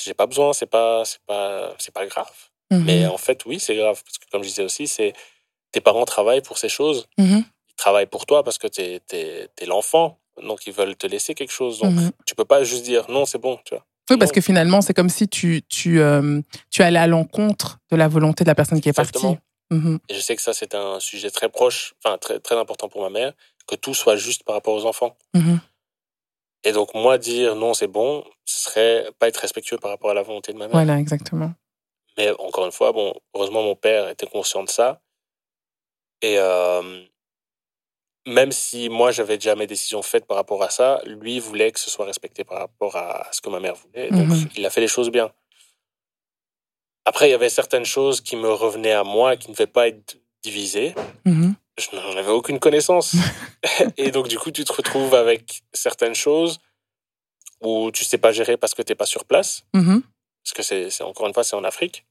j'ai 0.04 0.14
pas 0.14 0.26
besoin, 0.26 0.54
c'est 0.54 0.64
pas, 0.66 1.04
c'est 1.04 1.20
pas, 1.26 1.74
c'est 1.78 1.92
pas 1.92 2.06
grave. 2.06 2.30
Mhm. 2.70 2.84
Mais 2.84 3.06
en 3.06 3.18
fait, 3.18 3.44
oui, 3.46 3.58
c'est 3.60 3.74
grave. 3.76 4.02
Parce 4.04 4.18
que 4.18 4.24
comme 4.30 4.42
je 4.42 4.48
disais 4.48 4.62
aussi, 4.64 4.86
c'est 4.86 5.12
tes 5.72 5.80
parents 5.80 6.04
travaillent 6.04 6.42
pour 6.42 6.58
ces 6.58 6.68
choses. 6.68 7.06
Mhm. 7.18 7.44
Ils 7.70 7.74
travaillent 7.76 8.06
pour 8.06 8.26
toi 8.26 8.42
parce 8.42 8.58
que 8.58 8.66
tu 8.68 8.80
es, 8.82 9.66
l'enfant. 9.66 10.18
Donc, 10.42 10.66
ils 10.66 10.72
veulent 10.72 10.96
te 10.96 11.06
laisser 11.06 11.34
quelque 11.34 11.52
chose. 11.52 11.80
Donc, 11.80 11.94
Mhm. 11.94 12.10
tu 12.26 12.34
peux 12.34 12.44
pas 12.44 12.62
juste 12.64 12.84
dire 12.84 13.10
non, 13.10 13.26
c'est 13.26 13.38
bon. 13.38 13.58
Tu 13.64 13.74
vois. 13.74 13.84
Oui, 14.10 14.16
parce 14.16 14.30
Non. 14.30 14.34
que 14.36 14.40
finalement, 14.40 14.80
c'est 14.80 14.94
comme 14.94 15.08
si 15.10 15.28
tu, 15.28 15.62
tu, 15.68 16.00
euh, 16.00 16.40
tu 16.70 16.82
allais 16.82 16.98
à 16.98 17.06
l'encontre 17.06 17.78
de 17.90 17.96
la 17.96 18.08
volonté 18.08 18.44
de 18.44 18.48
la 18.48 18.54
personne 18.54 18.80
qui 18.80 18.88
est 18.88 18.90
Exactement. 18.98 19.34
partie. 19.34 19.44
Et 20.08 20.14
je 20.14 20.20
sais 20.20 20.34
que 20.34 20.40
ça, 20.40 20.54
c'est 20.54 20.74
un 20.74 20.98
sujet 20.98 21.30
très 21.30 21.50
proche, 21.50 21.94
enfin, 22.02 22.16
très, 22.16 22.38
très 22.40 22.56
important 22.56 22.88
pour 22.88 23.02
ma 23.02 23.10
mère, 23.10 23.34
que 23.66 23.74
tout 23.74 23.92
soit 23.92 24.16
juste 24.16 24.44
par 24.44 24.54
rapport 24.54 24.72
aux 24.74 24.86
enfants. 24.86 25.14
Et 26.64 26.72
donc, 26.72 26.94
moi, 26.94 27.18
dire 27.18 27.54
non, 27.54 27.74
c'est 27.74 27.86
bon, 27.86 28.24
ce 28.46 28.70
serait 28.70 29.06
pas 29.18 29.28
être 29.28 29.36
respectueux 29.36 29.76
par 29.78 29.90
rapport 29.90 30.10
à 30.10 30.14
la 30.14 30.22
volonté 30.22 30.52
de 30.52 30.58
ma 30.58 30.66
mère. 30.66 30.72
Voilà, 30.72 30.98
exactement. 30.98 31.52
Mais 32.18 32.30
encore 32.40 32.66
une 32.66 32.72
fois, 32.72 32.92
bon, 32.92 33.14
heureusement, 33.34 33.62
mon 33.62 33.76
père 33.76 34.08
était 34.08 34.26
conscient 34.26 34.62
de 34.64 34.68
ça. 34.68 35.00
Et 36.20 36.34
euh, 36.38 37.04
même 38.26 38.50
si 38.52 38.88
moi, 38.88 39.10
j'avais 39.12 39.38
déjà 39.38 39.54
mes 39.54 39.66
décisions 39.68 40.02
faites 40.02 40.26
par 40.26 40.36
rapport 40.36 40.62
à 40.62 40.68
ça, 40.70 41.00
lui 41.06 41.38
voulait 41.38 41.70
que 41.72 41.78
ce 41.80 41.90
soit 41.90 42.04
respecté 42.04 42.44
par 42.44 42.58
rapport 42.58 42.96
à 42.96 43.28
ce 43.32 43.40
que 43.40 43.48
ma 43.48 43.60
mère 43.60 43.74
voulait. 43.76 44.10
Donc, 44.10 44.26
Mhm. 44.28 44.48
il 44.56 44.66
a 44.66 44.70
fait 44.70 44.80
les 44.80 44.88
choses 44.88 45.10
bien. 45.10 45.32
Après, 47.04 47.28
il 47.28 47.30
y 47.30 47.34
avait 47.34 47.48
certaines 47.48 47.86
choses 47.86 48.20
qui 48.20 48.36
me 48.36 48.50
revenaient 48.52 48.92
à 48.92 49.04
moi, 49.04 49.36
qui 49.36 49.48
ne 49.48 49.54
devaient 49.54 49.66
pas 49.66 49.88
être 49.88 50.16
divisées. 50.42 50.94
Mhm. 51.24 51.54
Je 51.78 51.94
n'en 51.96 52.16
avais 52.16 52.32
aucune 52.32 52.58
connaissance. 52.58 53.12
Et 53.96 54.10
donc, 54.10 54.28
du 54.28 54.38
coup, 54.38 54.50
tu 54.50 54.64
te 54.64 54.72
retrouves 54.72 55.14
avec 55.14 55.62
certaines 55.72 56.14
choses 56.16 56.58
où 57.60 57.90
tu 57.92 58.04
sais 58.04 58.18
pas 58.18 58.32
gérer 58.32 58.56
parce 58.56 58.74
que 58.74 58.82
tu 58.82 58.90
n'es 58.92 58.96
pas 58.96 59.06
sur 59.06 59.24
place. 59.24 59.62
Mhm. 59.72 60.02
Parce 60.44 60.54
que 60.54 60.62
c'est- 60.90 61.02
encore 61.02 61.26
une 61.28 61.34
fois, 61.34 61.44
c'est 61.44 61.56
en 61.56 61.64
Afrique. 61.64 62.04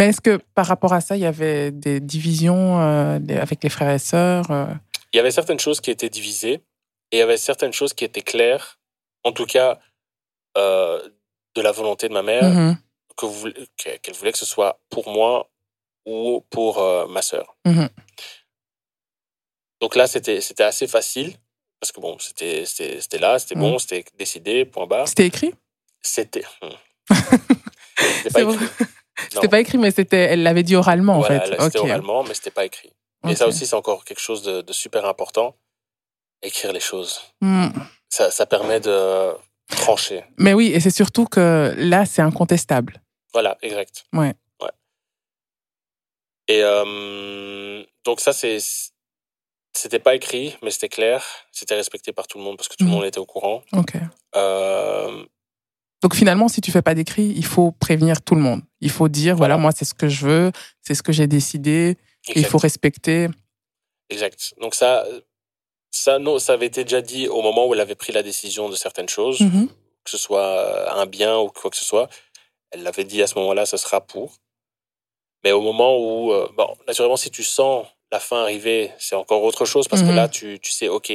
Mais 0.00 0.08
est-ce 0.08 0.20
que 0.22 0.38
par 0.54 0.66
rapport 0.66 0.92
à 0.94 1.00
ça, 1.02 1.14
il 1.16 1.20
y 1.22 1.26
avait 1.26 1.70
des 1.70 2.00
divisions 2.00 2.80
euh, 2.80 3.18
avec 3.40 3.62
les 3.62 3.68
frères 3.68 3.90
et 3.90 3.98
sœurs 3.98 4.50
euh, 4.50 4.66
il 5.12 5.16
y 5.16 5.20
avait 5.20 5.30
certaines 5.30 5.58
choses 5.60 5.80
qui 5.80 5.90
étaient 5.90 6.08
divisées 6.08 6.62
et 7.10 7.16
il 7.16 7.18
y 7.18 7.22
avait 7.22 7.36
certaines 7.36 7.72
choses 7.72 7.92
qui 7.92 8.04
étaient 8.04 8.22
claires, 8.22 8.78
en 9.24 9.32
tout 9.32 9.44
cas 9.44 9.78
euh, 10.56 11.06
de 11.56 11.60
la 11.60 11.72
volonté 11.72 12.08
de 12.08 12.14
ma 12.14 12.22
mère, 12.22 12.76
que- 13.16 13.96
qu'elle 13.98 14.14
voulait 14.14 14.32
que 14.32 14.38
ce 14.38 14.46
soit 14.46 14.80
pour 14.88 15.10
moi 15.10 15.50
ou 16.06 16.44
pour 16.48 16.80
ma 17.08 17.20
sœur. 17.22 17.56
Mhm. 17.66 17.88
Donc 19.82 19.96
là, 19.96 20.06
c'était 20.06 20.38
assez 20.62 20.86
facile 20.86 21.34
parce 21.80 21.90
que 21.92 22.00
bon, 22.00 22.18
c'était 22.18 22.64
c'était 22.66 23.00
c'était 23.00 23.18
là, 23.18 23.38
c'était 23.38 23.54
bon, 23.56 23.78
c'était 23.78 24.04
décidé, 24.18 24.64
point 24.64 24.86
barre. 24.86 25.08
C'était 25.08 25.26
écrit? 25.26 25.52
C'était. 26.02 26.44
hmm. 26.62 26.68
C'était 28.22 28.30
pas 28.30 28.52
écrit. 28.54 28.66
C'était 29.30 29.48
pas 29.48 29.60
écrit, 29.60 29.78
mais 29.78 29.90
c'était, 29.90 30.16
elle 30.32 30.42
l'avait 30.42 30.62
dit 30.62 30.76
oralement, 30.76 31.18
en 31.18 31.22
fait. 31.22 31.42
c'était 31.60 31.78
oralement, 31.78 32.22
mais 32.24 32.34
c'était 32.34 32.50
pas 32.50 32.64
écrit. 32.64 32.92
Et 33.28 33.34
ça 33.34 33.46
aussi, 33.46 33.66
c'est 33.66 33.76
encore 33.76 34.04
quelque 34.04 34.20
chose 34.20 34.42
de, 34.42 34.62
de 34.62 34.72
super 34.72 35.04
important. 35.04 35.56
Écrire 36.42 36.72
les 36.72 36.80
choses. 36.80 37.20
Mm. 37.42 37.68
Ça, 38.08 38.30
ça 38.30 38.46
permet 38.46 38.80
de 38.80 39.32
trancher. 39.68 40.24
Mais 40.38 40.54
oui, 40.54 40.72
et 40.74 40.80
c'est 40.80 40.90
surtout 40.90 41.26
que 41.26 41.74
là, 41.76 42.06
c'est 42.06 42.22
incontestable. 42.22 43.02
Voilà, 43.32 43.58
exact. 43.62 44.04
Ouais. 44.14 44.34
Ouais. 44.62 44.70
Et 46.48 46.62
euh, 46.64 47.84
donc 48.04 48.20
ça, 48.20 48.32
c'est 48.32 48.58
c'était 49.72 50.00
pas 50.00 50.14
écrit, 50.16 50.56
mais 50.62 50.70
c'était 50.70 50.88
clair. 50.88 51.22
C'était 51.52 51.76
respecté 51.76 52.12
par 52.12 52.26
tout 52.26 52.38
le 52.38 52.44
monde 52.44 52.56
parce 52.56 52.68
que 52.68 52.74
tout 52.76 52.84
le 52.84 52.90
Mhm. 52.90 52.96
monde 52.96 53.04
était 53.04 53.20
au 53.20 53.26
courant. 53.26 53.62
Ok. 53.72 53.92
Euh, 54.34 55.24
Donc 56.02 56.14
finalement, 56.14 56.48
si 56.48 56.60
tu 56.60 56.70
fais 56.72 56.82
pas 56.82 56.94
d'écrit, 56.94 57.32
il 57.36 57.44
faut 57.44 57.72
prévenir 57.72 58.22
tout 58.22 58.34
le 58.34 58.40
monde. 58.40 58.62
Il 58.80 58.90
faut 58.90 59.08
dire, 59.08 59.36
voilà, 59.36 59.54
Voilà. 59.54 59.62
moi, 59.62 59.72
c'est 59.76 59.84
ce 59.84 59.94
que 59.94 60.08
je 60.08 60.26
veux, 60.26 60.52
c'est 60.82 60.94
ce 60.94 61.02
que 61.02 61.12
j'ai 61.12 61.26
décidé, 61.26 61.96
et 62.28 62.32
il 62.32 62.38
exact. 62.38 62.50
faut 62.50 62.58
respecter. 62.58 63.28
Exact. 64.08 64.54
Donc 64.60 64.74
ça, 64.74 65.04
ça, 65.90 66.18
non, 66.18 66.38
ça 66.38 66.54
avait 66.54 66.66
été 66.66 66.84
déjà 66.84 67.02
dit 67.02 67.28
au 67.28 67.42
moment 67.42 67.66
où 67.66 67.74
elle 67.74 67.80
avait 67.80 67.94
pris 67.94 68.12
la 68.12 68.22
décision 68.22 68.68
de 68.68 68.76
certaines 68.76 69.08
choses, 69.08 69.40
Mhm. 69.40 69.68
que 70.04 70.10
ce 70.10 70.16
soit 70.18 70.98
un 70.98 71.06
bien 71.06 71.36
ou 71.38 71.48
quoi 71.48 71.70
que 71.70 71.76
ce 71.76 71.84
soit. 71.84 72.08
Elle 72.70 72.82
l'avait 72.82 73.04
dit 73.04 73.22
à 73.22 73.26
ce 73.26 73.34
moment-là, 73.38 73.66
ce 73.66 73.76
sera 73.76 74.00
pour. 74.00 74.36
Mais 75.44 75.52
au 75.52 75.60
moment 75.60 75.96
où, 75.98 76.32
euh, 76.32 76.48
bon, 76.56 76.76
naturellement, 76.86 77.16
si 77.16 77.30
tu 77.30 77.42
sens 77.42 77.86
la 78.12 78.20
fin 78.20 78.42
arriver, 78.42 78.90
c'est 78.98 79.14
encore 79.14 79.42
autre 79.42 79.64
chose 79.64 79.86
parce 79.88 80.02
que 80.02 80.08
Mhm. 80.08 80.16
là, 80.16 80.28
tu, 80.28 80.58
tu 80.60 80.72
sais, 80.72 80.88
ok, 80.88 81.12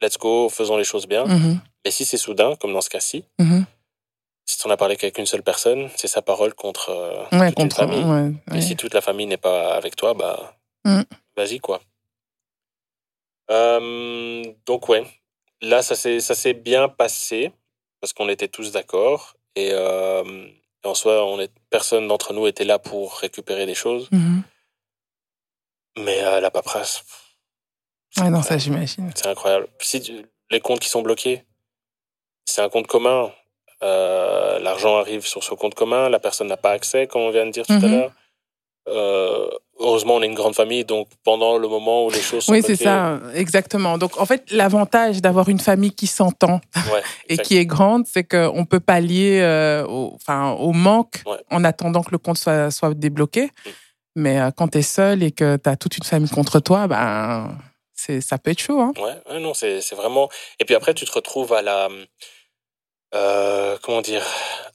let's 0.00 0.18
go, 0.18 0.48
faisons 0.48 0.76
les 0.76 0.84
choses 0.84 1.06
bien. 1.06 1.24
Mhm. 1.26 1.60
Mais 1.84 1.90
si 1.90 2.04
c'est 2.04 2.16
soudain, 2.16 2.54
comme 2.56 2.72
dans 2.72 2.80
ce 2.80 2.90
cas-ci. 2.90 3.24
Si 4.58 4.66
n'en 4.66 4.74
as 4.74 4.76
parlé 4.76 4.96
qu'avec 4.96 5.16
une 5.18 5.26
seule 5.26 5.44
personne, 5.44 5.88
c'est 5.94 6.08
sa 6.08 6.20
parole 6.20 6.52
contre 6.52 6.90
euh, 6.90 7.22
Ouais, 7.38 7.50
toute 7.50 7.58
une 7.60 7.68
contre. 7.68 7.76
famille. 7.76 8.02
ouais, 8.04 8.32
Et 8.56 8.60
si 8.60 8.74
toute 8.74 8.92
la 8.92 9.00
famille 9.00 9.26
n'est 9.26 9.36
pas 9.36 9.74
avec 9.76 9.94
toi, 9.94 10.14
bah, 10.14 10.56
Mm. 10.84 11.02
vas-y, 11.36 11.60
quoi. 11.60 11.80
Euh, 13.50 14.42
donc 14.66 14.88
ouais, 14.88 15.04
là 15.62 15.80
ça 15.82 15.94
s'est 15.96 16.52
bien 16.54 16.88
passé 16.88 17.52
parce 18.00 18.12
qu'on 18.12 18.28
était 18.28 18.48
tous 18.48 18.72
d'accord 18.72 19.36
et 19.56 19.70
euh, 19.72 20.48
en 20.84 20.94
soi 20.94 21.24
on 21.24 21.40
est 21.40 21.50
personne 21.70 22.08
d'entre 22.08 22.32
nous 22.34 22.46
était 22.46 22.64
là 22.64 22.78
pour 22.78 23.14
récupérer 23.18 23.64
des 23.64 23.74
choses. 23.74 24.08
Mhm. 24.12 24.42
Mais 25.98 26.22
euh, 26.24 26.40
la 26.40 26.50
paperasse, 26.50 27.02
Ouais, 28.18 28.30
non, 28.30 28.42
ça, 28.42 28.58
j'imagine. 28.58 29.10
c'est 29.14 29.26
incroyable. 29.28 29.68
Si 29.80 30.00
tu- 30.00 30.26
les 30.50 30.60
comptes 30.60 30.80
qui 30.80 30.88
sont 30.88 31.02
bloqués, 31.02 31.44
c'est 32.46 32.62
un 32.62 32.68
compte 32.68 32.86
commun. 32.86 33.32
Euh, 33.82 34.58
L'argent 34.60 34.96
arrive 34.98 35.24
sur 35.26 35.42
ce 35.44 35.54
compte 35.54 35.74
commun, 35.74 36.08
la 36.08 36.18
personne 36.18 36.48
n'a 36.48 36.56
pas 36.56 36.72
accès, 36.72 37.06
comme 37.06 37.22
on 37.22 37.30
vient 37.30 37.46
de 37.46 37.52
dire 37.52 37.66
tout 37.66 37.72
à 37.74 37.78
Mhm. 37.78 37.90
l'heure. 37.90 38.10
Euh, 38.88 39.48
heureusement, 39.78 40.14
on 40.16 40.22
est 40.22 40.26
une 40.26 40.34
grande 40.34 40.54
famille, 40.54 40.84
donc 40.84 41.08
pendant 41.22 41.58
le 41.58 41.68
moment 41.68 42.06
où 42.06 42.10
les 42.10 42.20
choses 42.20 42.44
sont 42.44 42.52
Oui, 42.52 42.62
c'est 42.66 42.74
ça, 42.76 43.20
exactement. 43.34 43.98
Donc, 43.98 44.18
en 44.18 44.24
fait, 44.26 44.50
l'avantage 44.50 45.20
d'avoir 45.20 45.48
une 45.50 45.60
famille 45.60 45.92
qui 45.92 46.06
s'entend 46.06 46.60
ouais, 46.74 47.02
et 47.28 47.36
qui 47.38 47.56
est 47.58 47.66
grande, 47.66 48.06
c'est 48.06 48.24
qu'on 48.24 48.64
peut 48.64 48.80
pallier 48.80 49.40
euh, 49.42 49.86
au, 49.86 50.12
enfin, 50.14 50.52
au 50.52 50.72
manque 50.72 51.22
Ouais. 51.26 51.36
en 51.50 51.64
attendant 51.64 52.02
que 52.02 52.10
le 52.12 52.18
compte 52.18 52.38
soit, 52.38 52.70
soit 52.70 52.94
débloqué. 52.94 53.44
Mm. 53.44 53.70
Mais 54.16 54.40
euh, 54.40 54.50
quand 54.56 54.68
tu 54.68 54.78
es 54.78 54.82
seul 54.82 55.22
et 55.22 55.30
que 55.32 55.56
tu 55.56 55.68
as 55.68 55.76
toute 55.76 55.96
une 55.98 56.04
famille 56.04 56.30
contre 56.30 56.58
toi, 56.58 56.86
ben, 56.88 57.56
ça 57.94 58.38
peut 58.38 58.50
être 58.52 58.60
chaud. 58.60 58.80
Hein. 58.80 58.92
Ouais, 58.98 59.38
non, 59.38 59.52
c'est 59.54 59.80
vraiment. 59.94 60.28
Et 60.60 60.64
puis 60.64 60.74
après, 60.74 60.94
tu 60.94 61.04
te 61.04 61.12
retrouves 61.12 61.52
à 61.52 61.62
la. 61.62 61.88
Euh, 63.14 63.76
comment 63.82 64.02
dire 64.02 64.24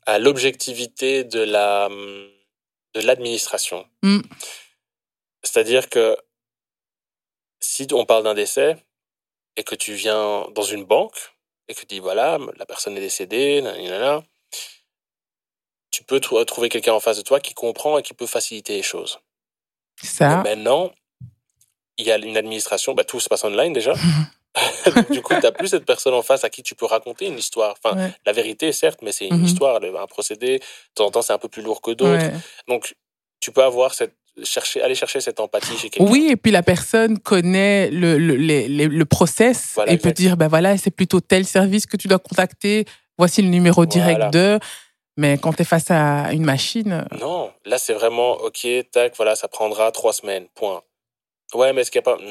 À 0.06 0.20
l'objectivité 0.20 1.24
de 1.24 1.42
la 1.42 1.90
de 1.90 3.02
l'administration. 3.02 3.88
Mm. 4.04 4.22
C'est-à-dire 5.44 5.90
que 5.90 6.16
si 7.60 7.88
on 7.92 8.06
parle 8.06 8.24
d'un 8.24 8.34
décès 8.34 8.78
et 9.56 9.64
que 9.64 9.76
tu 9.76 9.94
viens 9.94 10.48
dans 10.52 10.64
une 10.64 10.84
banque 10.86 11.34
et 11.68 11.74
que 11.74 11.80
tu 11.80 11.86
dis 11.86 12.00
voilà, 12.00 12.38
la 12.58 12.66
personne 12.66 12.96
est 12.98 13.02
décédée, 13.02 13.62
nanana, 13.62 14.24
tu 15.92 16.04
peux 16.04 16.20
trou- 16.20 16.44
trouver 16.46 16.70
quelqu'un 16.70 16.94
en 16.94 17.00
face 17.00 17.18
de 17.18 17.22
toi 17.24 17.40
qui 17.40 17.54
comprend 17.54 17.98
et 17.98 18.04
qui 18.04 18.14
peut 18.14 18.28
faciliter 18.28 18.76
les 18.76 18.84
choses. 18.84 19.20
Ça, 20.02 20.42
maintenant, 20.44 20.92
il 21.98 22.06
y 22.06 22.12
a 22.12 22.18
une 22.18 22.36
administration, 22.38 22.94
bah, 22.94 23.04
tout 23.04 23.20
se 23.20 23.30
passe 23.30 23.44
online 23.44 23.74
déjà. 23.74 23.94
Donc, 24.86 25.12
du 25.12 25.22
coup, 25.22 25.34
tu 25.34 25.42
n'as 25.42 25.52
plus 25.52 25.68
cette 25.70 25.86
personne 25.86 26.14
en 26.14 26.22
face 26.22 26.44
à 26.44 26.50
qui 26.50 26.62
tu 26.64 26.76
peux 26.76 26.86
raconter 26.86 27.26
une 27.28 27.38
histoire. 27.38 27.76
Enfin, 27.84 27.96
Ouais. 27.98 28.12
la 28.26 28.32
vérité, 28.34 28.72
certes, 28.72 29.00
mais 29.02 29.12
c'est 29.12 29.28
une 29.28 29.38
Mhm. 29.40 29.46
histoire, 29.46 29.80
un 29.84 30.08
procédé. 30.08 30.60
De 30.60 30.64
temps 30.96 31.06
en 31.08 31.12
temps, 31.12 31.22
c'est 31.22 31.34
un 31.34 31.38
peu 31.40 31.48
plus 31.50 31.62
lourd 31.64 31.82
que 31.82 31.92
d'autres. 31.92 32.12
ouais. 32.22 32.34
Donc, 32.68 32.94
tu 33.40 33.52
peux 33.52 33.64
avoir 33.64 33.94
cette, 33.94 34.14
chercher, 34.44 34.82
aller 34.82 34.96
chercher 34.96 35.22
cette 35.22 35.40
empathie 35.40 35.78
chez 35.78 35.90
quelqu'un. 35.90 36.12
Oui, 36.12 36.28
et 36.32 36.36
puis 36.36 36.52
la 36.52 36.64
personne 36.64 37.20
connaît 37.20 37.90
le, 37.92 38.18
le, 38.18 38.36
les- 38.36 38.68
les- 38.68 38.88
le 38.88 39.06
process 39.06 39.74
Voilà, 39.76 39.92
et 39.92 39.98
peut 39.98 40.12
dire, 40.12 40.38
ben 40.38 40.48
voilà, 40.48 40.78
c'est 40.78 40.92
plutôt 40.92 41.20
tel 41.20 41.46
service 41.46 41.86
que 41.86 41.98
tu 41.98 42.08
dois 42.08 42.20
contacter, 42.20 42.86
voici 43.18 43.42
le 43.42 43.50
numéro 43.50 43.86
direct 43.86 44.18
Voilà. 44.18 44.30
de. 44.32 44.60
Mais 45.18 45.38
quand 45.38 45.54
tu 45.54 45.62
es 45.62 45.66
face 45.66 45.92
à 45.92 46.32
une 46.34 46.44
machine, 46.46 47.06
Non, 47.20 47.52
là, 47.66 47.78
c'est 47.78 47.94
vraiment, 47.94 48.32
OK, 48.38 48.66
tac, 48.92 49.16
voilà, 49.16 49.36
ça 49.36 49.48
prendra 49.48 49.92
trois 49.92 50.14
semaines, 50.14 50.48
point. 50.56 50.82
Ouais, 51.54 51.72
mais 51.74 51.82
est-ce 51.82 51.92
qu'il 51.92 52.02
n'y 52.02 52.10
a 52.12 52.16
pas. 52.16 52.22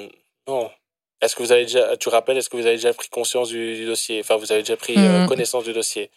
Non. 0.48 0.68
Est-ce 1.22 1.34
que 1.36 1.42
vous 1.42 1.52
avez 1.52 1.62
déjà. 1.64 1.96
Tu 1.96 2.08
rappelles, 2.08 2.36
est-ce 2.36 2.50
que 2.50 2.56
vous 2.56 2.66
avez 2.66 2.76
déjà 2.76 2.92
pris 2.92 3.08
conscience 3.08 3.48
du, 3.48 3.76
du 3.76 3.86
dossier? 3.86 4.20
Enfin, 4.20 4.36
vous 4.36 4.50
avez 4.52 4.62
déjà 4.62 4.76
pris 4.76 4.94
euh, 4.98 5.20
Mhm. 5.22 5.28
connaissance 5.28 5.64
du 5.64 5.72
dossier? 5.72 6.10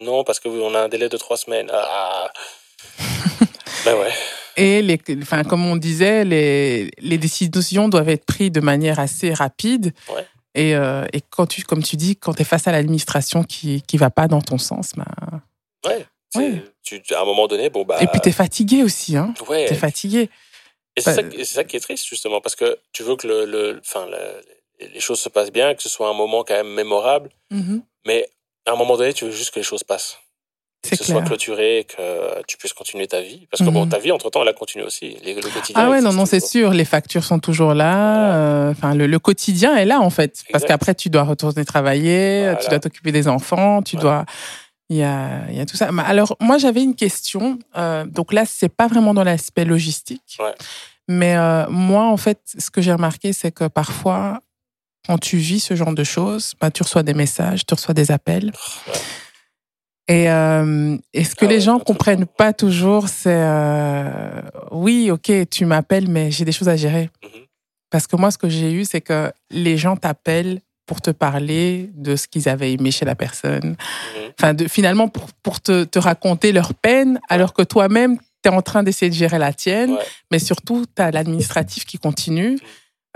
Non, 0.00 0.24
parce 0.24 0.40
que 0.40 0.48
on 0.48 0.74
a 0.74 0.80
un 0.80 0.88
délai 0.88 1.08
de 1.08 1.16
trois 1.16 1.36
semaines. 1.36 1.70
Ah. 1.72 2.28
ben 3.84 3.94
ouais. 3.96 4.10
Et 4.56 4.82
les, 4.82 4.98
enfin, 5.22 5.44
comme 5.44 5.64
on 5.66 5.76
disait, 5.76 6.24
les, 6.24 6.90
les 6.98 7.18
décisions 7.18 7.88
doivent 7.88 8.08
être 8.10 8.24
prises 8.26 8.50
de 8.52 8.60
manière 8.60 8.98
assez 9.00 9.32
rapide. 9.32 9.92
Ouais. 10.14 10.26
Et, 10.54 10.74
euh, 10.74 11.06
et 11.14 11.20
quand 11.30 11.46
tu, 11.46 11.62
comme 11.62 11.82
tu 11.82 11.96
dis, 11.96 12.16
quand 12.16 12.34
tu 12.34 12.42
es 12.42 12.44
face 12.44 12.66
à 12.66 12.72
l'administration 12.72 13.44
qui 13.44 13.80
qui 13.82 13.96
va 13.96 14.10
pas 14.10 14.28
dans 14.28 14.42
ton 14.42 14.58
sens, 14.58 14.90
ben... 14.96 15.06
Ouais. 15.86 16.04
Ouais. 16.34 16.62
Tu, 16.82 17.00
tu- 17.00 17.14
à 17.14 17.20
un 17.22 17.24
moment 17.24 17.46
donné, 17.46 17.70
bon, 17.70 17.84
bah. 17.84 17.98
et 18.02 18.06
puis 18.06 18.20
tu 18.20 18.28
es 18.28 18.32
fatigué 18.32 18.82
aussi, 18.82 19.16
hein. 19.16 19.32
ouais. 19.48 19.66
Tu 19.66 19.72
es 19.72 19.76
fatigué. 19.76 20.28
Et 20.96 21.00
c'est 21.00 21.22
Bah, 21.22 21.30
ça, 21.44 21.44
ça 21.54 21.64
qui 21.64 21.76
est 21.76 21.80
triste, 21.80 22.06
justement, 22.06 22.40
parce 22.40 22.54
que 22.56 22.78
tu 22.92 23.02
veux 23.02 23.16
que 23.16 23.26
le, 23.26 23.44
le, 23.46 23.80
enfin, 23.80 24.06
le- 24.10 24.86
les 24.92 25.00
choses 25.00 25.20
se 25.20 25.28
passent 25.28 25.52
bien, 25.52 25.74
que 25.74 25.82
ce 25.82 25.88
soit 25.88 26.08
un 26.08 26.12
moment 26.14 26.44
quand 26.44 26.54
même 26.54 26.72
mémorable, 26.74 27.30
mais 28.06 28.26
à 28.66 28.72
un 28.72 28.76
moment 28.76 28.96
donné, 28.96 29.12
tu 29.12 29.24
veux 29.24 29.30
juste 29.30 29.52
que 29.52 29.60
les 29.60 29.64
choses 29.64 29.84
passent. 29.84 30.18
C'est 30.84 30.96
que 30.96 31.04
ce 31.04 31.04
soit 31.04 31.20
clair. 31.20 31.28
clôturé, 31.28 31.78
et 31.78 31.84
que 31.84 32.42
tu 32.48 32.56
puisses 32.56 32.72
continuer 32.72 33.06
ta 33.06 33.20
vie. 33.20 33.46
Parce 33.48 33.62
que 33.62 33.70
bon, 33.70 33.84
Mhm. 33.84 33.90
ta 33.90 33.98
vie, 34.00 34.10
entre-temps, 34.10 34.42
elle 34.42 34.48
a 34.48 34.52
continué 34.52 34.84
aussi. 34.84 35.16
Les- 35.22 35.34
le 35.34 35.40
quotidien. 35.42 35.74
Ah 35.76 35.88
ouais, 35.88 36.00
non, 36.00 36.12
non, 36.12 36.26
c'est 36.26 36.40
sûr. 36.44 36.70
Les 36.72 36.84
factures 36.84 37.22
sont 37.22 37.38
toujours 37.38 37.72
là. 37.74 38.34
euh, 38.34 38.70
Enfin, 38.72 38.94
le, 38.96 39.06
le 39.06 39.18
quotidien 39.20 39.76
est 39.76 39.84
là, 39.84 40.00
en 40.00 40.10
fait. 40.10 40.42
Parce 40.50 40.64
qu'après, 40.64 40.96
tu 40.96 41.08
dois 41.08 41.22
retourner 41.22 41.64
travailler, 41.64 42.40
Voilà. 42.42 42.56
tu 42.56 42.68
dois 42.68 42.80
t'occuper 42.80 43.12
des 43.12 43.28
enfants, 43.28 43.80
tu 43.82 43.94
dois. 43.96 44.24
Il 44.92 44.98
y 44.98 45.02
a, 45.04 45.48
il 45.48 45.56
y 45.56 45.60
a 45.60 45.64
tout 45.64 45.78
ça. 45.78 45.88
Alors, 46.04 46.36
moi, 46.38 46.58
j'avais 46.58 46.82
une 46.82 46.94
question. 46.94 47.58
euh, 47.78 48.04
donc 48.04 48.34
là, 48.34 48.44
c'est 48.44 48.68
pas 48.68 48.88
vraiment 48.88 49.14
dans 49.14 49.24
l'aspect 49.24 49.64
logistique. 49.64 50.36
Ouais. 50.38 50.54
Mais 51.08 51.34
euh, 51.34 51.66
moi, 51.70 52.04
en 52.04 52.18
fait, 52.18 52.40
ce 52.58 52.68
que 52.70 52.82
j'ai 52.82 52.92
remarqué, 52.92 53.32
c'est 53.32 53.52
que 53.52 53.68
parfois, 53.68 54.40
quand 55.06 55.16
tu 55.16 55.38
vis 55.38 55.60
ce 55.60 55.74
genre 55.74 55.94
de 55.94 56.04
choses, 56.04 56.52
bah, 56.60 56.70
tu 56.70 56.82
reçois 56.82 57.02
des 57.02 57.14
messages, 57.14 57.64
tu 57.64 57.72
reçois 57.72 57.94
des 57.94 58.10
appels. 58.10 58.52
Ouais. 58.86 59.00
Et, 60.08 60.30
euh, 60.30 60.98
et 61.14 61.24
ce 61.24 61.34
que 61.34 61.46
Ah 61.46 61.48
les 61.48 61.54
ouais, 61.54 61.60
gens 61.62 61.78
comprennent 61.78 62.26
pas 62.26 62.52
toujours, 62.52 63.08
c'est 63.08 63.30
euh, 63.34 64.42
oui, 64.72 65.10
ok, 65.10 65.32
tu 65.50 65.64
m'appelles, 65.64 66.08
mais 66.08 66.30
j'ai 66.30 66.44
des 66.44 66.52
choses 66.52 66.68
à 66.68 66.76
gérer. 66.76 67.08
Mhm. 67.24 67.30
Parce 67.88 68.06
que 68.06 68.16
moi, 68.16 68.30
ce 68.30 68.36
que 68.36 68.50
j'ai 68.50 68.72
eu, 68.72 68.84
c'est 68.84 69.00
que 69.00 69.32
les 69.50 69.78
gens 69.78 69.96
t'appellent 69.96 70.60
pour 70.86 71.00
te 71.00 71.10
parler 71.10 71.90
de 71.94 72.16
ce 72.16 72.26
qu'ils 72.28 72.48
avaient 72.48 72.72
aimé 72.72 72.90
chez 72.90 73.04
la 73.04 73.14
personne. 73.14 73.70
Mhm. 73.70 74.32
Enfin, 74.38 74.54
de, 74.54 74.68
finalement, 74.68 75.08
pour, 75.08 75.26
pour 75.42 75.60
te, 75.60 75.84
te 75.84 75.98
raconter 75.98 76.52
leur 76.52 76.74
peine, 76.74 77.20
alors 77.28 77.52
que 77.54 77.62
toi-même, 77.62 78.18
tu 78.42 78.50
es 78.50 78.52
en 78.52 78.62
train 78.62 78.82
d'essayer 78.82 79.08
de 79.10 79.14
gérer 79.14 79.38
la 79.38 79.52
tienne. 79.52 79.92
Ouais. 79.92 80.04
Mais 80.30 80.38
surtout, 80.38 80.84
tu 80.94 81.00
as 81.02 81.10
l'administratif 81.10 81.84
qui 81.84 81.98
continue. 81.98 82.58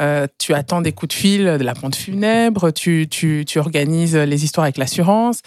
Euh, 0.00 0.26
tu 0.38 0.52
attends 0.54 0.82
des 0.82 0.92
coups 0.92 1.14
de 1.14 1.18
fil 1.18 1.44
de 1.44 1.64
la 1.64 1.74
pompe 1.74 1.94
funèbre, 1.94 2.70
tu, 2.70 3.08
tu, 3.10 3.44
tu 3.46 3.58
organises 3.58 4.14
les 4.14 4.44
histoires 4.44 4.64
avec 4.64 4.76
l'assurance. 4.76 5.40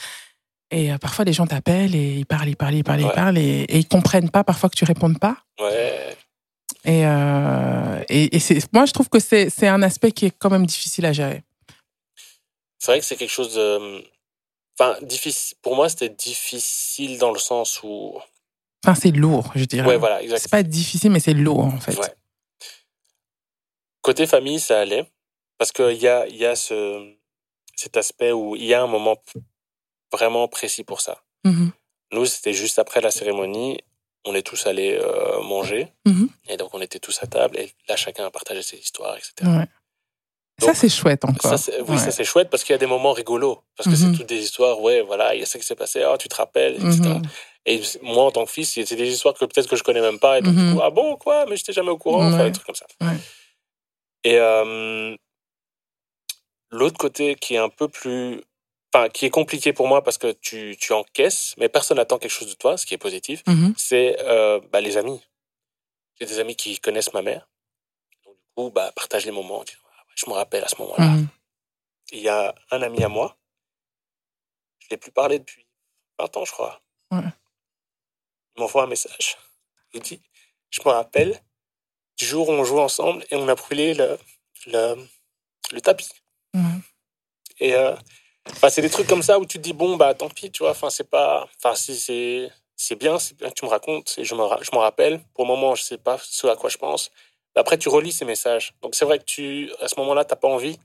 Et 0.72 0.92
euh, 0.92 0.98
parfois, 0.98 1.24
les 1.24 1.34
gens 1.34 1.48
t'appellent 1.48 1.96
et 1.96 2.16
ils 2.18 2.26
parlent, 2.26 2.50
ils 2.50 2.56
parlent, 2.56 2.76
ils 2.76 2.84
parlent, 2.84 3.00
ils 3.02 3.06
Ouais. 3.06 3.14
parlent 3.14 3.38
et, 3.38 3.62
et 3.70 3.78
ils 3.78 3.88
comprennent 3.88 4.30
pas 4.30 4.44
parfois 4.44 4.70
que 4.70 4.76
tu 4.76 4.86
répondes 4.86 5.20
pas. 5.20 5.38
Ouais. 5.62 6.16
Et, 6.86 7.06
euh, 7.06 8.04
et, 8.10 8.36
et 8.38 8.42
moi, 8.74 8.86
je 8.86 8.92
trouve 8.94 9.08
que 9.10 9.20
c'est 9.20 9.68
un 9.68 9.82
aspect 9.84 10.12
qui 10.12 10.26
est 10.26 10.34
quand 10.38 10.50
même 10.50 10.66
difficile 10.66 11.06
à 11.06 11.14
gérer. 11.14 11.44
C'est 12.80 12.92
vrai 12.92 13.00
que 13.00 13.06
c'est 13.06 13.18
quelque 13.18 13.30
chose 13.30 13.54
de. 13.54 14.04
Enfin, 14.80 14.98
difficile. 15.02 15.58
Pour 15.62 15.76
moi, 15.76 15.90
c'était 15.90 16.10
difficile 16.10 17.18
dans 17.18 17.32
le 17.32 17.40
sens 17.40 17.82
où. 17.84 18.18
Enfin, 18.84 18.96
c'est 18.96 19.12
lourd, 19.12 19.52
je 19.56 19.66
dirais. 19.66 19.86
Ouais, 19.86 19.98
voilà, 19.98 20.24
exact. 20.24 20.40
C'est 20.40 20.52
pas 20.52 20.64
difficile, 20.64 21.12
mais 21.12 21.20
c'est 21.20 21.34
lourd, 21.34 21.66
en 21.66 21.80
fait. 21.80 21.98
Ouais. 21.98 22.16
Côté 24.02 24.26
famille, 24.26 24.60
ça 24.60 24.80
allait. 24.80 25.12
Parce 25.58 25.74
qu'il 25.74 25.98
y 25.98 26.08
a, 26.08 26.26
il 26.28 26.38
y 26.38 26.46
a 26.46 26.56
ce, 26.56 27.14
cet 27.76 27.98
aspect 27.98 28.32
où 28.32 28.56
il 28.56 28.64
y 28.64 28.74
a 28.74 28.82
un 28.82 28.88
moment 28.88 29.18
vraiment 30.12 30.48
précis 30.48 30.86
pour 30.86 31.02
ça. 31.02 31.22
Mhm. 31.44 31.72
Nous, 32.14 32.26
c'était 32.26 32.54
juste 32.54 32.80
après 32.80 33.02
la 33.02 33.12
cérémonie. 33.12 33.80
On 34.26 34.34
est 34.36 34.42
tous 34.42 34.66
allés 34.68 34.98
euh, 35.02 35.42
manger. 35.44 35.90
Mhm. 36.06 36.30
Et 36.48 36.56
donc, 36.56 36.74
on 36.74 36.82
était 36.82 37.00
tous 37.00 37.22
à 37.22 37.28
table. 37.28 37.58
Et 37.58 37.74
là, 37.90 37.98
chacun 37.98 38.26
a 38.26 38.32
partagé 38.32 38.64
ses 38.64 38.78
histoires, 38.78 39.18
etc. 39.18 39.34
Ouais. 39.44 39.68
Ça, 40.60 40.74
c'est 40.74 40.90
chouette 40.90 41.26
encore. 41.26 41.58
Ça, 41.58 41.72
oui, 41.82 41.92
Ouais. 41.92 41.98
ça 41.98 42.12
c'est 42.12 42.24
chouette 42.24 42.50
parce 42.50 42.64
qu'il 42.64 42.74
y 42.74 42.76
a 42.76 42.80
des 42.80 42.86
moments 42.86 43.14
rigolos. 43.14 43.62
Parce 43.76 43.90
que 43.90 43.96
Mhm. 43.96 44.12
c'est 44.14 44.18
toutes 44.18 44.28
des 44.30 44.40
histoires, 44.44 44.80
ouais, 44.82 45.02
voilà, 45.02 45.34
il 45.36 45.40
y 45.40 45.44
a 45.44 45.46
ça 45.46 45.58
qui 45.60 45.66
s'est 45.66 45.76
passé, 45.76 46.04
ah, 46.04 46.18
tu 46.18 46.28
te 46.28 46.36
rappelles, 46.36 46.76
etc. 46.76 47.10
Mhm. 47.16 47.22
Et 47.66 47.82
moi, 48.02 48.24
en 48.26 48.32
tant 48.32 48.46
que 48.46 48.52
fils, 48.52 48.72
c'est 48.74 48.96
des 48.96 49.10
histoires 49.10 49.34
que 49.36 49.46
peut-être 49.46 49.68
que 49.70 49.76
je 49.76 49.84
connais 49.84 50.02
même 50.02 50.20
pas. 50.20 50.40
Et 50.40 50.42
donc, 50.42 50.54
Mhm. 50.56 50.70
du 50.70 50.76
coup, 50.76 50.82
ah 50.84 50.90
bon, 50.90 51.16
quoi, 51.18 51.46
mais 51.48 51.56
j'étais 51.58 51.74
jamais 51.74 51.90
au 51.92 51.98
courant, 51.98 52.26
enfin, 52.28 52.46
des 52.46 52.52
trucs 52.52 52.66
comme 52.66 52.76
ça. 52.76 52.86
Ouais. 53.02 53.18
Et 54.24 54.38
euh, 54.38 55.16
l'autre 56.72 56.98
côté 56.98 57.36
qui 57.36 57.56
est 57.56 57.58
un 57.60 57.70
peu 57.70 57.88
plus. 57.88 58.42
Enfin, 58.92 59.08
qui 59.10 59.28
est 59.28 59.30
compliqué 59.30 59.72
pour 59.72 59.88
moi 59.88 60.04
parce 60.04 60.18
que 60.18 60.32
tu, 60.32 60.76
tu 60.80 60.94
encaisses, 60.94 61.54
mais 61.60 61.70
personne 61.70 61.98
n'attend 61.98 62.18
quelque 62.18 62.32
chose 62.32 62.50
de 62.50 62.56
toi, 62.56 62.76
ce 62.76 62.88
qui 62.88 62.96
est 62.96 62.98
positif, 62.98 63.44
Mhm. 63.48 63.74
c'est 63.78 64.18
euh, 64.22 64.60
bah, 64.72 64.82
les 64.82 64.98
amis. 64.98 65.22
J'ai 66.20 66.26
des 66.26 66.40
amis 66.40 66.56
qui 66.56 66.80
connaissent 66.80 67.14
ma 67.14 67.22
mère. 67.22 67.48
Donc, 68.26 68.34
du 68.36 68.42
coup, 68.56 68.72
bah, 68.72 68.92
partage 68.96 69.26
les 69.28 69.32
moments. 69.32 69.64
Je 70.20 70.30
me 70.30 70.36
rappelle 70.36 70.64
à 70.64 70.68
ce 70.68 70.76
moment-là. 70.82 71.06
Mhm. 71.06 71.28
Il 72.12 72.20
y 72.20 72.30
a 72.30 72.54
un 72.72 72.82
ami 72.82 73.04
à 73.04 73.08
moi. 73.08 73.38
Je 74.80 74.88
ne 74.88 74.90
l'ai 74.92 74.98
plus 74.98 75.12
parlé 75.12 75.40
depuis 75.40 75.66
20 76.18 76.38
ans, 76.38 76.46
je 76.46 76.52
crois. 76.52 76.82
Ouais. 77.12 77.22
Il 78.56 78.62
m'envoie 78.62 78.84
un 78.84 78.88
message. 78.88 79.38
Il 79.94 80.02
dit 80.02 80.22
Je 80.72 80.82
me 80.86 80.92
rappelle 80.92 81.40
du 82.18 82.26
jour 82.26 82.50
où 82.50 82.52
on 82.52 82.64
jouait 82.64 82.82
ensemble 82.82 83.26
et 83.30 83.36
on 83.36 83.48
a 83.48 83.56
brûlé 83.56 83.94
le, 83.94 84.18
le, 84.68 85.08
le 85.72 85.82
tapis. 85.82 86.10
Ouais. 86.54 86.62
Et 87.60 87.76
euh, 87.76 87.96
c'est 88.70 88.82
des 88.82 88.90
trucs 88.90 89.08
comme 89.08 89.24
ça 89.24 89.40
où 89.40 89.46
tu 89.46 89.58
te 89.58 89.64
dis 89.64 89.74
Bon, 89.74 89.96
bah 89.96 90.14
tant 90.16 90.30
pis, 90.30 90.52
tu 90.52 90.64
vois. 90.64 90.72
Enfin, 90.72 90.90
c'est 90.90 91.10
pas. 91.10 91.48
Enfin, 91.58 91.76
si 91.76 91.98
c'est. 91.98 92.52
C'est 92.82 92.96
bien, 92.96 93.20
c'est 93.20 93.36
bien 93.36 93.50
que 93.50 93.56
tu 93.56 93.66
me 93.66 93.70
racontes 93.70 94.16
et 94.18 94.24
je 94.24 94.34
me 94.36 94.42
je 94.62 94.72
m'en 94.74 94.80
rappelle. 94.80 95.22
Pour 95.34 95.44
le 95.44 95.50
moment, 95.50 95.76
je 95.76 95.84
sais 95.84 95.98
pas 95.98 96.18
ce 96.22 96.48
à 96.48 96.56
quoi 96.56 96.70
je 96.70 96.78
pense, 96.78 97.12
Après, 97.56 97.78
tu 97.78 97.90
relis 97.90 98.12
ces 98.12 98.26
messages. 98.26 98.74
Donc, 98.82 98.96
c'est 98.96 99.06
vrai 99.06 99.20
que 99.20 99.26
tu, 99.26 99.72
à 99.82 99.88
ce 99.88 99.96
moment-là, 100.00 100.24
tu 100.24 100.32
n'as 100.32 100.38
pas 100.38 100.48
envie. 100.48 100.80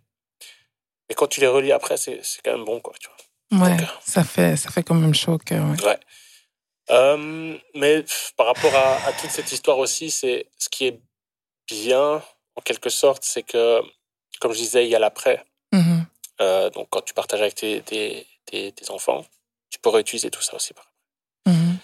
Mais 1.09 1.15
quand 1.15 1.27
tu 1.27 1.41
les 1.41 1.47
relis 1.47 1.73
après, 1.73 1.97
c'est 1.97 2.21
quand 2.45 2.53
même 2.53 2.65
bon, 2.65 2.81
quoi, 2.81 2.95
tu 2.99 3.09
vois. 3.09 3.69
Ouais, 3.69 3.77
ça 4.05 4.25
fait, 4.25 4.57
ça 4.57 4.71
fait 4.71 4.83
quand 4.83 4.95
même 4.95 5.15
chaud 5.15 5.39
Ouais. 5.51 5.59
ouais. 5.59 6.01
Euh, 6.91 7.57
mais 7.75 8.05
par 8.37 8.47
rapport 8.47 8.75
à, 8.75 9.13
toute 9.13 9.31
cette 9.31 9.53
histoire 9.53 9.79
aussi, 9.79 10.11
c'est 10.11 10.47
ce 10.59 10.69
qui 10.69 10.87
est 10.87 11.01
bien, 11.69 12.23
en 12.57 12.61
quelque 12.63 12.91
sorte, 12.91 13.25
c'est 13.25 13.43
que, 13.43 13.81
comme 14.41 14.53
je 14.53 14.59
disais, 14.59 14.85
il 14.85 14.91
y 14.91 14.95
a 14.95 14.99
l'après. 14.99 15.45
Mm-hmm. 15.73 16.05
Euh, 16.41 16.71
donc, 16.71 16.89
quand 16.91 17.03
tu 17.03 17.15
partages 17.15 17.41
avec 17.41 17.55
tes, 17.55 17.83
tes, 17.83 18.27
tes, 18.47 18.91
enfants, 18.91 19.25
tu 19.71 19.79
peux 19.79 19.91
réutiliser 19.91 20.31
tout 20.31 20.43
ça 20.43 20.57
aussi. 20.57 20.75
Par 20.75 20.91
mm-hmm. 21.47 21.77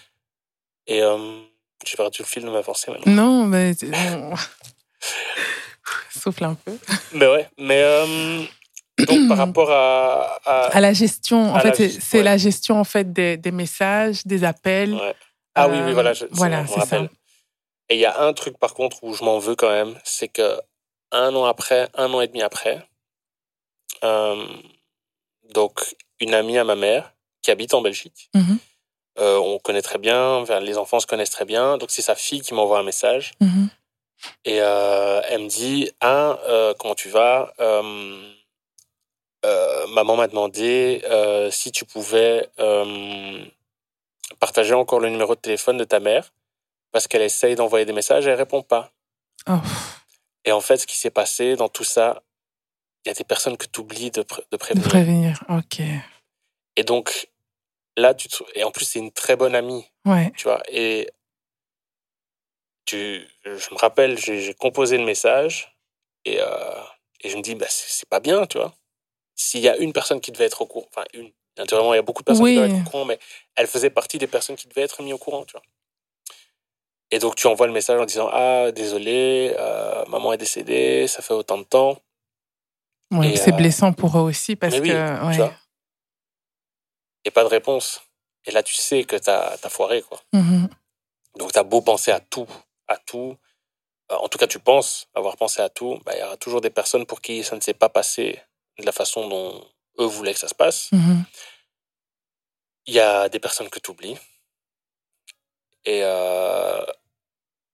Et 0.87 1.01
euh, 1.01 1.41
j'ai 1.85 1.97
perdu 1.97 2.21
le 2.21 2.27
fil 2.27 2.43
de 2.43 2.49
ma 2.49 2.63
pensée 2.63 2.91
maintenant. 2.91 3.13
Non, 3.13 3.45
mais. 3.45 3.73
Souffle 6.09 6.43
un 6.43 6.55
peu. 6.55 6.77
Mais 7.13 7.27
ouais, 7.27 7.49
mais. 7.57 7.81
Euh, 7.81 8.43
donc, 8.99 9.29
par 9.29 9.37
rapport 9.37 9.71
à, 9.71 10.37
à, 10.45 10.79
la 10.79 10.93
gestion, 10.93 11.55
en 11.55 11.59
fait, 11.59 11.89
c'est 11.99 12.21
la 12.21 12.37
gestion 12.37 12.79
en 12.79 12.83
fait 12.83 13.11
des, 13.11 13.37
des 13.37 13.51
messages, 13.51 14.25
des 14.25 14.43
appels. 14.43 14.95
Ah 15.55 15.67
oui, 15.67 15.77
oui, 15.85 15.93
voilà. 15.93 16.13
Je, 16.13 16.25
voilà, 16.31 16.67
c'est 16.67 16.85
ça. 16.85 17.07
Et 17.89 17.95
il 17.95 17.99
y 17.99 18.05
a 18.05 18.21
un 18.21 18.31
truc 18.33 18.57
par 18.57 18.73
contre 18.73 19.03
où 19.03 19.13
je 19.13 19.23
m'en 19.23 19.37
veux 19.37 19.55
quand 19.55 19.69
même, 19.69 19.99
c'est 20.03 20.29
que 20.29 20.59
un 21.11 21.35
an 21.35 21.45
après, 21.45 21.89
un 21.95 22.13
an 22.13 22.21
et 22.21 22.27
demi 22.27 22.41
après, 22.41 22.87
euh, 24.03 24.45
donc 25.53 25.95
une 26.21 26.33
amie 26.33 26.57
à 26.57 26.63
ma 26.63 26.75
mère 26.75 27.13
qui 27.41 27.51
habite 27.51 27.73
en 27.73 27.81
Belgique. 27.81 28.29
Mm-hmm. 28.33 28.57
Euh, 29.19 29.37
on 29.37 29.59
connaît 29.59 29.81
très 29.81 29.99
bien, 29.99 30.43
les 30.61 30.77
enfants 30.77 30.99
se 30.99 31.07
connaissent 31.07 31.31
très 31.31 31.45
bien. 31.45 31.77
Donc 31.77 31.91
c'est 31.91 32.01
sa 32.01 32.15
fille 32.15 32.41
qui 32.41 32.53
m'envoie 32.53 32.79
un 32.79 32.83
message 32.83 33.33
mm-hmm. 33.41 33.67
et 34.45 34.61
euh, 34.61 35.21
elle 35.27 35.43
me 35.43 35.49
dit 35.49 35.91
ah 35.99 36.39
comment 36.79 36.95
tu 36.95 37.09
vas 37.09 37.53
Maman 39.93 40.15
m'a 40.15 40.27
demandé 40.27 41.01
si 41.51 41.71
tu 41.71 41.85
pouvais 41.85 42.49
partager 44.39 44.73
encore 44.73 44.99
le 44.99 45.09
numéro 45.09 45.35
de 45.35 45.39
téléphone 45.39 45.77
de 45.77 45.83
ta 45.83 45.99
mère 45.99 46.31
parce 46.91 47.07
qu'elle 47.07 47.21
essaye 47.21 47.55
d'envoyer 47.55 47.85
des 47.85 47.93
messages 47.93 48.27
et 48.27 48.29
elle 48.29 48.37
répond 48.37 48.61
pas. 48.61 48.91
Oh. 49.47 49.59
Et 50.45 50.51
en 50.51 50.61
fait, 50.61 50.77
ce 50.77 50.87
qui 50.87 50.97
s'est 50.97 51.11
passé 51.11 51.55
dans 51.55 51.69
tout 51.69 51.83
ça, 51.83 52.21
il 53.05 53.09
y 53.09 53.11
a 53.11 53.13
des 53.13 53.23
personnes 53.23 53.57
que 53.57 53.65
tu 53.65 53.79
oublies 53.79 54.11
de, 54.11 54.25
de 54.51 54.57
prévenir. 54.57 54.83
De 54.83 54.89
prévenir, 54.89 55.43
ok. 55.49 55.81
Et 56.75 56.83
donc, 56.83 57.29
là, 57.97 58.13
tu 58.13 58.27
et 58.55 58.63
en 58.63 58.71
plus, 58.71 58.85
c'est 58.85 58.99
une 58.99 59.11
très 59.11 59.35
bonne 59.35 59.55
amie. 59.55 59.85
Ouais. 60.05 60.31
Tu 60.35 60.43
vois, 60.43 60.61
et 60.69 61.09
tu, 62.85 63.27
je 63.45 63.73
me 63.73 63.77
rappelle, 63.77 64.17
j'ai 64.17 64.53
composé 64.53 64.97
le 64.97 65.05
message 65.05 65.75
et, 66.25 66.39
euh, 66.41 66.81
et 67.21 67.29
je 67.29 67.37
me 67.37 67.41
dis, 67.41 67.55
bah, 67.55 67.67
c'est 67.69 68.09
pas 68.09 68.19
bien, 68.19 68.45
tu 68.45 68.57
vois. 68.57 68.73
S'il 69.35 69.61
y 69.61 69.69
a 69.69 69.77
une 69.77 69.93
personne 69.93 70.19
qui 70.19 70.31
devait 70.31 70.45
être 70.45 70.61
au 70.61 70.65
courant, 70.65 70.87
enfin, 70.91 71.05
une, 71.13 71.31
naturellement, 71.57 71.93
il 71.93 71.97
y 71.97 71.99
a 71.99 72.03
beaucoup 72.03 72.21
de 72.21 72.25
personnes 72.25 72.45
qui 72.45 72.55
devaient 72.55 72.69
être 72.69 72.87
au 72.87 72.89
courant, 72.89 73.05
mais 73.05 73.19
elle 73.55 73.67
faisait 73.67 73.89
partie 73.89 74.17
des 74.17 74.27
personnes 74.27 74.55
qui 74.55 74.67
devaient 74.67 74.81
être 74.81 75.01
mises 75.03 75.13
au 75.13 75.17
courant, 75.17 75.45
tu 75.45 75.53
vois. 75.53 75.63
Et 77.11 77.19
donc, 77.19 77.35
tu 77.35 77.47
envoies 77.47 77.67
le 77.67 77.73
message 77.73 77.99
en 77.99 78.05
disant, 78.05 78.29
ah, 78.31 78.71
désolé, 78.71 79.53
euh, 79.57 80.05
maman 80.07 80.33
est 80.33 80.37
décédée, 80.37 81.07
ça 81.07 81.21
fait 81.21 81.33
autant 81.33 81.57
de 81.57 81.63
temps. 81.63 81.97
Ouais, 83.11 83.35
c'est 83.35 83.53
euh, 83.53 83.57
blessant 83.57 83.91
pour 83.91 84.17
eux 84.17 84.21
aussi 84.21 84.55
parce 84.55 84.79
que. 84.79 85.27
Ouais. 85.27 85.51
Et 87.25 87.31
pas 87.31 87.43
de 87.43 87.49
réponse. 87.49 88.01
Et 88.45 88.51
là, 88.51 88.63
tu 88.63 88.73
sais 88.73 89.03
que 89.03 89.15
t'as 89.15 89.57
as 89.61 89.69
foiré, 89.69 90.01
quoi. 90.01 90.19
Mm-hmm. 90.33 90.67
Donc, 91.37 91.51
t'as 91.51 91.63
beau 91.63 91.81
penser 91.81 92.11
à 92.11 92.19
tout, 92.19 92.47
à 92.87 92.97
tout. 92.97 93.37
Euh, 94.11 94.15
en 94.15 94.27
tout 94.27 94.37
cas, 94.37 94.47
tu 94.47 94.59
penses 94.59 95.07
avoir 95.13 95.37
pensé 95.37 95.61
à 95.61 95.69
tout. 95.69 95.99
Bah, 96.05 96.13
il 96.15 96.19
y 96.19 96.23
aura 96.23 96.37
toujours 96.37 96.61
des 96.61 96.69
personnes 96.69 97.05
pour 97.05 97.21
qui 97.21 97.43
ça 97.43 97.55
ne 97.55 97.61
s'est 97.61 97.73
pas 97.73 97.89
passé 97.89 98.41
de 98.79 98.85
la 98.85 98.91
façon 98.91 99.27
dont 99.27 99.65
eux 99.99 100.05
voulaient 100.05 100.33
que 100.33 100.39
ça 100.39 100.47
se 100.47 100.55
passe. 100.55 100.89
Mm-hmm. 100.91 101.23
Il 102.87 102.93
y 102.95 102.99
a 102.99 103.29
des 103.29 103.39
personnes 103.39 103.69
que 103.69 103.79
tu 103.79 103.91
oublies. 103.91 104.17
Et, 105.85 106.01
euh, 106.03 106.83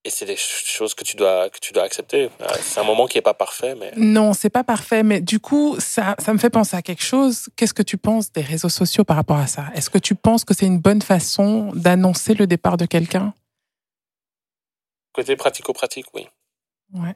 et 0.07 0.09
c'est 0.09 0.25
des 0.25 0.37
choses 0.37 0.93
que 0.93 1.03
tu 1.03 1.17
dois 1.17 1.49
que 1.49 1.59
tu 1.59 1.73
dois 1.73 1.83
accepter. 1.83 2.29
Euh, 2.41 2.47
c'est 2.61 2.79
un 2.79 2.85
moment 2.85 3.07
qui 3.07 3.17
est 3.17 3.21
pas 3.21 3.33
parfait, 3.33 3.75
mais 3.75 3.91
non, 3.97 4.31
c'est 4.33 4.49
pas 4.49 4.63
parfait. 4.63 5.03
Mais 5.03 5.19
du 5.19 5.41
coup, 5.41 5.75
ça 5.79 6.15
ça 6.17 6.33
me 6.33 6.39
fait 6.39 6.49
penser 6.49 6.77
à 6.77 6.81
quelque 6.81 7.03
chose. 7.03 7.49
Qu'est-ce 7.57 7.73
que 7.73 7.83
tu 7.83 7.97
penses 7.97 8.31
des 8.31 8.41
réseaux 8.41 8.69
sociaux 8.69 9.03
par 9.03 9.17
rapport 9.17 9.37
à 9.37 9.47
ça? 9.47 9.65
Est-ce 9.75 9.89
que 9.89 9.97
tu 9.97 10.15
penses 10.15 10.45
que 10.45 10.53
c'est 10.53 10.65
une 10.65 10.79
bonne 10.79 11.01
façon 11.01 11.71
d'annoncer 11.75 12.35
le 12.35 12.47
départ 12.47 12.77
de 12.77 12.85
quelqu'un? 12.85 13.33
Côté 15.11 15.35
pratico-pratique, 15.35 16.05
oui. 16.13 16.27
Ouais. 16.93 17.15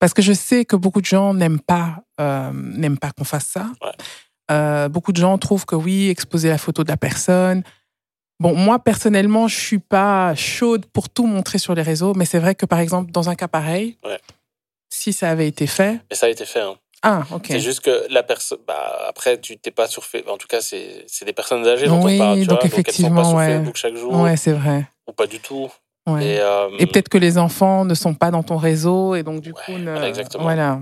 Parce 0.00 0.12
que 0.12 0.22
je 0.22 0.32
sais 0.32 0.64
que 0.64 0.74
beaucoup 0.74 1.00
de 1.00 1.06
gens 1.06 1.34
n'aiment 1.34 1.60
pas 1.60 2.02
euh, 2.20 2.50
n'aiment 2.52 2.98
pas 2.98 3.12
qu'on 3.12 3.24
fasse 3.24 3.46
ça. 3.46 3.70
Ouais. 3.80 3.92
Euh, 4.50 4.88
beaucoup 4.88 5.12
de 5.12 5.18
gens 5.18 5.38
trouvent 5.38 5.66
que 5.66 5.76
oui, 5.76 6.08
exposer 6.08 6.48
la 6.48 6.58
photo 6.58 6.82
de 6.82 6.88
la 6.88 6.96
personne, 6.96 7.62
Bon, 8.40 8.54
moi, 8.54 8.78
personnellement, 8.78 9.48
je 9.48 9.60
suis 9.60 9.78
pas 9.78 10.34
chaude 10.34 10.86
pour 10.86 11.10
tout 11.10 11.26
montrer 11.26 11.58
sur 11.58 11.74
les 11.74 11.82
réseaux, 11.82 12.14
mais 12.14 12.24
c'est 12.24 12.38
vrai 12.38 12.54
que, 12.54 12.64
par 12.64 12.80
exemple, 12.80 13.12
dans 13.12 13.28
un 13.28 13.34
cas 13.34 13.48
pareil, 13.48 13.98
si 14.88 15.12
ça 15.12 15.28
avait 15.30 15.46
été 15.46 15.66
fait. 15.66 16.00
Mais 16.10 16.16
ça 16.16 16.24
a 16.24 16.30
été 16.30 16.46
fait. 16.46 16.62
Hein. 16.62 16.76
Ah, 17.02 17.22
ok. 17.32 17.46
C'est 17.48 17.60
juste 17.60 17.80
que 17.80 18.06
la 18.10 18.22
personne. 18.22 18.58
Bah, 18.66 19.06
après, 19.08 19.38
tu 19.38 19.58
t'es 19.58 19.70
pas 19.70 19.86
sur 19.86 20.04
Facebook. 20.04 20.32
En 20.32 20.38
tout 20.38 20.48
cas, 20.48 20.60
c'est 20.62 21.24
des 21.24 21.32
personnes 21.34 21.66
âgées 21.66 21.86
dont 21.86 22.02
oui, 22.02 22.16
on 22.16 22.18
parle. 22.18 22.40
Tu 22.40 22.46
donc, 22.46 22.64
effectivement, 22.64 23.24
sont 23.24 23.36
pas 23.36 23.44
sur 23.44 23.52
Facebook 23.54 23.76
chaque 23.76 23.96
jour. 23.96 24.20
Ouais, 24.20 24.36
c'est 24.38 24.52
vrai. 24.52 24.86
Ou 25.06 25.12
pas 25.12 25.26
du 25.26 25.38
tout. 25.40 25.70
Et, 26.08 26.40
euh, 26.40 26.70
et 26.78 26.86
peut-être 26.86 27.10
que 27.10 27.18
les 27.18 27.38
enfants 27.38 27.84
ne 27.84 27.94
sont 27.94 28.14
pas 28.14 28.30
dans 28.30 28.42
ton 28.42 28.56
réseau 28.56 29.14
et 29.14 29.22
donc, 29.22 29.42
du 29.42 29.52
coup. 29.52 29.72
Ne... 29.72 30.02
exactement. 30.02 30.44
Voilà. 30.44 30.80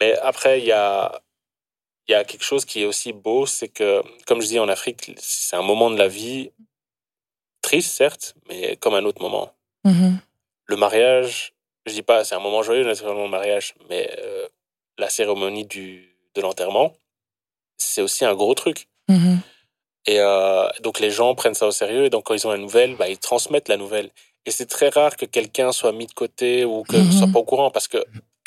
Mais 0.00 0.16
après, 0.22 0.60
il 0.60 0.66
y 0.66 0.72
a. 0.72 1.20
Il 2.08 2.12
y 2.12 2.14
a 2.16 2.24
quelque 2.24 2.42
chose 2.42 2.64
qui 2.64 2.82
est 2.82 2.86
aussi 2.86 3.12
beau, 3.12 3.46
c'est 3.46 3.68
que, 3.68 4.02
comme 4.26 4.40
je 4.42 4.48
dis 4.48 4.58
en 4.58 4.68
Afrique, 4.68 5.14
c'est 5.18 5.54
un 5.54 5.62
moment 5.62 5.92
de 5.92 5.96
la 5.96 6.08
vie 6.08 6.50
triste, 7.62 7.92
certes, 7.92 8.34
mais 8.48 8.76
comme 8.76 8.94
un 8.94 9.04
autre 9.04 9.22
moment. 9.22 9.52
Mm-hmm. 9.84 10.14
Le 10.66 10.76
mariage, 10.76 11.54
je 11.86 11.92
dis 11.92 12.02
pas, 12.02 12.24
c'est 12.24 12.34
un 12.34 12.40
moment 12.40 12.62
joyeux, 12.62 12.84
naturellement, 12.84 13.24
le 13.24 13.30
mariage, 13.30 13.74
mais 13.88 14.10
euh, 14.18 14.46
la 14.98 15.08
cérémonie 15.08 15.64
du, 15.64 16.14
de 16.34 16.40
l'enterrement, 16.40 16.94
c'est 17.76 18.02
aussi 18.02 18.24
un 18.24 18.34
gros 18.34 18.54
truc. 18.54 18.88
Mm-hmm. 19.08 19.38
Et 20.06 20.20
euh, 20.20 20.68
donc, 20.82 21.00
les 21.00 21.10
gens 21.10 21.34
prennent 21.34 21.54
ça 21.54 21.66
au 21.66 21.72
sérieux, 21.72 22.04
et 22.06 22.10
donc, 22.10 22.24
quand 22.24 22.34
ils 22.34 22.46
ont 22.46 22.50
la 22.50 22.58
nouvelle, 22.58 22.96
bah, 22.96 23.08
ils 23.08 23.18
transmettent 23.18 23.68
la 23.68 23.76
nouvelle. 23.76 24.10
Et 24.46 24.50
c'est 24.50 24.66
très 24.66 24.88
rare 24.88 25.16
que 25.16 25.26
quelqu'un 25.26 25.72
soit 25.72 25.92
mis 25.92 26.06
de 26.06 26.12
côté 26.12 26.64
ou 26.64 26.82
que 26.84 26.96
ne 26.96 27.10
soit 27.10 27.26
mm-hmm. 27.26 27.32
pas 27.32 27.38
au 27.38 27.44
courant, 27.44 27.70
parce 27.70 27.88
que 27.88 28.02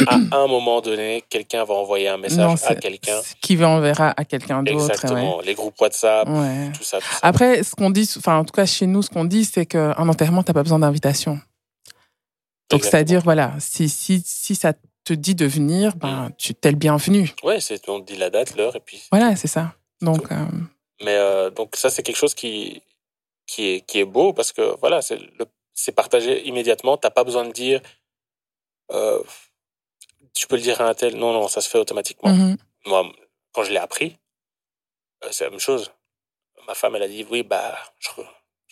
à 0.07 0.37
un 0.37 0.47
moment 0.47 0.81
donné, 0.81 1.23
quelqu'un 1.29 1.63
va 1.63 1.75
envoyer 1.75 2.07
un 2.07 2.17
message 2.17 2.59
à 2.65 2.75
quelqu'un. 2.75 3.19
Qui 3.41 3.55
va 3.55 3.69
enverra 3.69 4.13
à 4.17 4.25
quelqu'un 4.25 4.63
d'autre. 4.63 4.89
Exactement. 4.89 5.41
Les 5.41 5.53
groupes 5.53 5.79
WhatsApp, 5.79 6.27
tout, 6.73 6.83
ça, 6.83 6.99
Après, 7.21 7.63
ce 7.63 7.75
qu'on 7.75 7.89
dit, 7.89 8.09
enfin, 8.17 8.37
en 8.37 8.45
tout 8.45 8.53
cas, 8.53 8.65
chez 8.65 8.87
nous, 8.87 9.01
ce 9.01 9.09
qu'on 9.09 9.25
dit, 9.25 9.45
c'est 9.45 9.65
qu'un 9.65 10.09
enterrement, 10.09 10.43
t'as 10.43 10.53
pas 10.53 10.63
besoin 10.63 10.79
d'invitation. 10.79 11.39
Donc, 12.69 12.83
c'est-à-dire, 12.83 13.21
voilà, 13.21 13.53
si, 13.59 13.87
si, 13.87 14.23
si 14.25 14.55
ça 14.55 14.73
te 15.03 15.13
dit 15.13 15.35
de 15.35 15.45
venir, 15.45 15.95
ben, 15.95 16.29
mm. 16.29 16.35
tu 16.37 16.55
t'es 16.55 16.71
le 16.71 16.77
bienvenu. 16.77 17.31
Ouais, 17.43 17.59
c'est, 17.59 17.87
on 17.89 17.99
dit 17.99 18.15
la 18.15 18.29
date, 18.29 18.55
l'heure, 18.55 18.75
et 18.75 18.79
puis. 18.79 19.03
Voilà, 19.11 19.35
c'est 19.35 19.47
ça. 19.47 19.73
Donc. 20.01 20.31
Euh, 20.31 20.45
Mais, 21.03 21.15
euh, 21.15 21.49
donc, 21.49 21.75
ça, 21.75 21.89
c'est 21.89 22.03
quelque 22.03 22.17
chose 22.17 22.33
qui, 22.33 22.81
qui 23.45 23.69
est, 23.69 23.81
qui 23.81 23.99
est 23.99 24.05
beau 24.05 24.33
parce 24.33 24.51
que, 24.51 24.75
voilà, 24.79 25.01
c'est, 25.01 25.19
c'est 25.73 25.91
partagé 25.91 26.47
immédiatement. 26.47 26.97
T'as 26.97 27.11
pas 27.11 27.23
besoin 27.23 27.45
de 27.45 27.51
dire, 27.51 27.81
euh, 28.91 29.19
tu 30.33 30.47
peux 30.47 30.55
le 30.55 30.61
dire 30.61 30.81
à 30.81 30.89
un 30.89 30.93
tel. 30.93 31.15
Non, 31.15 31.33
non, 31.33 31.47
ça 31.47 31.61
se 31.61 31.69
fait 31.69 31.77
automatiquement. 31.77 32.31
Mm-hmm. 32.31 32.57
Moi, 32.87 33.11
quand 33.51 33.63
je 33.63 33.71
l'ai 33.71 33.77
appris, 33.77 34.17
euh, 35.23 35.29
c'est 35.31 35.45
la 35.45 35.49
même 35.49 35.59
chose. 35.59 35.91
Ma 36.67 36.73
femme, 36.73 36.95
elle 36.95 37.03
a 37.03 37.07
dit, 37.07 37.25
oui, 37.29 37.43
bah, 37.43 37.77
je, 37.99 38.09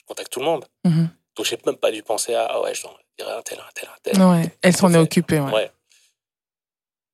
contacte 0.05 0.32
tout 0.32 0.39
le 0.39 0.45
monde. 0.45 0.66
Donc, 0.84 0.93
mm-hmm. 0.93 1.07
Donc, 1.38 1.45
j'ai 1.45 1.57
même 1.66 1.78
pas 1.78 1.91
dû 1.91 2.03
penser 2.03 2.34
à, 2.34 2.45
ah 2.45 2.62
ouais, 2.62 2.74
je 2.74 2.82
dirais 3.18 3.32
un 3.32 3.41
tel, 3.41 3.57
un 3.59 3.72
tel, 3.74 3.89
un 3.89 3.97
tel. 4.03 4.22
Ouais, 4.22 4.57
elle 4.62 4.76
s'en 4.76 4.93
est 4.93 4.97
occupée, 4.97 5.39
ouais. 5.39 5.72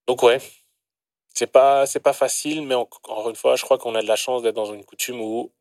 Donc, 0.07 0.23
ouais. 0.23 0.39
C'est 1.33 1.47
pas, 1.47 1.85
c'est 1.85 1.99
pas 1.99 2.13
facile, 2.13 2.63
mais 2.63 2.73
encore 2.73 3.29
une 3.29 3.35
fois, 3.35 3.55
je 3.55 3.61
crois 3.61 3.77
qu'on 3.77 3.93
a 3.93 4.01
de 4.01 4.07
la 4.07 4.15
chance 4.15 4.41
d'être 4.41 4.55
dans 4.55 4.73
une 4.73 4.83
coutume 4.83 5.21
où 5.21 5.51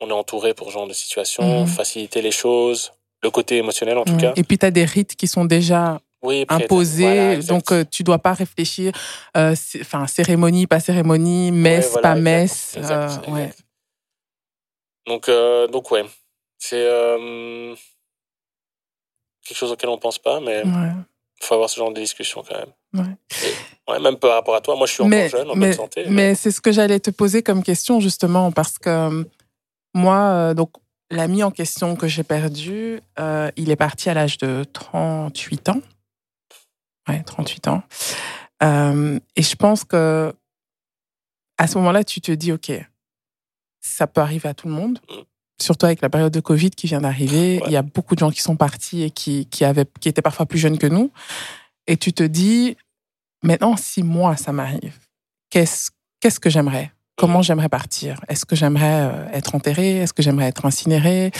on 0.00 0.08
est 0.08 0.12
entouré 0.12 0.54
pour 0.54 0.68
ce 0.68 0.72
genre 0.72 0.86
de 0.86 0.94
situation, 0.94 1.42
mm-hmm. 1.64 1.66
faciliter 1.66 2.22
les 2.22 2.30
choses, 2.30 2.92
le 3.22 3.30
côté 3.30 3.58
émotionnel 3.58 3.98
en 3.98 4.04
tout 4.04 4.16
cas. 4.16 4.32
Et 4.36 4.44
puis, 4.44 4.56
tu 4.56 4.64
as 4.64 4.70
des 4.70 4.86
rites 4.86 5.14
qui 5.14 5.28
sont 5.28 5.44
déjà 5.44 6.00
imposé. 6.48 7.38
donc, 7.38 7.72
euh, 7.72 7.84
tu 7.90 8.02
dois 8.02 8.18
pas 8.18 8.32
réfléchir. 8.32 8.92
Euh, 9.36 9.54
enfin, 9.80 10.06
cérémonie, 10.06 10.66
pas 10.66 10.80
cérémonie, 10.80 11.52
messe, 11.52 11.96
pas 12.02 12.14
messe. 12.14 12.76
Euh, 12.76 13.08
ouais. 13.28 13.52
Donc, 15.06 15.30
donc 15.70 15.90
ouais, 15.90 16.04
c'est 16.58 16.84
quelque 19.46 19.56
chose 19.56 19.72
auquel 19.72 19.88
on 19.88 19.98
pense 19.98 20.18
pas, 20.18 20.40
mais 20.40 20.62
il 20.64 21.46
faut 21.46 21.54
avoir 21.54 21.70
ce 21.70 21.76
genre 21.76 21.92
de 21.92 22.00
discussion 22.00 22.42
quand 22.46 22.58
même. 22.58 22.72
Ouais. 23.88 24.00
même 24.00 24.16
par 24.16 24.32
rapport 24.32 24.54
à 24.54 24.60
toi, 24.60 24.74
moi 24.74 24.86
je 24.86 24.92
suis 24.92 25.02
encore 25.02 25.28
jeune, 25.28 25.50
en 25.50 25.54
mais, 25.54 25.66
bonne 25.66 25.76
santé. 25.76 26.04
Mais, 26.08 26.34
c'est 26.34 26.50
ce 26.50 26.60
que 26.60 26.72
j'allais 26.72 26.98
te 26.98 27.10
poser 27.10 27.42
comme 27.42 27.62
question 27.62 28.00
justement, 28.00 28.50
parce 28.50 28.78
que 28.78 29.24
moi, 29.94 30.54
donc 30.54 30.70
l'ami 31.10 31.44
en 31.44 31.52
question 31.52 31.94
que 31.94 32.08
j'ai 32.08 32.24
perdu, 32.24 33.00
il 33.56 33.70
est 33.70 33.76
parti 33.76 34.10
à 34.10 34.14
l'âge 34.14 34.38
de 34.38 34.64
38 34.72 35.68
ans. 35.68 35.80
Ouais, 37.08 37.22
38 37.22 37.68
ans. 37.68 37.82
Euh, 38.62 39.18
et 39.36 39.42
je 39.42 39.54
pense 39.54 39.84
que 39.84 40.34
à 41.58 41.66
ce 41.66 41.78
moment-là, 41.78 42.04
tu 42.04 42.20
te 42.20 42.32
dis, 42.32 42.52
OK, 42.52 42.70
ça 43.80 44.06
peut 44.06 44.20
arriver 44.20 44.48
à 44.48 44.54
tout 44.54 44.68
le 44.68 44.74
monde. 44.74 44.98
Mm. 45.08 45.14
Surtout 45.60 45.86
avec 45.86 46.02
la 46.02 46.10
période 46.10 46.32
de 46.32 46.40
Covid 46.40 46.70
qui 46.70 46.86
vient 46.86 47.00
d'arriver. 47.00 47.60
Ouais. 47.60 47.62
Il 47.66 47.72
y 47.72 47.76
a 47.76 47.82
beaucoup 47.82 48.14
de 48.14 48.20
gens 48.20 48.30
qui 48.30 48.42
sont 48.42 48.56
partis 48.56 49.02
et 49.02 49.10
qui, 49.10 49.46
qui, 49.46 49.64
avaient, 49.64 49.86
qui 50.00 50.08
étaient 50.08 50.22
parfois 50.22 50.44
plus 50.44 50.58
jeunes 50.58 50.76
que 50.76 50.86
nous. 50.86 51.10
Et 51.86 51.96
tu 51.96 52.12
te 52.12 52.22
dis, 52.22 52.76
maintenant, 53.42 53.76
si 53.76 54.02
moi, 54.02 54.36
ça 54.36 54.52
m'arrive, 54.52 54.98
qu'est-ce 55.48 55.90
qu'est-ce 56.20 56.40
que 56.40 56.50
j'aimerais? 56.50 56.92
Comment 57.16 57.40
j'aimerais 57.40 57.70
partir? 57.70 58.20
Est-ce 58.28 58.44
que 58.44 58.54
j'aimerais 58.54 59.08
euh, 59.10 59.28
être 59.32 59.54
enterré 59.54 59.98
Est-ce 59.98 60.12
que 60.12 60.22
j'aimerais 60.22 60.48
être 60.48 60.66
incinéré 60.66 61.30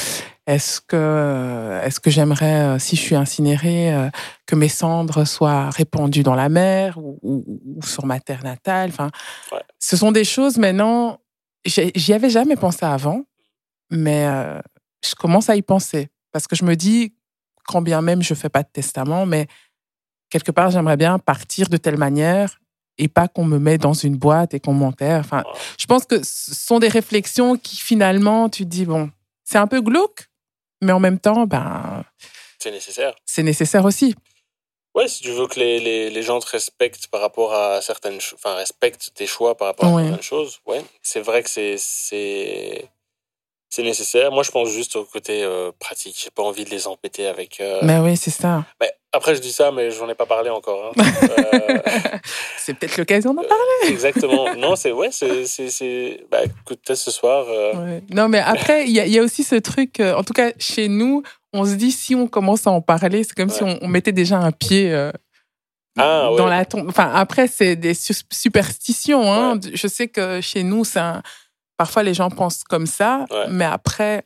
Est-ce 0.47 0.81
que, 0.81 1.81
est-ce 1.83 1.99
que 1.99 2.09
j'aimerais, 2.11 2.61
euh, 2.61 2.79
si 2.79 2.95
je 2.95 3.01
suis 3.01 3.17
incinéré, 3.17 3.93
euh, 3.93 4.09
que 4.47 4.55
mes 4.55 4.69
cendres 4.69 5.25
soient 5.25 5.71
répandues 5.71 6.23
dans 6.23 6.37
la 6.37 6.49
mer 6.49 6.99
ou, 6.99 7.19
ou- 7.23 7.61
ou 7.77 7.83
sur 7.83 8.07
ma 8.07 8.21
terre 8.21 8.45
natale? 8.45 8.91
Enfin, 8.91 9.11
Ouais. 9.53 9.59
ce 9.81 9.97
sont 9.97 10.13
des 10.13 10.25
choses 10.25 10.57
maintenant. 10.57 11.19
J'y 11.65 12.13
avais 12.13 12.31
jamais 12.31 12.55
pensé 12.55 12.85
avant, 12.87 13.23
mais 13.91 14.27
euh, 14.29 14.61
je 15.05 15.17
commence 15.17 15.51
à 15.51 15.57
y 15.57 15.63
penser 15.63 16.11
parce 16.31 16.47
que 16.47 16.55
je 16.55 16.65
me 16.65 16.77
dis, 16.77 17.13
quand 17.67 17.83
bien 17.83 18.01
même 18.01 18.23
je 18.23 18.35
fais 18.35 18.49
pas 18.49 18.63
de 18.63 18.69
testament, 18.73 19.27
mais 19.27 19.49
quelque 20.31 20.53
part 20.53 20.71
j'aimerais 20.71 20.97
bien 20.97 21.19
partir 21.19 21.69
de 21.69 21.77
telle 21.77 21.97
manière 21.99 22.61
et 22.99 23.09
pas 23.09 23.27
qu'on 23.27 23.45
me 23.45 23.59
mette 23.59 23.81
dans 23.83 23.95
une 23.95 24.17
boîte 24.17 24.55
et 24.55 24.61
qu'on 24.61 24.75
m'enterre. 24.75 25.19
Enfin, 25.21 25.43
je 25.77 25.87
pense 25.87 26.05
que 26.05 26.23
ce 26.23 26.55
sont 26.55 26.79
des 26.79 26.89
réflexions 26.89 27.57
qui 27.57 27.77
finalement 27.77 28.49
tu 28.49 28.63
te 28.63 28.69
dis 28.69 28.85
bon, 28.87 29.11
c'est 29.43 29.59
un 29.59 29.67
peu 29.67 29.81
glauque, 29.81 30.29
mais 30.83 30.93
en 30.93 31.01
même 31.01 31.19
temps, 31.19 31.47
ben 31.47 32.05
C'est 32.59 32.71
nécessaire. 32.71 33.15
c'est 33.25 33.43
nécessaire 33.43 33.85
aussi. 33.85 34.15
Ouais, 34.95 35.09
si 35.09 35.23
tu 35.23 35.31
veux 35.31 35.47
que 35.47 35.61
les, 35.61 35.79
les, 35.79 36.09
les 36.11 36.23
gens 36.23 36.41
te 36.41 36.49
respectent 36.49 37.09
par 37.09 37.21
rapport 37.21 37.53
à 37.55 37.83
certaines 37.83 38.19
choses, 38.21 38.39
enfin, 38.43 38.55
respectent 38.55 39.11
tes 39.15 39.27
choix 39.27 39.55
par 39.55 39.69
rapport 39.69 39.93
Ouais. 39.93 40.03
à 40.03 40.07
certaines 40.07 40.23
choses, 40.23 40.61
ouais, 40.67 40.83
c'est 41.03 41.21
vrai 41.21 41.43
que 41.43 41.51
c'est, 41.51 41.77
c'est, 41.77 42.89
c'est 43.69 43.83
nécessaire. 43.83 44.33
Moi, 44.33 44.43
je 44.43 44.51
pense 44.51 44.71
juste 44.71 44.97
au 44.97 45.05
côté 45.05 45.43
euh, 45.43 45.71
pratique. 45.79 46.19
J'ai 46.23 46.31
pas 46.31 46.43
envie 46.43 46.65
de 46.65 46.71
les 46.71 46.87
embêter 46.87 47.27
avec. 47.27 47.61
euh, 47.61 47.81
Mais 47.83 47.99
oui, 47.99 48.17
c'est 48.17 48.31
ça. 48.31 48.65
mais 48.81 48.91
après, 49.17 49.35
je 49.35 49.41
dis 49.41 49.53
ça, 49.53 49.73
mais 49.73 49.91
j'en 49.91 50.09
ai 50.09 50.15
pas 50.15 50.27
parlé 50.27 50.51
encore. 50.51 50.93
hein. 50.97 51.03
Euh, 51.27 51.79
c'est 52.59 52.75
peut-être 52.75 52.97
l'occasion 52.97 53.33
d'en 53.35 53.43
parler. 53.43 53.89
exactement. 53.89 54.55
Non, 54.57 54.75
c'est, 54.77 54.93
ouais, 54.93 55.11
c'est, 55.13 56.21
bah, 56.31 56.45
écoute, 56.45 56.81
peut-être 56.85 56.97
ce 56.99 57.11
soir. 57.11 57.47
euh, 57.49 57.73
Ouais. 57.75 58.03
Non, 58.11 58.29
mais 58.29 58.39
après, 58.39 58.85
il 58.85 58.91
y, 58.93 59.01
a- 59.01 59.07
il 59.07 59.13
y 59.13 59.19
a 59.19 59.23
aussi 59.23 59.43
ce 59.45 59.55
truc, 59.57 60.01
euh, 60.01 60.15
en 60.15 60.23
tout 60.25 60.33
cas 60.33 60.51
chez 60.59 60.89
nous, 60.89 61.23
on 61.53 61.65
se 61.65 61.75
dit 61.75 61.93
si 61.93 62.15
on 62.15 62.27
commence 62.27 62.67
à 62.67 62.71
en 62.71 62.81
parler, 62.81 63.23
c'est 63.25 63.35
comme 63.35 63.49
si 63.51 63.63
on, 63.63 63.79
on 63.83 63.89
mettait 63.89 64.13
déjà 64.13 64.39
un 64.39 64.53
pied 64.53 64.93
euh, 64.93 65.11
Ah, 65.99 66.31
ouais. 66.31 66.37
dans 66.39 66.47
la 66.47 66.65
tombe. 66.65 66.89
Enfin, 66.89 67.11
après, 67.15 67.47
c'est 67.49 67.77
des 67.77 67.95
su- 67.95 68.15
superstitions. 68.33 69.33
Hein. 69.33 69.59
Je 69.73 69.87
sais 69.89 70.09
que 70.09 70.41
chez 70.41 70.63
nous, 70.63 70.83
un- 70.97 71.23
parfois 71.77 72.03
les 72.03 72.15
gens 72.15 72.31
pensent 72.31 72.65
comme 72.65 72.87
ça, 72.87 73.27
mais 73.51 73.65
après, 73.65 74.23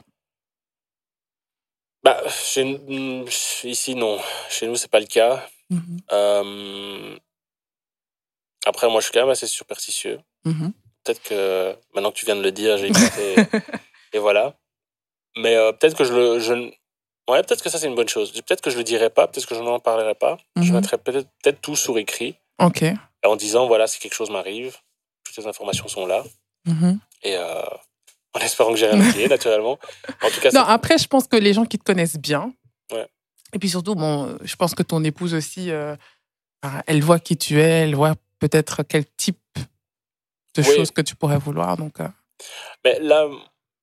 Bah, 2.03 2.20
chez, 2.28 2.64
nous- 2.64 3.26
ici, 3.64 3.94
non. 3.94 4.18
Chez 4.48 4.66
nous, 4.66 4.76
c'est 4.76 4.90
pas 4.90 5.01
le 5.01 5.07
cas. 5.07 5.46
mhm, 5.70 5.98
Euh, 6.12 7.16
Après, 8.66 8.88
moi, 8.88 9.01
je 9.01 9.07
suis 9.07 9.12
quand 9.14 9.20
même 9.20 9.30
assez 9.30 9.46
superstitieux. 9.46 10.20
mhm. 10.44 10.72
Peut-être 11.05 11.22
que 11.22 11.74
maintenant 11.94 12.11
que 12.11 12.16
tu 12.16 12.26
viens 12.26 12.36
de 12.36 12.42
le 12.42 12.53
dire, 12.53 12.76
j'ai 12.76 12.88
écouté. 12.88 13.36
et 14.12 14.18
voilà. 14.18 14.55
Mais 15.36 15.57
euh, 15.57 15.72
peut-être 15.72 15.96
que 15.96 16.05
je 16.05 16.12
le. 16.12 16.40
Je... 16.40 16.53
Ouais, 17.28 17.42
peut-être 17.42 17.62
que 17.62 17.70
ça, 17.70 17.78
c'est 17.78 17.86
une 17.86 17.94
bonne 17.94 18.09
chose. 18.09 18.32
Peut-être 18.32 18.61
que 18.61 18.68
je 18.70 18.76
le 18.76 18.84
dirai 18.84 19.09
pas, 19.09 19.26
peut-être 19.26 19.46
que 19.46 19.55
je 19.55 19.61
n'en 19.61 19.78
parlerai 19.80 20.14
pas. 20.14 20.36
Je 20.57 20.62
Mhm. 20.62 20.72
mettrai 20.74 20.98
peut-être 20.98 21.28
peut 21.42 21.53
tout 21.62 21.76
sur 21.76 21.96
écrit 21.98 22.34
ok. 22.59 22.84
en 23.24 23.36
disant 23.36 23.66
voilà, 23.66 23.86
si 23.86 23.98
quelque 23.98 24.14
chose 24.14 24.28
m'arrive, 24.30 24.76
toutes 25.24 25.36
les 25.38 25.46
informations 25.46 25.88
sont 25.88 26.07
là. 26.07 26.22
Et 27.22 27.36
euh, 27.36 27.62
en 28.35 28.41
espérant 28.41 28.70
que 28.72 28.76
j'ai 28.78 28.87
rien 28.87 29.01
oublié, 29.09 29.28
naturellement. 29.28 29.78
En 30.22 30.28
tout 30.31 30.41
cas, 30.41 30.51
Non, 30.53 30.61
après, 30.62 30.99
je 30.99 31.07
pense 31.07 31.26
que 31.26 31.37
les 31.37 31.53
gens 31.53 31.64
qui 31.64 31.78
te 31.78 31.85
connaissent 31.85 32.18
bien, 32.18 32.53
Ouais. 32.93 33.07
et 33.53 33.59
puis 33.59 33.68
surtout, 33.68 33.95
bon, 33.95 34.37
je 34.43 34.57
pense 34.57 34.74
que 34.74 34.83
ton 34.83 35.03
épouse 35.05 35.35
aussi, 35.35 35.70
euh, 35.70 35.95
elle 36.87 37.03
voit 37.03 37.18
qui 37.18 37.37
tu 37.37 37.61
es, 37.61 37.83
elle 37.85 37.95
voit 37.95 38.14
peut-être 38.39 38.83
quel 38.83 39.05
type 39.16 39.39
de 40.57 40.62
Oui. 40.62 40.76
choses 40.76 40.91
que 40.91 41.01
tu 41.03 41.14
pourrais 41.14 41.39
vouloir. 41.39 41.76
Donc, 41.76 42.01
euh, 42.01 42.09
Mais 42.85 42.99
là, 43.01 43.28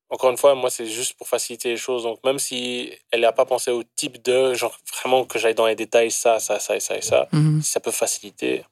encore 0.09 0.31
une 0.31 0.37
fois, 0.37 0.55
moi, 0.55 0.69
c'est 0.69 0.85
juste 0.87 1.13
pour 1.15 1.27
faciliter 1.27 1.69
les 1.69 1.77
choses. 1.77 2.03
Donc, 2.03 2.19
même 2.23 2.39
si 2.39 2.91
elle 3.11 3.21
n'a 3.21 3.31
pas 3.33 3.45
pensé 3.45 3.71
au 3.71 3.83
type 3.95 4.21
de, 4.23 4.53
genre, 4.53 4.77
vraiment 5.01 5.25
que 5.25 5.37
j'aille 5.39 5.55
dans 5.55 5.67
les 5.67 5.75
détails, 5.75 6.11
ça, 6.11 6.39
ça, 6.39 6.59
ça 6.59 6.75
et 6.75 6.79
ça 6.79 6.97
et 6.97 7.01
ça, 7.01 7.27
mhm, 7.33 7.61
si 7.61 7.71
ça 7.71 7.79
peut 7.79 7.91
faciliter 7.91 8.63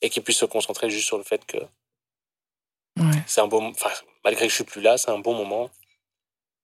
et 0.00 0.10
qu'il 0.10 0.22
puisse 0.22 0.38
se 0.38 0.44
concentrer 0.44 0.90
juste 0.90 1.06
sur 1.06 1.16
le 1.18 1.24
fait 1.24 1.44
que 1.46 1.56
ouais. 2.98 3.22
c'est 3.26 3.40
un 3.40 3.46
bon, 3.48 3.70
enfin, 3.70 3.90
malgré 4.24 4.46
que 4.46 4.50
je 4.50 4.56
suis 4.56 4.64
plus 4.64 4.80
là, 4.80 4.96
c'est 4.98 5.10
un 5.10 5.18
bon 5.18 5.34
moment. 5.34 5.70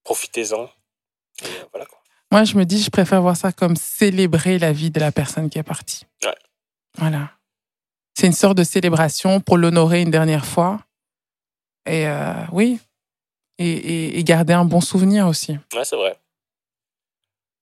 Profitez-en. 0.04 0.62
Euh, 1.42 1.46
voilà. 1.72 1.86
Moi, 2.30 2.44
je 2.44 2.56
me 2.56 2.64
dis, 2.64 2.82
je 2.82 2.90
préfère 2.90 3.22
voir 3.22 3.36
ça 3.36 3.52
comme 3.52 3.76
célébrer 3.76 4.58
la 4.58 4.72
vie 4.72 4.90
de 4.90 5.00
la 5.00 5.12
personne 5.12 5.48
qui 5.50 5.58
est 5.58 5.62
partie. 5.62 6.04
Ouais. 6.24 6.34
Voilà. 6.96 7.30
C'est 8.18 8.26
une 8.26 8.32
sorte 8.32 8.56
de 8.58 8.64
célébration 8.64 9.40
pour 9.40 9.56
l'honorer 9.56 10.02
une 10.02 10.10
dernière 10.10 10.44
fois. 10.44 10.80
Et 11.86 12.06
euh, 12.06 12.32
oui. 12.52 12.80
Et, 13.58 13.68
et- 13.70 14.18
et 14.18 14.24
garder 14.24 14.52
un 14.52 14.64
bon 14.64 14.80
souvenir 14.80 15.26
aussi. 15.26 15.52
Ouais, 15.74 15.84
c'est 15.84 15.96
vrai. 15.96 16.16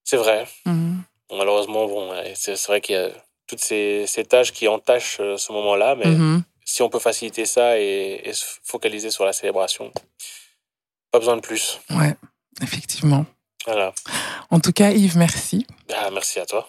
C'est 0.04 0.16
vrai. 0.16 0.46
Mhm. 0.66 1.02
Malheureusement, 1.32 1.86
bon, 1.86 2.12
c'est 2.34 2.60
vrai 2.66 2.80
qu'il 2.80 2.94
y 2.94 2.98
a 2.98 3.10
toutes 3.46 3.60
ces, 3.60 4.06
ces 4.06 4.24
tâches 4.24 4.52
qui 4.52 4.68
entachent 4.68 5.18
euh, 5.20 5.36
ce 5.36 5.52
moment-là, 5.52 5.94
mais 5.96 6.06
Mhm. 6.06 6.42
Si 6.66 6.82
on 6.82 6.90
peut 6.90 6.98
faciliter 6.98 7.46
ça 7.46 7.78
et, 7.78 8.20
et 8.24 8.32
se 8.34 8.44
focaliser 8.62 9.10
sur 9.10 9.24
la 9.24 9.32
célébration, 9.32 9.90
pas 11.10 11.18
besoin 11.18 11.36
de 11.36 11.40
plus. 11.40 11.80
Ouais, 11.90 12.14
effectivement. 12.62 13.24
Voilà. 13.64 13.92
En 14.50 14.60
tout 14.60 14.72
cas, 14.72 14.90
Yves, 14.90 15.16
merci. 15.16 15.66
Ah, 15.96 16.10
merci 16.12 16.38
à 16.40 16.44
toi. 16.46 16.68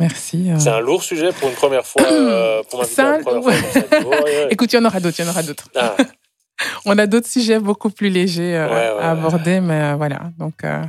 Merci. 0.00 0.50
euh. 0.50 0.58
C'est 0.60 0.68
un 0.68 0.78
lourd 0.80 1.02
sujet 1.02 1.32
pour 1.32 1.48
une 1.48 1.54
première 1.56 1.84
fois, 1.86 2.02
euh, 2.04 2.62
pour 2.70 2.80
m'inviter 2.80 3.00
un- 3.02 3.20
première 3.22 3.42
fois. 3.42 3.52
Ouais, 3.52 4.04
ouais, 4.04 4.22
ouais. 4.22 4.48
Écoute, 4.50 4.72
il 4.72 4.76
y 4.76 4.78
en 4.78 4.84
aura 4.84 5.00
d'autres, 5.00 5.18
il 5.18 5.24
y 5.24 5.28
en 5.28 5.30
aura 5.30 5.42
d'autres. 5.42 5.68
Ah, 5.74 5.96
On 6.84 6.98
a 6.98 7.06
d'autres 7.06 7.28
sujets 7.28 7.58
beaucoup 7.60 7.90
plus 7.90 8.08
légers 8.08 8.56
euh, 8.56 8.66
Ouais, 8.68 8.74
ouais, 8.74 9.02
à 9.04 9.14
ouais. 9.14 9.20
aborder, 9.20 9.60
mais 9.60 9.80
euh, 9.80 9.94
voilà. 9.96 10.30
Donc, 10.38 10.64
euh, 10.64 10.84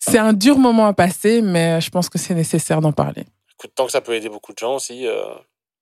c'est 0.00 0.18
un 0.18 0.32
dur 0.32 0.58
moment 0.58 0.86
à 0.86 0.92
passer, 0.92 1.42
mais 1.42 1.80
je 1.80 1.90
pense 1.90 2.08
que 2.08 2.18
c'est 2.18 2.34
nécessaire 2.34 2.80
d'en 2.80 2.92
parler. 2.92 3.24
écoute, 3.52 3.72
tant 3.74 3.86
que 3.86 3.92
ça 3.92 4.00
peut 4.00 4.14
aider 4.14 4.28
beaucoup 4.28 4.52
de 4.52 4.58
gens 4.58 4.74
aussi, 4.76 5.06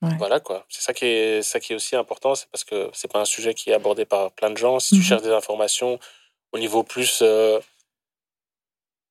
Ouais. 0.01 0.14
voilà 0.18 0.38
quoi. 0.38 0.64
C'est 0.68 0.80
ça 0.82 0.92
qui 0.94 1.07
est, 1.07 1.42
ça 1.42 1.59
qui 1.59 1.72
est 1.72 1.76
aussi 1.76 1.96
important, 1.96 2.34
c'est 2.36 2.49
parce 2.51 2.62
que 2.64 2.88
c'est 2.92 3.11
pas 3.11 3.18
un 3.20 3.24
sujet 3.24 3.53
qui 3.55 3.70
est 3.70 3.74
abordé 3.74 4.05
par 4.05 4.30
plein 4.32 4.51
de 4.51 4.57
gens. 4.57 4.78
Si 4.78 4.94
Mhm. 4.94 5.01
tu 5.01 5.07
cherches 5.07 5.22
des 5.22 5.32
informations 5.32 5.99
au 6.53 6.59
niveau 6.59 6.84
plus 6.84 7.18
euh, 7.22 7.59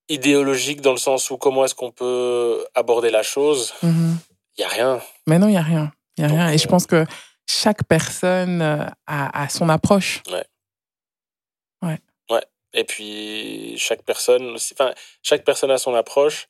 idéologique, 0.08 0.80
dans 0.80 0.92
le 0.92 0.96
sens 0.98 1.30
où 1.30 1.36
comment 1.36 1.64
est-ce 1.66 1.74
qu'on 1.74 1.92
peut 1.92 2.66
aborder 2.74 3.10
la 3.10 3.22
chose, 3.22 3.74
Mhm. 3.82 4.16
il 4.56 4.62
y 4.62 4.64
a 4.64 4.68
rien. 4.68 5.02
Mais 5.26 5.38
non, 5.38 5.48
il 5.48 5.52
n'y 5.52 5.56
a 5.58 5.62
rien. 5.62 5.92
Il 6.16 6.22
y 6.22 6.24
a 6.24 6.28
Donc, 6.28 6.36
rien. 6.38 6.48
Et 6.52 6.58
je 6.58 6.66
euh, 6.66 6.70
pense 6.70 6.86
que 6.86 7.04
chaque 7.46 7.84
personne 7.84 8.62
euh, 8.62 8.84
a, 9.06 9.42
a 9.42 9.48
son 9.50 9.68
approche. 9.68 10.22
Et 12.74 12.84
puis 12.84 13.76
chaque 13.78 14.02
personne, 14.02 14.50
aussi- 14.50 14.74
enfin 14.74 14.92
chaque 15.22 15.42
personne 15.42 15.70
a 15.70 15.78
son 15.78 15.94
approche. 15.94 16.48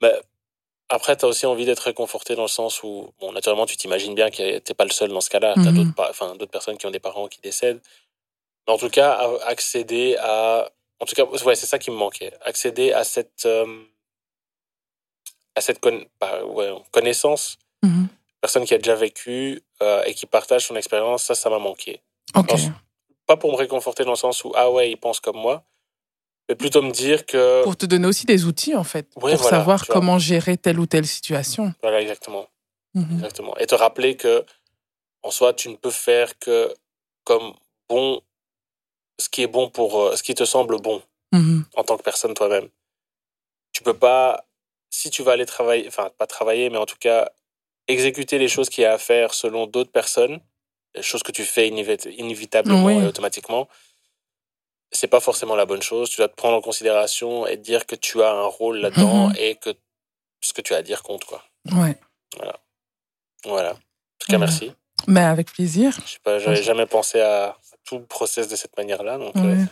Mais 0.00 0.12
après, 0.90 1.16
tu 1.16 1.24
as 1.24 1.28
aussi 1.28 1.46
envie 1.46 1.64
d'être 1.64 1.80
réconforté 1.80 2.34
dans 2.34 2.42
le 2.42 2.48
sens 2.48 2.82
où, 2.82 3.12
bon, 3.20 3.32
naturellement, 3.32 3.64
tu 3.66 3.76
t'imagines 3.76 4.14
bien 4.14 4.30
que 4.30 4.58
t'es 4.58 4.74
pas 4.74 4.84
le 4.84 4.90
seul 4.90 5.08
dans 5.10 5.20
ce 5.20 5.30
cas-là. 5.30 5.54
Tu 5.54 5.60
as 5.60 5.72
Mhm. 5.72 5.74
d'autres, 5.76 6.10
enfin, 6.10 6.34
d'autres 6.36 6.50
personnes 6.50 6.76
qui 6.78 6.86
ont 6.86 6.90
des 6.90 6.98
parents 7.00 7.28
qui 7.28 7.40
décèdent. 7.40 7.80
Mais 8.66 8.74
en 8.74 8.78
tout 8.78 8.90
cas, 8.90 9.12
accéder 9.44 10.16
à, 10.20 10.68
en 10.98 11.06
tout 11.06 11.14
cas, 11.14 11.24
ouais, 11.24 11.54
c'est 11.54 11.66
ça 11.66 11.78
qui 11.78 11.90
me 11.90 11.96
manquait, 11.96 12.32
accéder 12.42 12.92
à 12.92 13.04
cette, 13.04 13.46
euh, 13.46 13.82
à 15.54 15.60
cette 15.60 15.80
conna- 15.80 16.04
bah, 16.20 16.44
ouais, 16.44 16.70
connaissance, 16.92 17.58
Mhm. 17.82 18.08
personne 18.40 18.64
qui 18.64 18.74
a 18.74 18.78
déjà 18.78 18.94
vécu 18.94 19.62
euh, 19.82 20.02
et 20.04 20.14
qui 20.14 20.26
partage 20.26 20.66
son 20.66 20.76
expérience, 20.76 21.22
ça, 21.24 21.34
ça 21.34 21.48
m'a 21.50 21.58
manqué. 21.58 22.02
Ok. 22.36 22.50
Non, 22.52 22.72
Pas 23.26 23.36
pour 23.36 23.52
me 23.52 23.56
réconforter 23.56 24.04
dans 24.04 24.10
le 24.10 24.16
sens 24.16 24.42
où, 24.44 24.52
ah 24.56 24.70
ouais, 24.70 24.90
il 24.90 24.96
pense 24.96 25.20
comme 25.20 25.36
moi, 25.36 25.62
mais 26.50 26.56
plutôt 26.56 26.82
me 26.82 26.90
dire 26.90 27.24
que, 27.26 27.62
Pour 27.62 27.76
te 27.76 27.86
donner 27.86 28.08
aussi 28.08 28.26
des 28.26 28.44
outils, 28.44 28.74
en 28.74 28.82
fait, 28.82 29.08
pour 29.10 29.20
voilà, 29.22 29.38
savoir 29.38 29.86
comment 29.86 30.18
gérer 30.18 30.56
telle 30.56 30.80
ou 30.80 30.86
telle 30.86 31.06
situation. 31.06 31.72
voilà, 31.80 32.02
exactement. 32.02 32.48
Mhm. 32.94 33.14
Exactement. 33.14 33.56
Et 33.58 33.66
te 33.66 33.76
rappeler 33.76 34.16
que, 34.16 34.44
en 35.22 35.30
soi, 35.30 35.54
tu 35.54 35.68
ne 35.68 35.76
peux 35.76 35.92
faire 35.92 36.36
que 36.40 36.74
comme 37.22 37.52
bon, 37.88 38.20
ce 39.20 39.28
qui 39.28 39.42
est 39.42 39.46
bon 39.46 39.70
pour, 39.70 40.00
euh, 40.00 40.16
ce 40.16 40.24
qui 40.24 40.34
te 40.34 40.44
semble 40.44 40.80
bon 40.80 41.00
Mhm. 41.32 41.64
en 41.76 41.84
tant 41.84 41.96
que 41.96 42.02
personne 42.02 42.34
toi-même. 42.34 42.68
Tu 43.72 43.84
peux 43.84 43.94
pas, 43.96 44.44
si 44.90 45.10
tu 45.10 45.22
vas 45.22 45.32
aller 45.32 45.46
travailler, 45.46 45.86
enfin, 45.86 46.10
pas 46.18 46.26
travailler, 46.26 46.68
mais 46.68 46.78
en 46.78 46.86
tout 46.86 46.98
cas, 46.98 47.30
exécuter 47.86 48.38
les 48.38 48.48
choses 48.48 48.68
qu'il 48.68 48.82
y 48.82 48.86
a 48.86 48.92
à 48.94 48.98
faire 48.98 49.34
selon 49.34 49.68
d'autres 49.68 49.92
personnes, 49.92 50.40
les 50.96 51.02
choses 51.02 51.22
que 51.22 51.30
tu 51.30 51.44
fais 51.44 51.68
inévit- 51.68 52.10
inévitablement 52.18 52.86
Oui. 52.86 53.04
et 53.04 53.06
automatiquement, 53.06 53.68
c'est 54.92 55.06
pas 55.08 55.20
forcément 55.20 55.54
la 55.56 55.66
bonne 55.66 55.82
chose. 55.82 56.10
Tu 56.10 56.16
dois 56.18 56.28
te 56.28 56.34
prendre 56.34 56.56
en 56.56 56.60
considération 56.60 57.46
et 57.46 57.56
te 57.56 57.62
dire 57.62 57.86
que 57.86 57.94
tu 57.96 58.22
as 58.22 58.30
un 58.32 58.46
rôle 58.46 58.78
là-dedans 58.78 59.28
Mhm. 59.28 59.34
et 59.38 59.54
que 59.56 59.70
ce 60.40 60.52
que 60.52 60.60
tu 60.62 60.74
as 60.74 60.78
à 60.78 60.82
dire 60.82 61.02
compte, 61.02 61.24
quoi. 61.24 61.42
Ouais. 61.72 61.96
Voilà. 62.36 62.58
Voilà. 63.44 63.70
En 63.72 63.74
tout 64.18 64.26
cas, 64.30 64.38
merci. 64.38 64.72
Mais 65.06 65.20
avec 65.22 65.52
plaisir. 65.52 65.98
Je 66.06 66.12
sais 66.12 66.18
pas, 66.22 66.38
j'avais 66.38 66.62
jamais 66.62 66.86
pensé 66.86 67.20
à 67.20 67.56
tout 67.84 67.98
le 67.98 68.04
process 68.04 68.48
de 68.48 68.56
cette 68.56 68.76
manière-là, 68.76 69.16
donc 69.18 69.34
euh, 69.36 69.64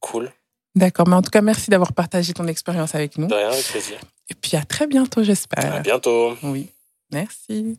cool. 0.00 0.32
D'accord. 0.74 1.06
Mais 1.08 1.14
en 1.16 1.22
tout 1.22 1.30
cas, 1.30 1.42
merci 1.42 1.70
d'avoir 1.70 1.92
partagé 1.92 2.32
ton 2.32 2.46
expérience 2.46 2.94
avec 2.94 3.18
nous. 3.18 3.26
De 3.26 3.34
rien, 3.34 3.48
avec 3.50 3.64
plaisir. 3.66 3.98
Et 4.30 4.34
puis 4.34 4.56
à 4.56 4.64
très 4.64 4.86
bientôt, 4.86 5.20
À 5.20 5.24
j'espère. 5.24 5.82
bientôt. 5.82 6.36
Oui. 6.42 6.70
Merci. 7.12 7.78